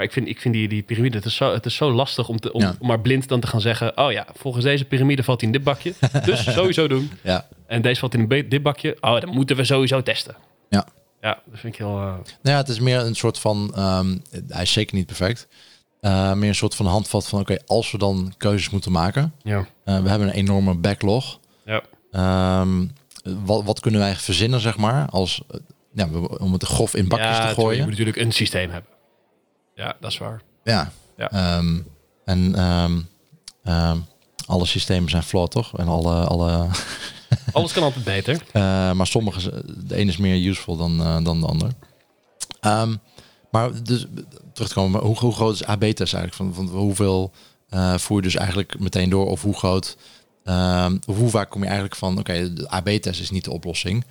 [0.01, 2.27] maar ik vind, ik vind die, die piramide, het is zo, het is zo lastig
[2.29, 2.75] om, te, om, Ja.
[2.79, 3.97] om maar blind dan te gaan zeggen...
[3.97, 5.93] oh ja, volgens deze piramide valt hij in dit bakje.
[6.25, 7.11] Dus sowieso doen.
[7.23, 8.97] Ja, En deze valt in dit bakje.
[9.01, 10.35] Oh, dan moeten we sowieso testen.
[10.69, 10.87] Ja.
[11.21, 11.95] Ja, dat vind ik heel...
[11.97, 15.47] eh, nou ja, het is meer een soort van, ehm, hij is zeker niet perfect,
[15.99, 19.67] Eh, meer een soort van handvat van, oké, als we dan keuzes moeten maken, ja.
[19.83, 21.81] eh, we hebben een enorme backlog, Ja.
[22.11, 22.85] Ehm,
[23.45, 25.41] wat, wat kunnen wij verzinnen, zeg maar, als,
[25.93, 27.79] ja, om het grof in bakjes ja, te tuurlijk, Je gooien.
[27.79, 28.89] moet natuurlijk een systeem hebben.
[29.81, 30.41] Ja, dat is waar.
[30.63, 30.91] Ja.
[31.17, 31.31] Ja.
[31.31, 31.79] Ehm,
[32.25, 32.99] en ehm,
[33.63, 33.97] ehm,
[34.45, 35.77] alle systemen zijn flawed, toch?
[35.77, 36.67] En alle, alle
[37.53, 38.43] Alles kan altijd beter.
[38.51, 41.71] Eh, maar sommige, de een is meer useful dan, eh, dan de ander.
[43.51, 44.05] Maar dus
[44.53, 46.33] terug te komen, hoe, hoe groot is AB-test eigenlijk?
[46.33, 47.31] Van, van hoeveel
[47.69, 49.27] eh, voer je dus eigenlijk meteen door?
[49.27, 49.97] Of hoe groot,
[51.05, 54.05] hoe vaak kom je eigenlijk van, oké, de AB-test is niet de oplossing.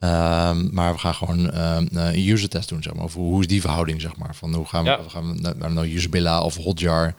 [0.00, 3.04] Ehm, maar we gaan gewoon ehm, een user test doen, zeg maar.
[3.04, 4.34] Of hoe, is die verhouding, zeg maar?
[4.34, 4.98] Van hoe gaan we, Ja.
[5.08, 7.14] gaan we naar, naar Usabilla of Hotjar?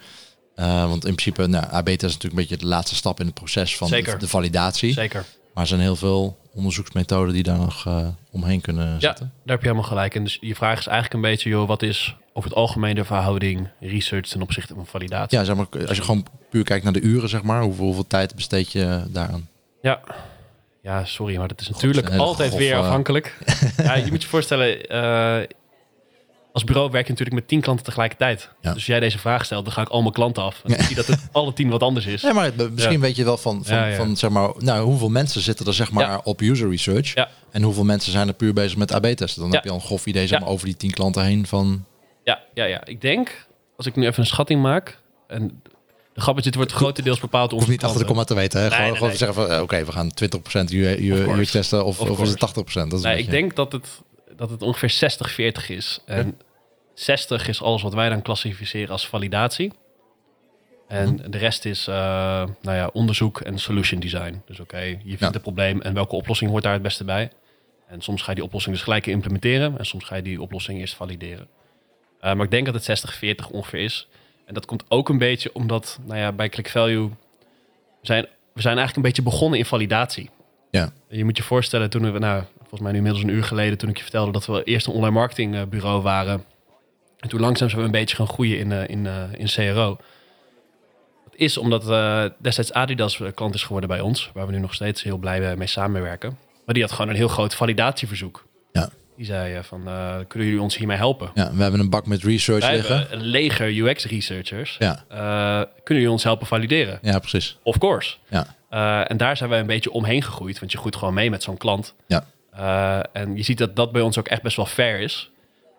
[0.56, 3.36] Eh, want in principe, nou, AB-test is natuurlijk een beetje de laatste stap in het
[3.36, 4.94] proces van de, validatie.
[4.94, 5.26] Zeker.
[5.54, 9.26] Maar er zijn heel veel onderzoeksmethoden die daar nog eh, omheen kunnen Ja, zetten.
[9.26, 10.16] daar heb je helemaal gelijk.
[10.16, 13.04] En dus je vraag is eigenlijk een beetje, joh, wat is over het algemeen de
[13.06, 15.38] verhouding research ten opzichte van validatie?
[15.38, 18.08] Ja, zeg maar, als je gewoon puur kijkt naar de uren, zeg maar, hoeveel, hoeveel
[18.08, 19.48] tijd besteed je daaraan?
[19.82, 20.00] Ja.
[20.84, 23.38] Ja, sorry, maar dat is natuurlijk altijd weer afhankelijk.
[23.78, 25.40] ja, je moet je voorstellen, eh,
[26.54, 28.42] als bureau werk je natuurlijk met tien klanten tegelijkertijd.
[28.42, 28.56] Ja.
[28.62, 30.62] Dus als jij deze vraag stelt, dan ga ik al mijn klanten af.
[30.64, 32.22] En dan zie je dat het alle tien wat anders is.
[32.22, 33.00] Ja, maar misschien Ja.
[33.00, 33.96] weet je wel van, van, Ja, ja.
[33.96, 36.22] van zeg maar, nou, hoeveel mensen zitten er zeg maar Ja.
[36.24, 37.30] op user research Ja.
[37.52, 39.42] en hoeveel mensen zijn er puur bezig met AB-testen.
[39.42, 39.56] Dan Ja.
[39.56, 40.44] heb je al een grof idee zeg Ja.
[40.46, 41.86] maar, over die tien klanten heen van...
[42.24, 42.86] Ja, ja, ja.
[42.86, 45.00] Ik denk, als ik nu even een schatting maak...
[45.28, 45.62] En
[46.22, 48.62] de grap is, dit wordt grotendeels bepaald door Hoeft niet achter de komma te weten.
[48.62, 48.68] Hè?
[48.68, 49.18] Nee, gewoon nee, gewoon nee.
[49.18, 51.42] zeggen van, eh, oké, we gaan 20% UX Of course.
[51.42, 52.54] UX testen of, Of of is het course.
[52.54, 52.90] 80%?
[52.90, 53.88] Dat is een Nee, ik denk dat het,
[54.36, 56.00] dat het ongeveer 60-40 is.
[56.06, 56.38] En
[56.94, 59.72] 60 is alles wat wij dan klassificeren als validatie.
[60.88, 61.30] En Mhm.
[61.32, 61.96] de rest is eh,
[62.62, 64.42] nou ja, onderzoek en solution design.
[64.46, 65.32] Dus oké, je vindt Ja.
[65.32, 67.32] het probleem en welke oplossing hoort daar het beste bij.
[67.88, 69.78] En soms ga je die oplossing dus gelijk implementeren.
[69.78, 71.48] En soms ga je die oplossing eerst valideren.
[72.20, 74.08] Eh, maar ik denk dat het 60-40 ongeveer is.
[74.46, 77.10] En dat komt ook een beetje omdat nou ja, bij Click Value...
[78.02, 80.30] We zijn, we zijn eigenlijk een beetje begonnen in validatie.
[80.72, 80.94] Ja.
[81.08, 83.90] Je moet je voorstellen, toen we, nou, volgens mij nu inmiddels een uur geleden, toen
[83.90, 86.44] ik je vertelde dat we eerst een online marketingbureau waren.
[87.20, 89.98] En toen langzaam zijn we een beetje gaan groeien in, eh, in, eh, in CRO.
[91.24, 94.60] Dat is omdat eh, destijds Adidas eh, klant is geworden bij ons, waar we nu
[94.60, 96.38] nog steeds heel blij eh, mee samenwerken.
[96.66, 98.46] Maar die had gewoon een heel groot validatieverzoek.
[98.72, 98.90] Ja.
[99.18, 101.32] Die zei eh, van, eh, kunnen jullie ons hiermee helpen?
[101.34, 103.08] Ja, we hebben een bak met research Wij liggen.
[103.14, 104.76] een leger UX-researchers.
[104.80, 105.04] Ja,
[105.84, 107.00] kunnen jullie ons helpen valideren?
[107.02, 107.58] ja, precies.
[107.64, 108.16] Of course.
[108.30, 111.30] Ja, Eh, en daar zijn wij een beetje omheen gegroeid, want je groeit gewoon mee
[111.30, 111.96] met zo'n klant.
[112.08, 115.30] ja, Eh, en je ziet dat dat bij ons ook echt best wel fair is.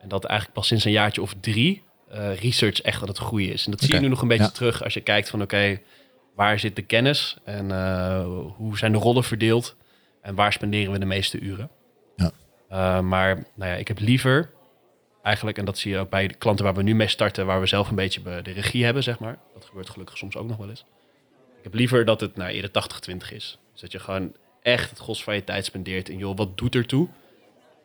[0.01, 3.53] En dat eigenlijk pas sinds een jaartje of drie eh, research echt aan het groeien
[3.53, 3.65] is.
[3.65, 4.51] En dat zie je nu nog een beetje ja.
[4.51, 5.81] terug als je kijkt van oké,
[6.35, 8.25] waar zit de kennis en eh,
[8.57, 9.77] hoe zijn de rollen verdeeld
[10.23, 11.71] en waar spenderen we de meeste uren.
[12.73, 14.51] Eh, maar nou ja, ik heb liever
[15.23, 17.61] eigenlijk, en dat zie je ook bij de klanten waar we nu mee starten, waar
[17.61, 19.39] we zelf een beetje be- de regie hebben, zeg maar.
[19.55, 20.85] Dat gebeurt gelukkig soms ook nog wel eens.
[21.59, 23.59] Ik heb liever dat het nou, eerder 80-20 is.
[23.73, 26.75] Dus dat je gewoon echt het gros van je tijd spendeert in, joh, wat doet
[26.75, 27.09] ertoe?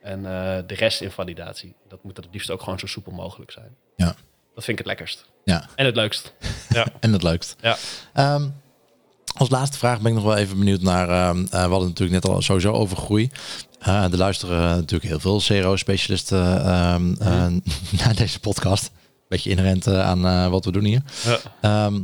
[0.01, 1.75] En eh, de rest in validatie.
[1.87, 3.75] Dat moet het liefst ook gewoon zo soepel mogelijk zijn.
[3.95, 4.15] ja,
[4.55, 5.25] Dat vind ik het lekkerst.
[5.43, 5.65] ja.
[5.75, 6.33] En het leukst.
[6.69, 6.87] Ja.
[6.99, 7.55] En het leukst.
[7.61, 7.77] ja.
[8.13, 8.49] Ehm,
[9.37, 11.09] als laatste vraag ben ik nog wel even benieuwd naar.
[11.09, 13.29] ehm, eh, we hadden het natuurlijk net al sowieso over groei.
[13.79, 17.45] Eh er luisteren natuurlijk heel veel CRO-specialisten ehm, eh,
[18.03, 18.91] naar deze podcast.
[19.27, 21.01] Beetje inherent aan wat we doen hier.
[21.23, 21.39] Ja.
[21.61, 22.01] Ehm,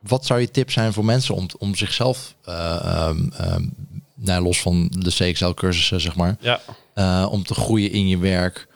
[0.00, 2.34] wat zou je tip zijn voor mensen om, om zichzelf,
[4.14, 7.26] nou, los van de CXL-cursussen, zeg maar, ja.
[7.26, 8.68] om te groeien in je werk?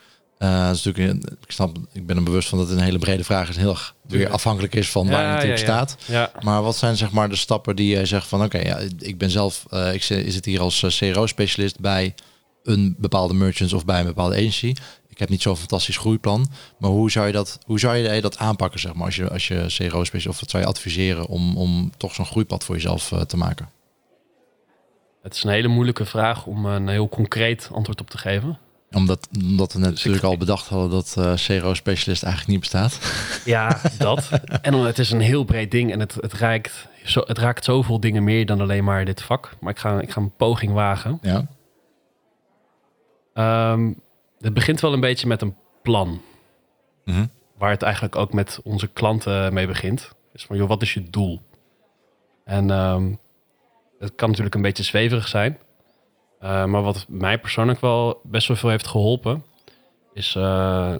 [0.48, 2.98] Dat is natuurlijk, een- ik, snap, ik ben er bewust van dat het een hele
[2.98, 3.56] brede vraag is.
[3.56, 5.84] Heel erg weer afhankelijk is van waar je natuurlijk ja, ja.
[5.84, 5.96] staat.
[6.44, 9.30] Maar wat zijn zeg maar de stappen die jij zegt van oké, ja, ik ben
[9.30, 12.14] zelf, eh, ik zit, hier als eh, CRO-specialist bij
[12.62, 14.74] een bepaalde merchant of bij een bepaalde agency.
[15.08, 16.50] Ik heb niet zo'n fantastisch groeiplan.
[16.78, 19.48] Maar hoe zou je dat, hoe zou je dat aanpakken, zeg maar, als je, als
[19.48, 23.36] je CRO-specialist, of wat zou je adviseren om, om toch zo'n groeipad voor jezelf te
[23.36, 23.68] maken?
[25.22, 28.58] Het is een hele moeilijke vraag om een heel concreet antwoord op te geven.
[28.96, 32.98] Omdat, omdat we net Dus natuurlijk al bedacht hadden dat eh CRO-specialist eigenlijk niet bestaat.
[33.44, 34.30] Ja, dat.
[34.62, 37.64] en dan, het is een heel breed ding en het, het, raakt, zo, het raakt
[37.64, 39.56] zoveel dingen meer dan alleen maar dit vak.
[39.60, 41.18] Maar ik ga, ik ga een poging wagen.
[41.22, 41.46] Ja,
[43.32, 43.92] Ehm,
[44.40, 46.22] het begint wel een beetje met een plan.
[47.04, 47.26] Mhm.
[47.58, 50.12] Waar het eigenlijk ook met onze klanten mee begint.
[50.32, 51.40] Is van, joh, wat is je doel?
[52.44, 53.14] En ehm,
[53.98, 55.58] het kan natuurlijk een beetje zweverig zijn.
[56.40, 59.44] Eh, maar wat mij persoonlijk wel best wel veel heeft geholpen...
[60.14, 60.34] is...
[60.34, 60.94] eh,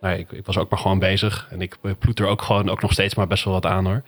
[0.00, 1.48] nou, ik, ik was ook maar gewoon bezig.
[1.50, 4.02] En ik ploet er ook gewoon ook nog steeds maar best wel wat aan hoor.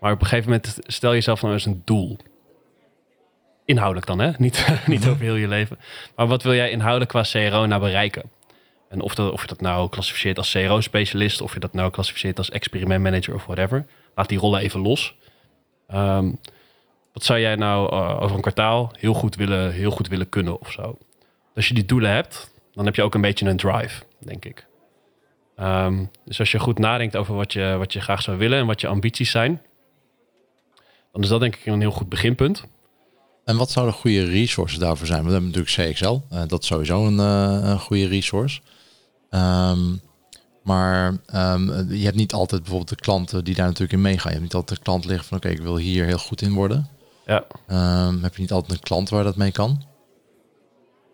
[0.00, 2.16] Maar op een gegeven moment stel jezelf nou eens een doel.
[3.64, 4.30] Inhoudelijk dan, hè?
[4.38, 5.78] Niet, niet over heel je leven.
[6.16, 8.30] Maar wat wil jij inhoudelijk qua CRO nou bereiken?
[8.88, 12.38] En of, dat, of je dat nou klassificeert als CRO-specialist, of je dat nou klassificeert
[12.38, 13.86] als experimentmanager of whatever.
[14.14, 15.16] Laat die rollen even los.
[15.86, 16.32] Ehm,
[17.18, 20.60] wat zou jij nou eh, over een kwartaal heel goed, willen, heel goed willen kunnen
[20.60, 20.98] of zo?
[21.54, 24.66] Als je die doelen hebt, dan heb je ook een beetje een drive, denk ik.
[25.56, 28.66] Ehm, dus als je goed nadenkt over wat je, wat je graag zou willen en
[28.66, 29.62] wat je ambities zijn,
[31.12, 32.64] dan is dat denk ik een heel goed beginpunt.
[33.44, 35.24] En wat zouden goede resources daarvoor zijn?
[35.24, 36.18] We hebben natuurlijk CXL.
[36.30, 38.60] eh, dat is sowieso een, eh, een goede resource.
[39.30, 39.96] Ehm,
[40.62, 44.32] maar ehm, je hebt niet altijd bijvoorbeeld de klanten die daar natuurlijk in meegaan.
[44.32, 46.52] Je hebt niet altijd de klant liggen van oké, ik wil hier heel goed in
[46.52, 46.96] worden.
[47.28, 49.82] Ja, Ehm, heb je niet altijd een klant waar dat mee kan?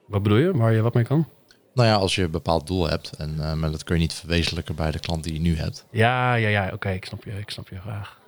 [0.07, 0.57] wat bedoel je?
[0.57, 1.29] Waar je wat mee kan?
[1.75, 3.13] Nou ja, als je een bepaald doel hebt.
[3.17, 5.87] En, maar dat kun je niet verwezenlijken bij de klant die je nu hebt.
[5.91, 6.71] Ja, ja, ja.
[6.73, 7.31] Oké, ik snap je.
[7.31, 8.19] Ik snap je vraag.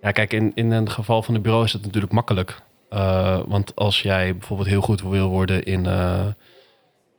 [0.00, 2.62] Ja, kijk, in, in het geval van het bureau is het natuurlijk makkelijk.
[2.88, 6.26] Eh, want als jij bijvoorbeeld heel goed wil worden in, eh,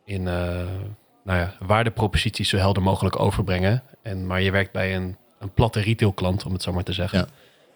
[0.05, 3.83] in nou ja, waardeproposities zo helder mogelijk overbrengen.
[4.01, 7.19] En, maar je werkt bij een, een platte retailklant, om het zo maar te zeggen.
[7.19, 7.27] Ja.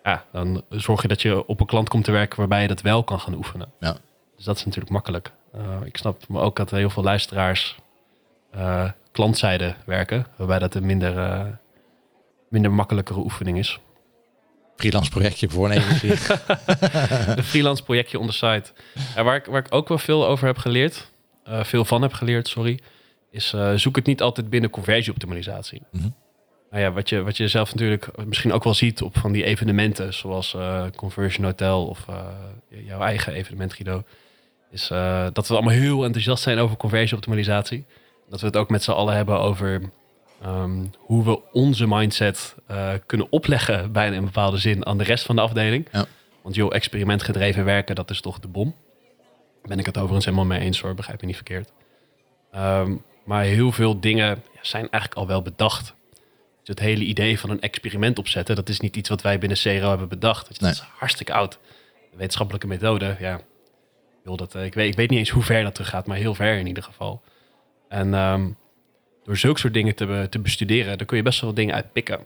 [0.03, 0.25] Ja.
[0.31, 3.03] dan zorg je dat je op een klant komt te werken waarbij je dat wel
[3.03, 3.71] kan gaan oefenen.
[3.79, 3.97] Ja.
[4.35, 5.31] Dus dat is natuurlijk makkelijk.
[5.53, 7.75] Eh, ik snap maar ook dat heel veel luisteraars
[8.51, 11.45] eh, klantzijde werken, waarbij dat een minder, eh,
[12.49, 13.79] minder makkelijkere oefening is.
[14.75, 15.71] Freelance projectje voor
[17.37, 18.73] een freelance projectje on the site.
[19.15, 21.11] En waar, ik, waar ik ook wel veel over heb geleerd,
[21.45, 22.79] veel van heb geleerd, sorry,
[23.31, 25.81] is zoek het niet altijd binnen conversieoptimalisatie.
[25.91, 26.07] Mhm.
[26.71, 29.43] Nou ja, wat je, wat je zelf natuurlijk misschien ook wel ziet op van die
[29.43, 32.25] evenementen, zoals eh, Conversion Hotel of eh,
[32.87, 34.03] jouw eigen evenement, Guido,
[34.69, 37.85] is eh, dat we allemaal heel enthousiast zijn over conversieoptimalisatie.
[38.29, 39.81] Dat we het ook met z'n allen hebben over
[40.41, 42.55] ehm, hoe we onze mindset
[43.05, 45.87] kunnen opleggen, bijna in bepaalde zin, aan de rest van de afdeling.
[45.91, 46.05] Ja.
[46.41, 48.75] Want joh, experimentgedreven werken, dat is toch de bom.
[49.59, 51.71] Daar ben ik het overigens helemaal mee eens hoor, begrijp me niet verkeerd.
[52.51, 55.93] Ehm, maar heel veel dingen zijn eigenlijk al wel bedacht.
[56.63, 59.57] Dus het hele idee van een experiment opzetten, dat is niet iets wat wij binnen
[59.57, 60.47] CRO hebben bedacht.
[60.47, 60.71] Dat Nee.
[60.71, 61.59] is hartstikke oud.
[62.11, 63.41] De wetenschappelijke methode, ja.
[64.25, 66.17] Joh, dat, eh, ik, weet, ik weet niet eens hoe ver dat terug gaat, maar
[66.17, 67.21] heel ver in ieder geval.
[67.89, 68.49] En ehm,
[69.23, 72.19] door zulke soort dingen te, te bestuderen, dan kun je best wel wat dingen uitpikken.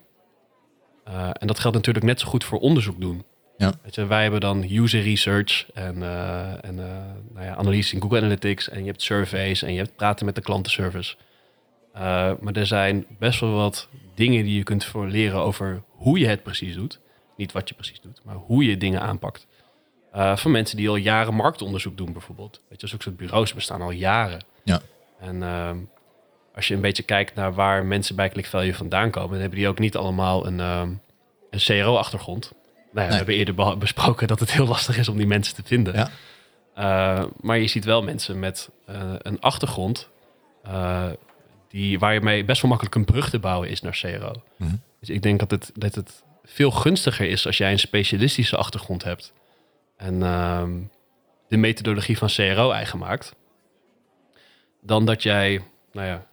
[1.03, 3.23] Eh, en dat geldt natuurlijk net zo goed voor onderzoek doen.
[3.57, 3.73] Ja.
[3.83, 6.75] Weet je, wij hebben dan user research en, eh, en
[7.33, 8.69] nou ja, analyse in Google Analytics.
[8.69, 11.15] En je hebt surveys en je hebt praten met de klantenservice.
[11.95, 16.19] Eh, maar er zijn best wel wat dingen die je kunt voor leren over hoe
[16.19, 16.99] je het precies doet.
[17.37, 19.47] Niet wat je precies doet, maar hoe je dingen aanpakt.
[20.11, 22.61] Eh, van mensen die al jaren marktonderzoek doen bijvoorbeeld.
[22.69, 24.43] Weet je, zulke soort bureaus bestaan al jaren.
[24.63, 24.81] Ja.
[25.19, 25.77] En ehm,
[26.55, 29.59] als je een beetje kijkt naar waar mensen bij Click Value vandaan komen, dan hebben
[29.59, 30.89] die ook niet allemaal een, ehm,
[31.49, 32.51] een CRO-achtergrond.
[32.53, 32.57] Nou
[32.93, 33.07] ja, Nee.
[33.09, 35.93] We hebben eerder be- besproken dat het heel lastig is om die mensen te vinden.
[35.93, 36.09] Ja.
[36.75, 38.69] Eh, maar je ziet wel mensen met
[39.21, 40.09] een achtergrond
[41.75, 44.41] die, waar je mee best wel makkelijk een brug te bouwen is naar CRO.
[44.57, 44.75] Mhm.
[44.99, 49.03] Dus ik denk dat het, dat het veel gunstiger is als jij een specialistische achtergrond
[49.03, 49.33] hebt
[49.97, 50.81] en ehm,
[51.47, 53.35] de methodologie van CRO eigen maakt,
[54.81, 55.61] dan dat jij,
[55.91, 56.25] nou ja,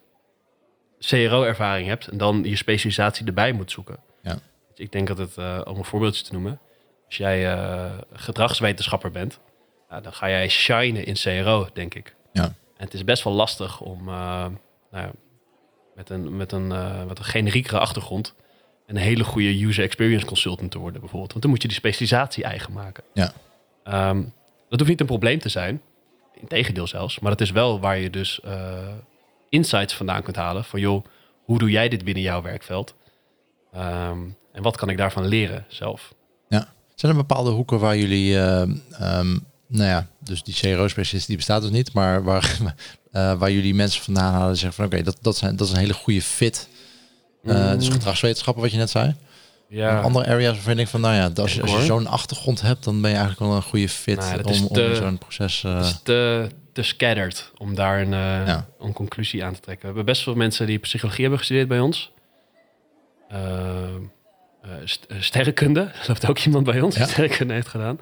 [0.99, 3.97] CRO-ervaring hebt en dan je specialisatie erbij moet zoeken.
[4.23, 4.39] Ja.
[4.75, 6.61] Ik denk dat het, eh, om een voorbeeldje te noemen,
[7.07, 9.41] als jij eh, gedragswetenschapper bent,
[10.03, 12.15] dan ga jij shinen in CRO, denk ik.
[12.33, 12.45] Ja.
[12.45, 14.47] En het is best wel lastig om eh,
[14.91, 15.11] nou ja,
[15.95, 16.67] met, een, met, een,
[17.07, 18.35] met een generiekere achtergrond
[18.87, 21.31] een hele goede user experience consultant te worden, bijvoorbeeld.
[21.31, 23.05] Want dan moet je die specialisatie eigen maken.
[23.15, 23.33] Ja.
[23.85, 24.23] Ehm,
[24.69, 25.83] dat hoeft niet een probleem te zijn,
[26.41, 28.89] integendeel zelfs, maar dat is wel waar je dus eh,
[29.49, 31.05] insights vandaan kunt halen van joh,
[31.45, 32.95] hoe doe jij dit binnen jouw werkveld?
[33.73, 34.21] Ehm,
[34.53, 36.15] en wat kan ik daarvan leren zelf?
[36.95, 41.63] Zijn er bepaalde hoeken waar jullie, eh, ehm, nou ja, dus die CRO-specialist die bestaat
[41.63, 42.59] dus niet, maar waar,
[43.13, 45.73] eh, waar jullie mensen vandaan halen en zeggen van oké, dat, dat, zijn, dat is
[45.73, 46.69] een hele goede fit.
[47.45, 47.93] Eh, Dus Mm.
[47.93, 49.15] gedragswetenschappen, wat je net zei.
[49.69, 53.01] Ja, Andere areas waarvan ik van, nou ja, als je, als zo'n achtergrond hebt, dan
[53.01, 55.65] ben je eigenlijk wel een goede fit Nou, om, om zo'n proces.
[55.65, 58.67] eh, Het is te, te scattered om daar een, eh, Ja.
[58.81, 59.81] een conclusie aan te trekken.
[59.81, 62.11] We hebben best veel mensen die psychologie hebben gestudeerd bij ons.
[63.29, 63.39] Eh,
[64.85, 67.03] st- sterrenkunde, er loopt ook iemand bij ons Ja.
[67.03, 67.99] die sterrenkunde heeft gedaan.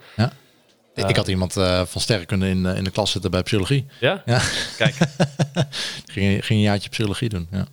[0.95, 3.87] Ik- ik had iemand eh, van sterrenkunde in, eh, in de klas zitten bij psychologie.
[4.01, 4.23] Ja?
[4.27, 4.41] Ja.
[4.77, 4.95] Kijk,
[6.13, 7.49] Ging, ging een jaartje psychologie doen.
[7.51, 7.67] Ja.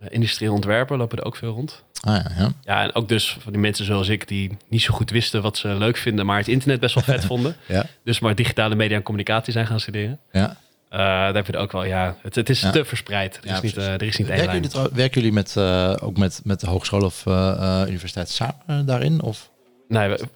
[0.00, 1.82] eh, industrieel ontwerper lopen er ook veel rond.
[2.00, 2.52] Ah ja, ja.
[2.64, 5.58] Ja, en ook dus van die mensen zoals ik die niet zo goed wisten wat
[5.58, 7.56] ze leuk vinden, maar het internet best wel vet vonden.
[7.66, 7.84] Ja.
[8.04, 10.18] Dus maar digitale media en communicatie zijn gaan studeren.
[10.32, 10.56] ja.
[10.90, 12.70] Eh, daar heb je ook wel, ja, het, het is Ja.
[12.70, 13.36] te verspreid.
[13.36, 14.54] Er is, Ja, niet, eh, er is niet één Werken lijn.
[14.56, 18.28] jullie, trouw- werken jullie met, eh, ook met, met de hogeschool of eh, eh, universiteit
[18.30, 19.22] samen eh, daarin?
[19.22, 19.50] Of?
[19.88, 20.26] Nee, we,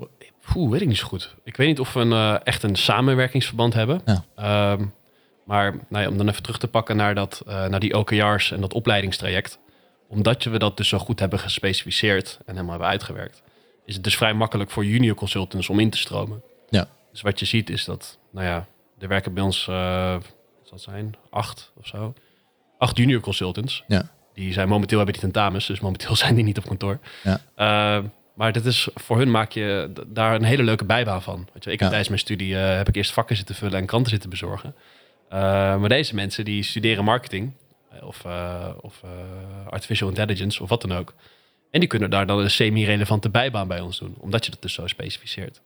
[0.52, 1.34] poeh, weet ik niet zo goed.
[1.44, 4.00] Ik weet niet of we een, eh, echt een samenwerkingsverband hebben.
[4.04, 4.24] Ja.
[4.36, 4.86] Ehm,
[5.44, 8.50] maar nou ja, om dan even terug te pakken naar, dat, eh, naar die OKR's
[8.50, 9.58] en dat opleidingstraject.
[10.08, 13.42] Omdat we dat dus zo goed hebben gespecificeerd en helemaal hebben uitgewerkt.
[13.84, 16.42] Is het dus vrij makkelijk voor junior consultants om in te stromen.
[16.68, 16.88] Ja.
[17.10, 18.66] Dus wat je ziet is dat, nou ja,
[18.98, 20.32] er werken bij ons, eh, wat
[20.62, 22.14] zal het zijn, acht of zo.
[22.78, 23.84] Acht junior consultants.
[23.86, 24.10] Ja.
[24.34, 26.98] Die zijn momenteel hebben die tentamens, dus momenteel zijn die niet op kantoor.
[27.22, 28.02] Ja.
[28.34, 31.48] Maar dat is, voor hun maak je daar een hele leuke bijbaan van.
[31.52, 31.86] Weet je, ik heb Ja.
[31.88, 34.74] tijdens mijn studie eh, heb ik eerst vakken zitten vullen en kranten zitten bezorgen.
[35.28, 35.38] Eh,
[35.76, 37.52] maar deze mensen die studeren marketing
[37.90, 38.24] eh, of,
[38.80, 39.02] of
[39.68, 41.14] artificial intelligence of wat dan ook.
[41.70, 44.72] En die kunnen daar dan een semi-relevante bijbaan bij ons doen, omdat je dat dus
[44.74, 45.60] zo specificeert.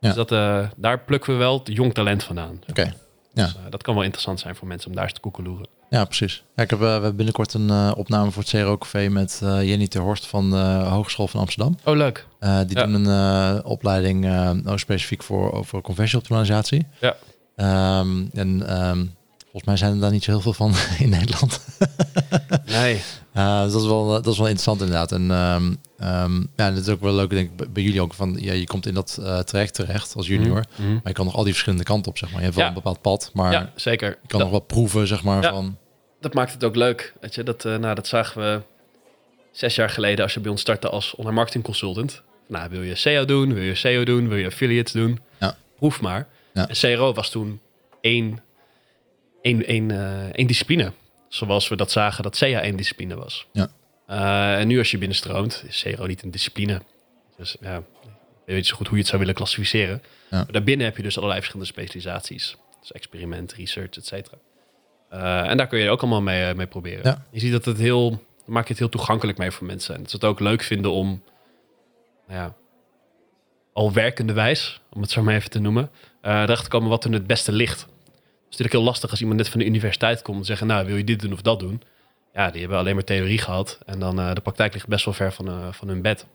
[0.00, 0.12] Ja.
[0.12, 0.28] Dus dat,
[0.76, 2.60] daar plukken we wel het jong talent vandaan.
[2.68, 2.94] Oké.
[3.40, 3.46] Ja.
[3.46, 5.66] Dus, eh, dat kan wel interessant zijn voor mensen om daar eens te koekeloeren.
[5.90, 6.44] Ja, precies.
[6.56, 9.38] Ja, ik heb, eh, we hebben binnenkort een eh, opname voor het CRO Café met
[9.42, 10.56] Jenny ter Horst van de
[10.88, 11.76] Hogeschool van Amsterdam.
[11.84, 12.26] Oh, leuk.
[12.40, 12.86] Die Ja.
[12.86, 14.20] doen een opleiding
[14.62, 16.86] nou, specifiek voor, over conversieoptimalisatie.
[17.00, 17.16] Ja.
[17.56, 19.04] Ehm, en ehm,
[19.50, 21.60] volgens mij zijn er daar niet zo heel veel van in Nederland.
[22.66, 23.00] Nee.
[23.36, 25.12] Uh, dus dat, is wel, dat is wel interessant inderdaad.
[25.12, 25.30] En
[25.98, 28.14] ehm, ja, dat is ook wel leuk, denk ik, bij- jullie ook.
[28.14, 30.64] Van, ja, je komt in dat eh, traject terecht als junior.
[30.72, 30.92] Mhm, mhm.
[30.92, 32.38] Maar je kan nog al die verschillende kanten op, zeg maar.
[32.38, 32.70] Je hebt wel Ja.
[32.70, 34.08] een bepaald pad, maar Ja, zeker.
[34.08, 35.50] je kan Dat- nog wel proeven, zeg maar, Ja.
[35.50, 35.76] van...
[36.20, 37.12] dat maakt het ook leuk.
[37.20, 38.60] Weet je, dat, eh, nou, dat zagen we
[39.52, 42.22] zes jaar geleden als je bij ons startte als online marketing consultant.
[42.48, 45.20] Nou, wil je SEO doen, wil je SEO doen, wil je affiliates doen?
[45.40, 45.56] Ja.
[45.76, 46.26] Proef maar.
[46.52, 47.60] En CRO was toen
[48.00, 48.40] één,
[49.42, 50.92] één, één, eh, één discipline.
[51.28, 53.46] Zoals we dat zagen dat SEA één discipline was.
[53.52, 53.68] Ja.
[54.06, 56.82] Eh, en nu als je binnenstroomt, is CRO niet een discipline.
[57.36, 57.84] Dus ja, ik
[58.44, 60.02] weet niet zo goed hoe je het zou willen klassificeren.
[60.30, 60.36] Ja.
[60.36, 62.56] Maar daarbinnen heb je dus allerlei verschillende specialisaties.
[62.80, 64.36] Dus experiment, research, et cetera.
[65.08, 67.02] Eh, en daar kun je ook allemaal mee, mee proberen.
[67.04, 67.26] Ja.
[67.30, 69.94] Je ziet dat het heel, maak je het heel toegankelijk mee voor mensen.
[69.94, 71.22] En dat ze het ook leuk vinden om,
[72.28, 72.54] nou ja,
[73.72, 75.90] al werkende wijs, om het zo maar even te noemen,
[76.20, 77.88] eh erachter te komen wat hun het beste ligt.
[78.50, 80.86] Het is natuurlijk heel lastig als iemand net van de universiteit komt en zeggen, nou,
[80.86, 81.82] wil je dit doen of dat doen?
[82.34, 83.78] Ja, die hebben alleen maar theorie gehad.
[83.86, 86.26] En dan eh, de praktijk ligt best wel ver van, eh, van hun bed.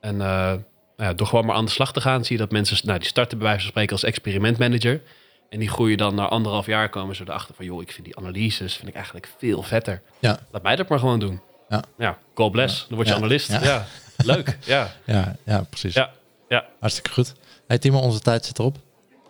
[0.00, 0.60] En eh, nou
[0.96, 3.08] ja, door gewoon maar aan de slag te gaan, zie je dat mensen, nou, die
[3.08, 5.02] starten bij wijze van spreken als experimentmanager.
[5.50, 8.16] En die groeien dan na anderhalf jaar komen ze erachter van, joh, ik vind die
[8.16, 10.02] analyses vind ik eigenlijk veel vetter.
[10.18, 10.38] Ja.
[10.50, 11.40] Laat mij dat maar gewoon doen.
[11.68, 11.82] Ja.
[11.98, 12.86] Ja, God bless.
[12.88, 13.20] Dan word je Ja.
[13.20, 13.48] analist.
[13.50, 13.62] Ja.
[13.62, 13.86] Ja.
[14.16, 14.58] Leuk.
[14.64, 14.92] Ja.
[15.06, 15.94] Ja, ja precies.
[15.94, 16.10] Ja.
[16.48, 16.64] Ja.
[16.80, 17.34] Hartstikke goed.
[17.66, 18.76] Hey Timo, onze tijd zit erop.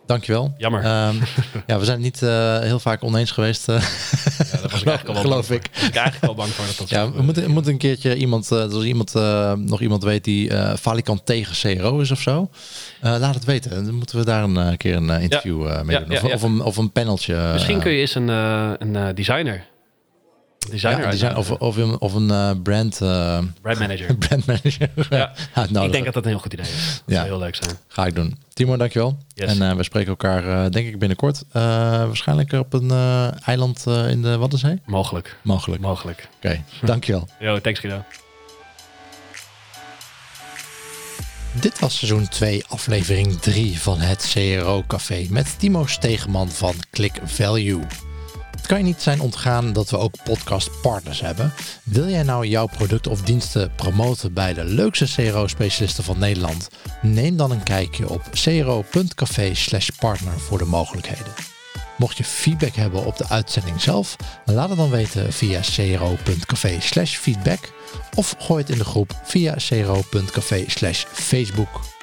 [0.07, 0.55] Dankjewel.
[0.59, 0.83] Jammer.
[0.83, 1.15] Ehm,
[1.67, 3.81] ja, we zijn het niet eh, heel vaak oneens geweest, eh, Ja,
[4.53, 5.69] daar was ik eigenlijk al wel geloof ik.
[5.73, 5.89] voor.
[5.89, 8.53] Ik eigenlijk al bang voor dat dat Ja, we moeten, we moeten een keertje iemand,
[8.53, 12.51] eh, als iemand eh, nog iemand weet die eh falikant tegen CRO is of zo,
[13.01, 13.85] eh, laat het weten.
[13.85, 16.11] Dan moeten we daar een keer een interview eh, mee Ja, doen.
[16.15, 16.35] ja, Of, ja.
[16.35, 17.51] of, een, of een paneltje.
[17.53, 19.65] Misschien kun je eens een, eh, een eh, designer.
[20.71, 24.15] Designer ja, design, of, of een, of een eh, brand, eh brand manager.
[24.29, 25.33] brand manager Ja.
[25.55, 25.85] uitnodigen.
[25.87, 26.73] ik denk dat dat een heel goed idee is.
[26.73, 27.15] Dat Ja.
[27.15, 27.71] zou heel leuk zijn.
[27.89, 28.39] Ga ik doen.
[28.53, 29.19] Timo, dankjewel.
[29.35, 29.51] Yes.
[29.59, 31.45] En eh, we spreken elkaar denk ik binnenkort.
[31.53, 32.91] Waarschijnlijk op een
[33.45, 34.81] eiland in de Waddenzee.
[34.87, 35.37] Mogelijk.
[35.43, 35.83] Mogelijk.
[35.83, 36.29] Oké, Mogelijk.
[36.83, 37.29] dankjewel.
[37.41, 38.03] Yo, thanks Guido.
[41.61, 47.13] Dit was seizoen 2, aflevering 3 van het CRO Café met Timo Stegeman van Click
[47.25, 47.81] Value.
[48.65, 51.53] Het kan je niet zijn ontgaan dat we ook podcast partners hebben.
[51.83, 56.69] Wil jij nou jouw producten of diensten promoten bij de leukste CRO-specialisten van Nederland?
[57.03, 61.33] Neem dan een kijkje op cro.café slash partner voor de mogelijkheden.
[61.99, 67.17] Mocht je feedback hebben op de uitzending zelf, laat het dan weten via cro.café slash
[67.17, 67.73] feedback
[68.15, 71.94] of gooi het in de groep via cro.café slash Facebook.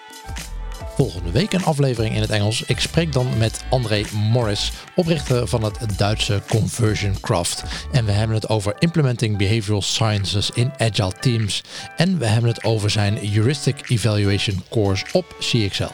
[1.02, 2.64] Volgende week een aflevering in het Engels.
[2.64, 7.64] Ik spreek dan met André Morris, oprichter van het Duitse Conversion Craft.
[7.92, 11.64] En we hebben het over implementing behavioral sciences in agile teams.
[11.98, 15.92] En we hebben het over zijn heuristic evaluation course op CXL.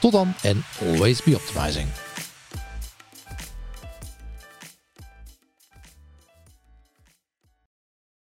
[0.00, 2.03] Tot dan en always be optimizing.